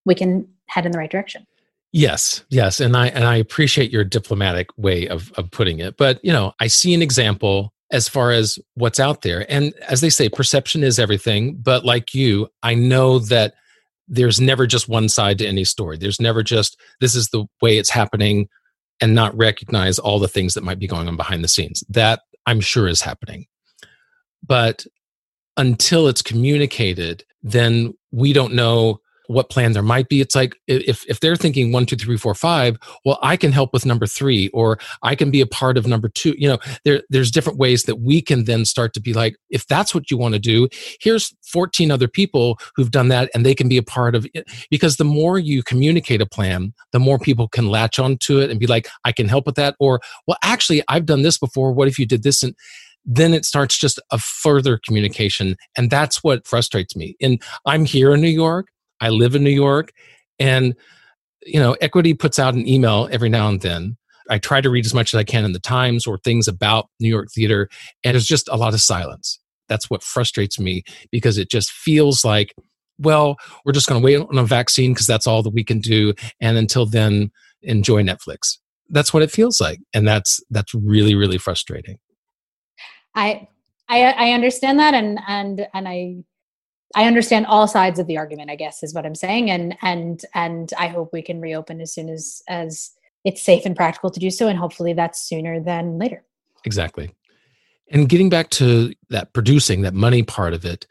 we 0.06 0.16
can 0.16 0.48
head 0.68 0.86
in 0.86 0.92
the 0.92 0.98
right 0.98 1.12
direction. 1.12 1.46
Yes, 1.92 2.44
yes, 2.50 2.80
and 2.80 2.96
I 2.96 3.08
and 3.08 3.24
I 3.24 3.36
appreciate 3.38 3.92
your 3.92 4.04
diplomatic 4.04 4.68
way 4.78 5.08
of 5.08 5.32
of 5.34 5.50
putting 5.50 5.80
it. 5.80 5.98
But 5.98 6.24
you 6.24 6.32
know, 6.32 6.54
I 6.60 6.68
see 6.68 6.94
an 6.94 7.02
example 7.02 7.74
as 7.92 8.08
far 8.08 8.32
as 8.32 8.60
what's 8.76 9.00
out 9.00 9.24
there, 9.24 9.52
and 9.52 9.74
as 9.88 10.02
they 10.02 10.12
say, 10.12 10.30
perception 10.30 10.84
is 10.84 11.00
everything. 11.00 11.56
But 11.56 11.86
like 11.86 12.14
you, 12.14 12.48
I 12.62 12.76
know 12.76 13.18
that 13.20 13.56
there's 14.08 14.40
never 14.40 14.68
just 14.68 14.88
one 14.88 15.10
side 15.10 15.40
to 15.40 15.48
any 15.48 15.64
story. 15.64 15.98
There's 15.98 16.22
never 16.22 16.44
just 16.44 16.80
this 17.02 17.16
is 17.16 17.30
the 17.30 17.46
way 17.60 17.80
it's 17.80 17.90
happening, 17.90 18.50
and 19.02 19.16
not 19.16 19.36
recognize 19.38 20.00
all 20.00 20.20
the 20.20 20.28
things 20.28 20.54
that 20.54 20.64
might 20.64 20.80
be 20.80 20.88
going 20.88 21.08
on 21.08 21.16
behind 21.16 21.44
the 21.44 21.48
scenes. 21.48 21.84
That 21.90 22.22
I'm 22.46 22.62
sure 22.62 22.88
is 22.88 23.02
happening, 23.02 23.48
but 24.46 24.86
until 25.58 26.08
it's 26.08 26.22
communicated, 26.22 27.24
then 27.44 27.94
we 28.12 28.34
don't 28.34 28.54
know 28.54 29.02
what 29.30 29.52
plan 29.52 29.74
there 29.74 29.84
might 29.84 30.10
be. 30.10 30.22
It's 30.22 30.36
like 30.36 30.56
if 30.68 31.06
if 31.08 31.20
they're 31.20 31.36
thinking 31.36 31.72
one, 31.72 31.86
two, 31.86 31.96
three, 31.96 32.18
four, 32.18 32.34
five, 32.34 32.78
well, 33.06 33.20
I 33.22 33.38
can 33.38 33.52
help 33.52 33.72
with 33.74 33.86
number 33.86 34.08
three, 34.08 34.50
or 34.50 34.80
I 35.04 35.14
can 35.14 35.30
be 35.30 35.40
a 35.40 35.46
part 35.46 35.78
of 35.78 35.86
number 35.86 36.10
two. 36.10 36.34
You 36.36 36.50
know, 36.50 36.58
there 36.84 37.04
there's 37.10 37.30
different 37.30 37.60
ways 37.60 37.84
that 37.84 37.98
we 37.98 38.24
can 38.24 38.46
then 38.46 38.66
start 38.66 38.94
to 38.96 39.00
be 39.00 39.14
like, 39.14 39.36
if 39.52 39.68
that's 39.68 39.94
what 39.94 40.10
you 40.10 40.18
want 40.18 40.34
to 40.34 40.40
do, 40.40 40.68
here's 41.00 41.32
14 41.44 41.92
other 41.92 42.08
people 42.08 42.58
who've 42.76 42.90
done 42.90 43.10
that, 43.10 43.30
and 43.36 43.46
they 43.46 43.54
can 43.54 43.70
be 43.70 43.78
a 43.78 43.84
part 43.84 44.16
of 44.16 44.26
it. 44.34 44.46
Because 44.72 44.98
the 44.98 45.06
more 45.06 45.38
you 45.38 45.62
communicate 45.62 46.22
a 46.22 46.26
plan, 46.26 46.74
the 46.92 47.00
more 47.00 47.20
people 47.20 47.48
can 47.48 47.68
latch 47.68 48.00
onto 48.00 48.40
it 48.40 48.50
and 48.50 48.60
be 48.60 48.68
like, 48.68 48.88
I 49.06 49.12
can 49.12 49.28
help 49.28 49.46
with 49.46 49.56
that, 49.56 49.76
or 49.80 50.02
well, 50.26 50.38
actually, 50.44 50.82
I've 50.88 51.06
done 51.06 51.22
this 51.22 51.38
before. 51.38 51.72
What 51.72 51.88
if 51.88 52.00
you 52.00 52.08
did 52.08 52.24
this? 52.24 52.42
And 52.42 52.56
then 53.06 53.34
it 53.34 53.46
starts 53.46 53.78
just 53.78 54.00
a 54.12 54.18
further 54.18 54.80
communication 54.86 55.56
and 55.78 55.90
that's 55.90 56.22
what 56.22 56.46
frustrates 56.46 56.98
me 56.98 57.16
and 57.22 57.42
i'm 57.66 57.86
here 57.86 58.14
in 58.14 58.20
new 58.20 58.28
york 58.28 58.68
I 59.02 59.10
live 59.10 59.36
in 59.36 59.44
New 59.44 59.50
York, 59.50 59.92
and 60.40 60.76
you 61.46 61.60
know, 61.60 61.74
Equity 61.82 62.14
puts 62.14 62.40
out 62.40 62.54
an 62.54 62.68
email 62.68 63.08
every 63.12 63.30
now 63.30 63.48
and 63.48 63.62
then. 63.62 63.98
I 64.30 64.38
try 64.38 64.62
to 64.62 64.70
read 64.70 64.86
as 64.86 64.94
much 64.94 65.14
as 65.14 65.18
I 65.18 65.24
can 65.24 65.44
in 65.44 65.54
the 65.54 65.60
Times 65.60 66.06
or 66.06 66.18
things 66.20 66.48
about 66.48 66.90
New 67.00 67.10
York 67.10 67.30
theater, 67.34 67.70
and 68.04 68.14
there's 68.14 68.28
just 68.28 68.48
a 68.50 68.58
lot 68.58 68.74
of 68.74 68.82
silence. 68.82 69.40
That's 69.68 69.90
what 69.90 70.04
frustrates 70.04 70.60
me 70.60 70.84
because 71.12 71.38
it 71.38 71.50
just 71.50 71.72
feels 71.72 72.24
like, 72.24 72.54
well, 72.98 73.38
we're 73.66 73.72
just 73.72 73.88
going 73.88 74.02
to 74.02 74.06
wait 74.06 74.18
on 74.18 74.38
a 74.38 74.44
vaccine 74.44 74.94
because 74.94 75.08
that's 75.08 75.28
all 75.28 75.42
that 75.44 75.54
we 75.54 75.64
can 75.64 75.80
do, 75.80 76.14
and 76.40 76.58
until 76.58 76.86
then, 76.86 77.32
enjoy 77.62 78.04
Netflix. 78.04 78.58
That's 78.90 79.14
what 79.14 79.24
it 79.24 79.32
feels 79.32 79.62
like, 79.62 79.80
and 79.94 80.08
that's 80.08 80.40
that's 80.50 80.74
really 80.74 81.16
really 81.16 81.38
frustrating. 81.38 81.98
I 83.16 83.48
I, 83.88 84.04
I 84.12 84.32
understand 84.32 84.80
that, 84.80 84.94
and 84.94 85.20
and 85.28 85.68
and 85.74 85.88
I 85.88 86.18
I 86.96 87.06
understand 87.06 87.46
all 87.46 87.68
sides 87.68 88.00
of 88.00 88.08
the 88.08 88.18
argument, 88.18 88.50
I 88.50 88.56
guess 88.56 88.84
is 88.84 88.94
what 88.94 89.06
I'm 89.06 89.16
saying. 89.16 89.52
And 89.52 89.78
and 89.82 90.24
and 90.34 90.72
I 90.78 90.88
hope 90.88 91.12
we 91.14 91.22
can 91.22 91.40
reopen 91.42 91.82
as 91.82 91.94
soon 91.94 92.10
as 92.10 92.42
as 92.48 92.92
it's 93.24 93.42
safe 93.42 93.66
and 93.66 93.76
practical 93.76 94.10
to 94.10 94.20
do 94.20 94.32
so. 94.32 94.48
And 94.48 94.58
hopefully 94.58 94.94
that's 94.94 95.22
sooner 95.22 95.60
than 95.60 96.00
later. 96.00 96.24
Exactly. 96.66 97.12
And 97.92 98.08
getting 98.08 98.30
back 98.30 98.50
to 98.52 98.94
that 99.10 99.34
producing, 99.34 99.82
that 99.82 99.94
money 99.94 100.24
part 100.24 100.54
of 100.54 100.64
it, 100.64 100.86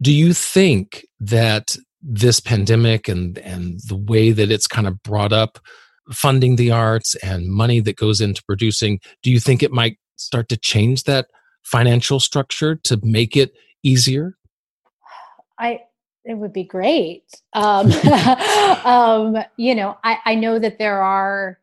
do 0.00 0.12
you 0.12 0.32
think 0.32 1.06
that 1.20 1.76
this 2.02 2.40
pandemic 2.40 3.08
and 3.08 3.38
and 3.38 3.80
the 3.88 3.96
way 3.96 4.30
that 4.30 4.50
it's 4.50 4.66
kind 4.66 4.86
of 4.86 5.02
brought 5.02 5.32
up 5.32 5.58
funding 6.10 6.56
the 6.56 6.70
arts 6.70 7.14
and 7.16 7.48
money 7.48 7.80
that 7.80 7.96
goes 7.96 8.20
into 8.20 8.42
producing, 8.44 9.00
do 9.22 9.30
you 9.30 9.40
think 9.40 9.62
it 9.62 9.72
might 9.72 9.98
start 10.16 10.48
to 10.48 10.56
change 10.56 11.04
that 11.04 11.28
financial 11.64 12.18
structure 12.18 12.76
to 12.76 12.98
make 13.02 13.36
it 13.36 13.52
easier? 13.82 14.37
I 15.58 15.80
it 16.24 16.36
would 16.36 16.52
be 16.52 16.64
great. 16.64 17.24
Um, 17.54 17.90
um, 18.84 19.36
you 19.56 19.74
know, 19.74 19.96
I, 20.04 20.18
I 20.24 20.34
know 20.34 20.58
that 20.58 20.78
there 20.78 21.00
are. 21.02 21.58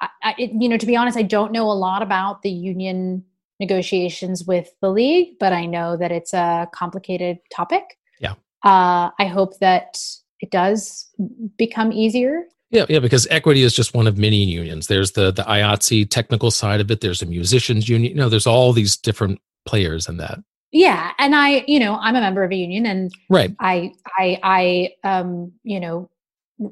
I, 0.00 0.08
I, 0.22 0.34
you 0.38 0.68
know, 0.68 0.78
to 0.78 0.86
be 0.86 0.96
honest, 0.96 1.16
I 1.16 1.22
don't 1.22 1.52
know 1.52 1.70
a 1.70 1.72
lot 1.72 2.02
about 2.02 2.42
the 2.42 2.50
union 2.50 3.24
negotiations 3.60 4.44
with 4.44 4.72
the 4.80 4.90
league, 4.90 5.38
but 5.38 5.52
I 5.52 5.66
know 5.66 5.96
that 5.96 6.10
it's 6.10 6.32
a 6.32 6.68
complicated 6.74 7.38
topic. 7.54 7.98
Yeah. 8.18 8.32
Uh, 8.64 9.10
I 9.18 9.26
hope 9.26 9.58
that 9.60 10.00
it 10.40 10.50
does 10.50 11.08
become 11.56 11.92
easier. 11.92 12.44
Yeah, 12.70 12.86
yeah, 12.88 12.98
because 12.98 13.28
equity 13.30 13.62
is 13.62 13.74
just 13.74 13.94
one 13.94 14.08
of 14.08 14.18
many 14.18 14.42
unions. 14.42 14.88
There's 14.88 15.12
the 15.12 15.30
the 15.30 15.42
IATSE 15.42 16.10
technical 16.10 16.50
side 16.50 16.80
of 16.80 16.90
it. 16.90 17.00
There's 17.02 17.22
a 17.22 17.26
musicians 17.26 17.88
union. 17.88 18.12
You 18.12 18.18
know, 18.18 18.28
there's 18.28 18.46
all 18.46 18.72
these 18.72 18.96
different 18.96 19.40
players 19.64 20.08
in 20.08 20.16
that 20.16 20.40
yeah 20.74 21.12
and 21.18 21.34
i 21.34 21.64
you 21.66 21.78
know 21.78 21.94
i'm 22.02 22.16
a 22.16 22.20
member 22.20 22.42
of 22.42 22.50
a 22.50 22.56
union 22.56 22.84
and 22.84 23.14
right. 23.30 23.54
I 23.60 23.92
i 24.18 24.38
i 24.42 25.08
um 25.08 25.52
you 25.62 25.80
know 25.80 26.10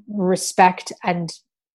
respect 0.08 0.92
and 1.04 1.32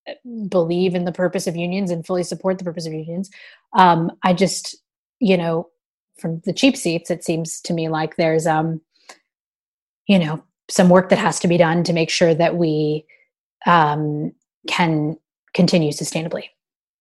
uh, 0.07 0.13
believe 0.49 0.93
in 0.93 1.05
the 1.05 1.11
purpose 1.11 1.47
of 1.47 1.55
unions 1.55 1.89
and 1.89 2.05
fully 2.05 2.23
support 2.23 2.57
the 2.57 2.63
purpose 2.63 2.85
of 2.85 2.93
unions. 2.93 3.31
Um 3.73 4.11
i 4.23 4.33
just 4.33 4.75
you 5.19 5.37
know 5.37 5.69
from 6.19 6.41
the 6.45 6.53
cheap 6.53 6.75
seats 6.75 7.09
it 7.09 7.23
seems 7.23 7.61
to 7.61 7.73
me 7.73 7.87
like 7.87 8.17
there's 8.17 8.45
um 8.45 8.81
you 10.07 10.19
know 10.19 10.43
some 10.69 10.89
work 10.89 11.09
that 11.09 11.19
has 11.19 11.39
to 11.39 11.47
be 11.47 11.57
done 11.57 11.83
to 11.85 11.93
make 11.93 12.09
sure 12.09 12.35
that 12.35 12.57
we 12.57 13.05
um 13.65 14.33
can 14.67 15.15
continue 15.53 15.91
sustainably 15.91 16.43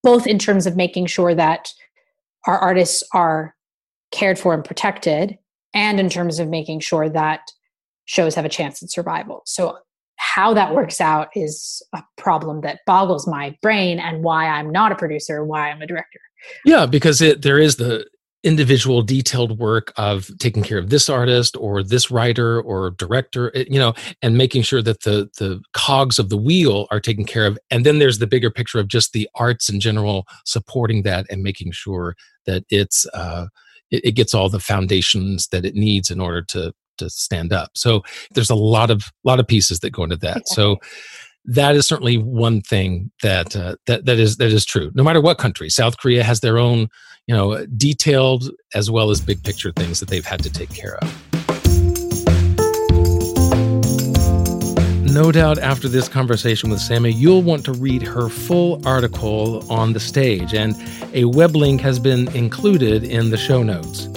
both 0.04 0.24
in 0.24 0.38
terms 0.38 0.68
of 0.68 0.76
making 0.76 1.06
sure 1.06 1.34
that 1.34 1.72
our 2.46 2.58
artists 2.58 3.02
are 3.12 3.55
cared 4.16 4.38
for 4.38 4.54
and 4.54 4.64
protected, 4.64 5.38
and 5.74 6.00
in 6.00 6.08
terms 6.08 6.38
of 6.38 6.48
making 6.48 6.80
sure 6.80 7.08
that 7.08 7.52
shows 8.06 8.34
have 8.34 8.44
a 8.44 8.48
chance 8.48 8.82
at 8.82 8.90
survival. 8.90 9.42
So, 9.44 9.78
how 10.16 10.54
that 10.54 10.74
works 10.74 11.00
out 11.00 11.28
is 11.34 11.82
a 11.94 12.02
problem 12.16 12.62
that 12.62 12.80
boggles 12.86 13.26
my 13.26 13.54
brain, 13.60 14.00
and 14.00 14.24
why 14.24 14.48
I'm 14.48 14.70
not 14.70 14.90
a 14.90 14.96
producer, 14.96 15.44
why 15.44 15.70
I'm 15.70 15.82
a 15.82 15.86
director. 15.86 16.20
Yeah, 16.64 16.86
because 16.86 17.20
it, 17.20 17.42
there 17.42 17.58
is 17.58 17.76
the 17.76 18.06
individual 18.42 19.02
detailed 19.02 19.58
work 19.58 19.92
of 19.96 20.30
taking 20.38 20.62
care 20.62 20.78
of 20.78 20.88
this 20.88 21.08
artist 21.08 21.56
or 21.56 21.82
this 21.82 22.12
writer 22.12 22.60
or 22.62 22.92
director 22.92 23.50
eh, 23.56 23.64
you 23.68 23.78
know 23.78 23.92
and 24.22 24.38
making 24.38 24.62
sure 24.62 24.80
that 24.80 25.02
the 25.02 25.28
the 25.38 25.60
cogs 25.72 26.16
of 26.18 26.28
the 26.28 26.36
wheel 26.36 26.86
are 26.92 27.00
taken 27.00 27.24
care 27.24 27.44
of 27.44 27.58
and 27.72 27.84
then 27.84 27.98
there's 27.98 28.20
the 28.20 28.26
bigger 28.26 28.48
picture 28.48 28.78
of 28.78 28.86
just 28.86 29.12
the 29.12 29.28
arts 29.34 29.68
in 29.68 29.80
general 29.80 30.26
supporting 30.44 31.02
that 31.02 31.26
and 31.28 31.42
making 31.42 31.72
sure 31.72 32.14
that 32.44 32.62
it's 32.70 33.04
uh 33.14 33.46
it, 33.90 34.04
it 34.04 34.12
gets 34.12 34.34
all 34.34 34.48
the 34.48 34.60
foundations 34.60 35.48
that 35.48 35.64
it 35.64 35.74
needs 35.74 36.10
in 36.10 36.20
order 36.20 36.42
to 36.42 36.72
to 36.98 37.10
stand 37.10 37.52
up. 37.52 37.70
So 37.74 38.02
there's 38.32 38.50
a 38.50 38.54
lot 38.54 38.90
of 38.90 39.04
lot 39.24 39.40
of 39.40 39.46
pieces 39.46 39.80
that 39.80 39.90
go 39.90 40.04
into 40.04 40.16
that. 40.16 40.38
Exactly. 40.38 40.54
So 40.54 40.76
that 41.46 41.76
is 41.76 41.86
certainly 41.86 42.18
one 42.18 42.60
thing 42.60 43.10
that 43.22 43.54
uh, 43.54 43.76
that 43.86 44.04
that 44.06 44.18
is 44.18 44.36
that 44.38 44.52
is 44.52 44.64
true. 44.64 44.90
No 44.94 45.04
matter 45.04 45.20
what 45.20 45.38
country, 45.38 45.70
South 45.70 45.98
Korea 45.98 46.24
has 46.24 46.40
their 46.40 46.58
own, 46.58 46.88
you 47.26 47.34
know, 47.34 47.64
detailed 47.76 48.50
as 48.74 48.90
well 48.90 49.10
as 49.10 49.20
big 49.20 49.42
picture 49.44 49.72
things 49.72 50.00
that 50.00 50.08
they've 50.08 50.24
had 50.24 50.42
to 50.42 50.50
take 50.50 50.70
care 50.70 50.96
of. 50.96 51.25
No 55.16 55.32
doubt 55.32 55.56
after 55.56 55.88
this 55.88 56.10
conversation 56.10 56.68
with 56.68 56.78
Sammi, 56.78 57.10
you'll 57.10 57.40
want 57.40 57.64
to 57.64 57.72
read 57.72 58.02
her 58.02 58.28
full 58.28 58.86
article 58.86 59.64
on 59.72 59.94
the 59.94 59.98
stage, 59.98 60.52
and 60.52 60.76
a 61.14 61.24
web 61.24 61.56
link 61.56 61.80
has 61.80 61.98
been 61.98 62.28
included 62.36 63.02
in 63.02 63.30
the 63.30 63.38
show 63.38 63.62
notes. 63.62 64.10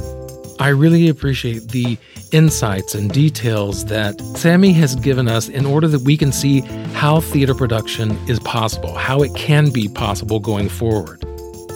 I 0.60 0.68
really 0.68 1.08
appreciate 1.08 1.70
the 1.70 1.98
insights 2.34 2.96
and 2.96 3.10
details 3.10 3.86
that 3.86 4.18
Sammi 4.36 4.74
has 4.74 4.98
given 4.98 5.30
us 5.30 5.48
in 5.48 5.66
order 5.66 5.88
that 5.88 6.02
we 6.02 6.18
can 6.18 6.34
see 6.34 6.60
how 6.96 7.22
theater 7.22 7.56
production 7.56 8.12
is 8.28 8.42
possible, 8.42 8.94
how 8.94 9.22
it 9.22 9.34
can 9.36 9.70
be 9.72 9.88
possible 9.88 10.42
going 10.42 10.68
forward. 10.68 11.24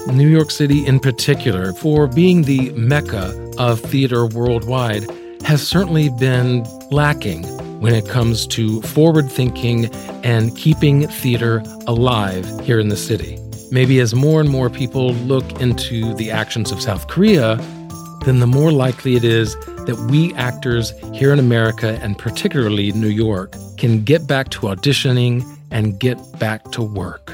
New 0.08 0.28
York 0.28 0.52
City, 0.52 0.86
in 0.86 1.00
particular, 1.00 1.72
for 1.72 2.08
being 2.08 2.42
the 2.42 2.72
mecca 2.72 3.54
of 3.58 3.80
theater 3.80 4.26
worldwide, 4.26 5.10
has 5.44 5.66
certainly 5.66 6.10
been 6.10 6.66
lacking 6.92 7.63
when 7.84 7.94
it 7.94 8.08
comes 8.08 8.48
to 8.48 8.82
forward 8.84 9.30
thinking 9.30 9.94
and 10.24 10.56
keeping 10.56 11.06
theater 11.06 11.62
alive 11.86 12.48
here 12.62 12.80
in 12.80 12.88
the 12.88 12.96
city. 12.96 13.38
Maybe 13.72 14.00
as 14.00 14.16
more 14.16 14.40
and 14.40 14.50
more 14.50 14.70
people 14.70 15.14
look 15.16 15.60
into 15.60 16.14
the 16.14 16.32
actions 16.32 16.72
of 16.72 16.82
South 16.82 17.10
Korea, 17.10 17.58
then 18.24 18.40
the 18.40 18.48
more 18.48 18.72
likely 18.72 19.18
it 19.18 19.26
is 19.26 19.56
that 19.86 20.08
we 20.10 20.34
actors 20.36 20.94
here 21.14 21.34
in 21.34 21.40
America, 21.40 22.00
and 22.02 22.18
particularly 22.18 22.94
New 22.94 23.10
York, 23.10 23.54
can 23.78 24.06
get 24.06 24.28
back 24.28 24.48
to 24.52 24.60
auditioning 24.68 25.44
and 25.70 26.00
get 26.00 26.18
back 26.40 26.64
to 26.72 26.82
work. 26.82 27.34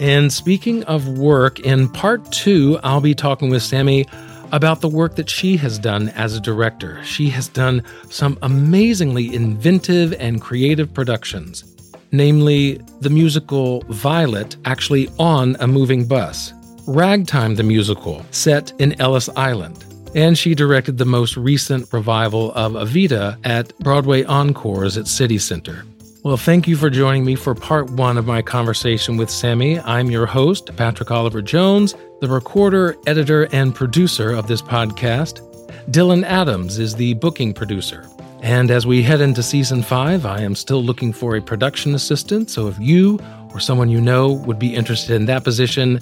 And 0.00 0.32
speaking 0.32 0.82
of 0.84 1.18
work, 1.18 1.60
in 1.60 1.90
part 1.90 2.32
two, 2.32 2.78
I'll 2.82 3.02
be 3.02 3.14
talking 3.14 3.50
with 3.50 3.62
Sammi 3.62 4.06
about 4.52 4.80
the 4.80 4.88
work 4.88 5.16
that 5.16 5.28
she 5.28 5.56
has 5.56 5.78
done 5.78 6.08
as 6.10 6.34
a 6.34 6.40
director. 6.40 7.02
She 7.04 7.28
has 7.30 7.48
done 7.48 7.82
some 8.10 8.38
amazingly 8.42 9.34
inventive 9.34 10.12
and 10.14 10.40
creative 10.40 10.92
productions, 10.92 11.64
namely 12.12 12.80
the 13.00 13.10
musical 13.10 13.80
Violet, 13.88 14.56
actually 14.64 15.08
on 15.18 15.56
a 15.60 15.66
moving 15.66 16.06
bus, 16.06 16.52
Ragtime 16.86 17.56
the 17.56 17.62
musical, 17.62 18.24
set 18.30 18.72
in 18.80 18.98
Ellis 19.00 19.28
Island. 19.36 19.84
And 20.14 20.38
she 20.38 20.54
directed 20.54 20.96
the 20.96 21.04
most 21.04 21.36
recent 21.36 21.92
revival 21.92 22.52
of 22.52 22.72
Evita 22.72 23.36
at 23.44 23.78
Broadway 23.80 24.24
Encores 24.24 24.96
at 24.96 25.06
City 25.06 25.36
Center. 25.36 25.84
Well, 26.24 26.38
thank 26.38 26.66
you 26.66 26.76
for 26.76 26.90
joining 26.90 27.24
me 27.24 27.34
for 27.34 27.54
part 27.54 27.90
one 27.90 28.16
of 28.18 28.26
my 28.26 28.42
conversation 28.42 29.16
with 29.16 29.28
Sammi. 29.28 29.80
I'm 29.84 30.10
your 30.10 30.26
host, 30.26 30.74
Patrick 30.76 31.10
Oliver 31.10 31.42
Jones, 31.42 31.94
the 32.20 32.28
recorder, 32.28 32.96
editor, 33.06 33.48
and 33.52 33.74
producer 33.74 34.32
of 34.32 34.46
this 34.46 34.62
podcast. 34.62 35.44
Dylan 35.90 36.24
Adams 36.24 36.78
is 36.78 36.94
the 36.94 37.14
booking 37.14 37.54
producer. 37.54 38.06
And 38.42 38.70
as 38.70 38.86
we 38.86 39.02
head 39.02 39.20
into 39.20 39.42
season 39.42 39.82
five, 39.82 40.24
I 40.26 40.40
am 40.40 40.54
still 40.54 40.82
looking 40.82 41.12
for 41.12 41.36
a 41.36 41.42
production 41.42 41.94
assistant. 41.94 42.50
So 42.50 42.68
if 42.68 42.78
you 42.78 43.18
or 43.52 43.60
someone 43.60 43.88
you 43.88 44.00
know 44.00 44.32
would 44.32 44.58
be 44.58 44.74
interested 44.74 45.16
in 45.16 45.26
that 45.26 45.44
position, 45.44 46.00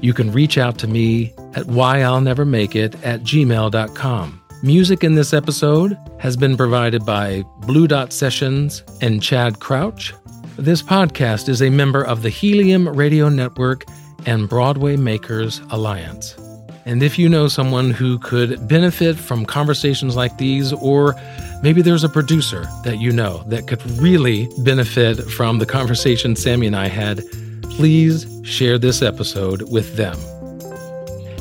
you 0.00 0.12
can 0.12 0.32
reach 0.32 0.58
out 0.58 0.78
to 0.78 0.86
me 0.86 1.32
at 1.54 1.64
whyillnevermakeit 1.66 2.94
at 3.04 3.22
gmail.com. 3.22 4.42
Music 4.62 5.04
in 5.04 5.14
this 5.14 5.32
episode 5.32 5.96
has 6.18 6.36
been 6.36 6.56
provided 6.56 7.06
by 7.06 7.42
Blue 7.60 7.86
Dot 7.86 8.12
Sessions 8.12 8.82
and 9.00 9.22
Chad 9.22 9.60
Crouch. 9.60 10.12
This 10.56 10.82
podcast 10.82 11.48
is 11.48 11.62
a 11.62 11.70
member 11.70 12.02
of 12.02 12.22
the 12.22 12.30
Helium 12.30 12.88
Radio 12.88 13.28
Network 13.28 13.84
and 14.28 14.46
Broadway 14.46 14.94
Makers 14.94 15.62
Alliance. 15.70 16.36
And 16.84 17.02
if 17.02 17.18
you 17.18 17.30
know 17.30 17.48
someone 17.48 17.90
who 17.90 18.18
could 18.18 18.68
benefit 18.68 19.16
from 19.16 19.46
conversations 19.46 20.16
like 20.16 20.36
these, 20.36 20.74
or 20.74 21.14
maybe 21.62 21.80
there's 21.80 22.04
a 22.04 22.10
producer 22.10 22.68
that 22.84 22.98
you 22.98 23.10
know 23.10 23.42
that 23.46 23.66
could 23.66 23.82
really 23.98 24.46
benefit 24.58 25.14
from 25.30 25.58
the 25.58 25.64
conversation 25.64 26.34
Sammi 26.34 26.66
and 26.66 26.76
I 26.76 26.88
had, 26.88 27.22
please 27.70 28.26
share 28.44 28.76
this 28.76 29.00
episode 29.00 29.62
with 29.72 29.96
them. 29.96 30.18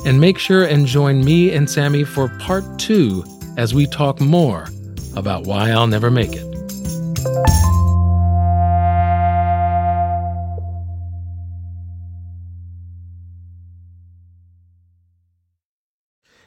And 0.05 0.21
make 0.21 0.39
sure 0.39 0.63
and 0.63 0.87
join 0.87 1.25
me 1.25 1.51
and 1.51 1.67
Sammi 1.67 2.05
for 2.07 2.29
part 2.39 2.63
two 2.79 3.25
as 3.57 3.73
we 3.73 3.85
talk 3.85 4.21
more 4.21 4.69
about 5.17 5.43
why 5.43 5.71
I'll 5.71 5.87
never 5.87 6.09
make 6.09 6.31
it. 6.31 7.56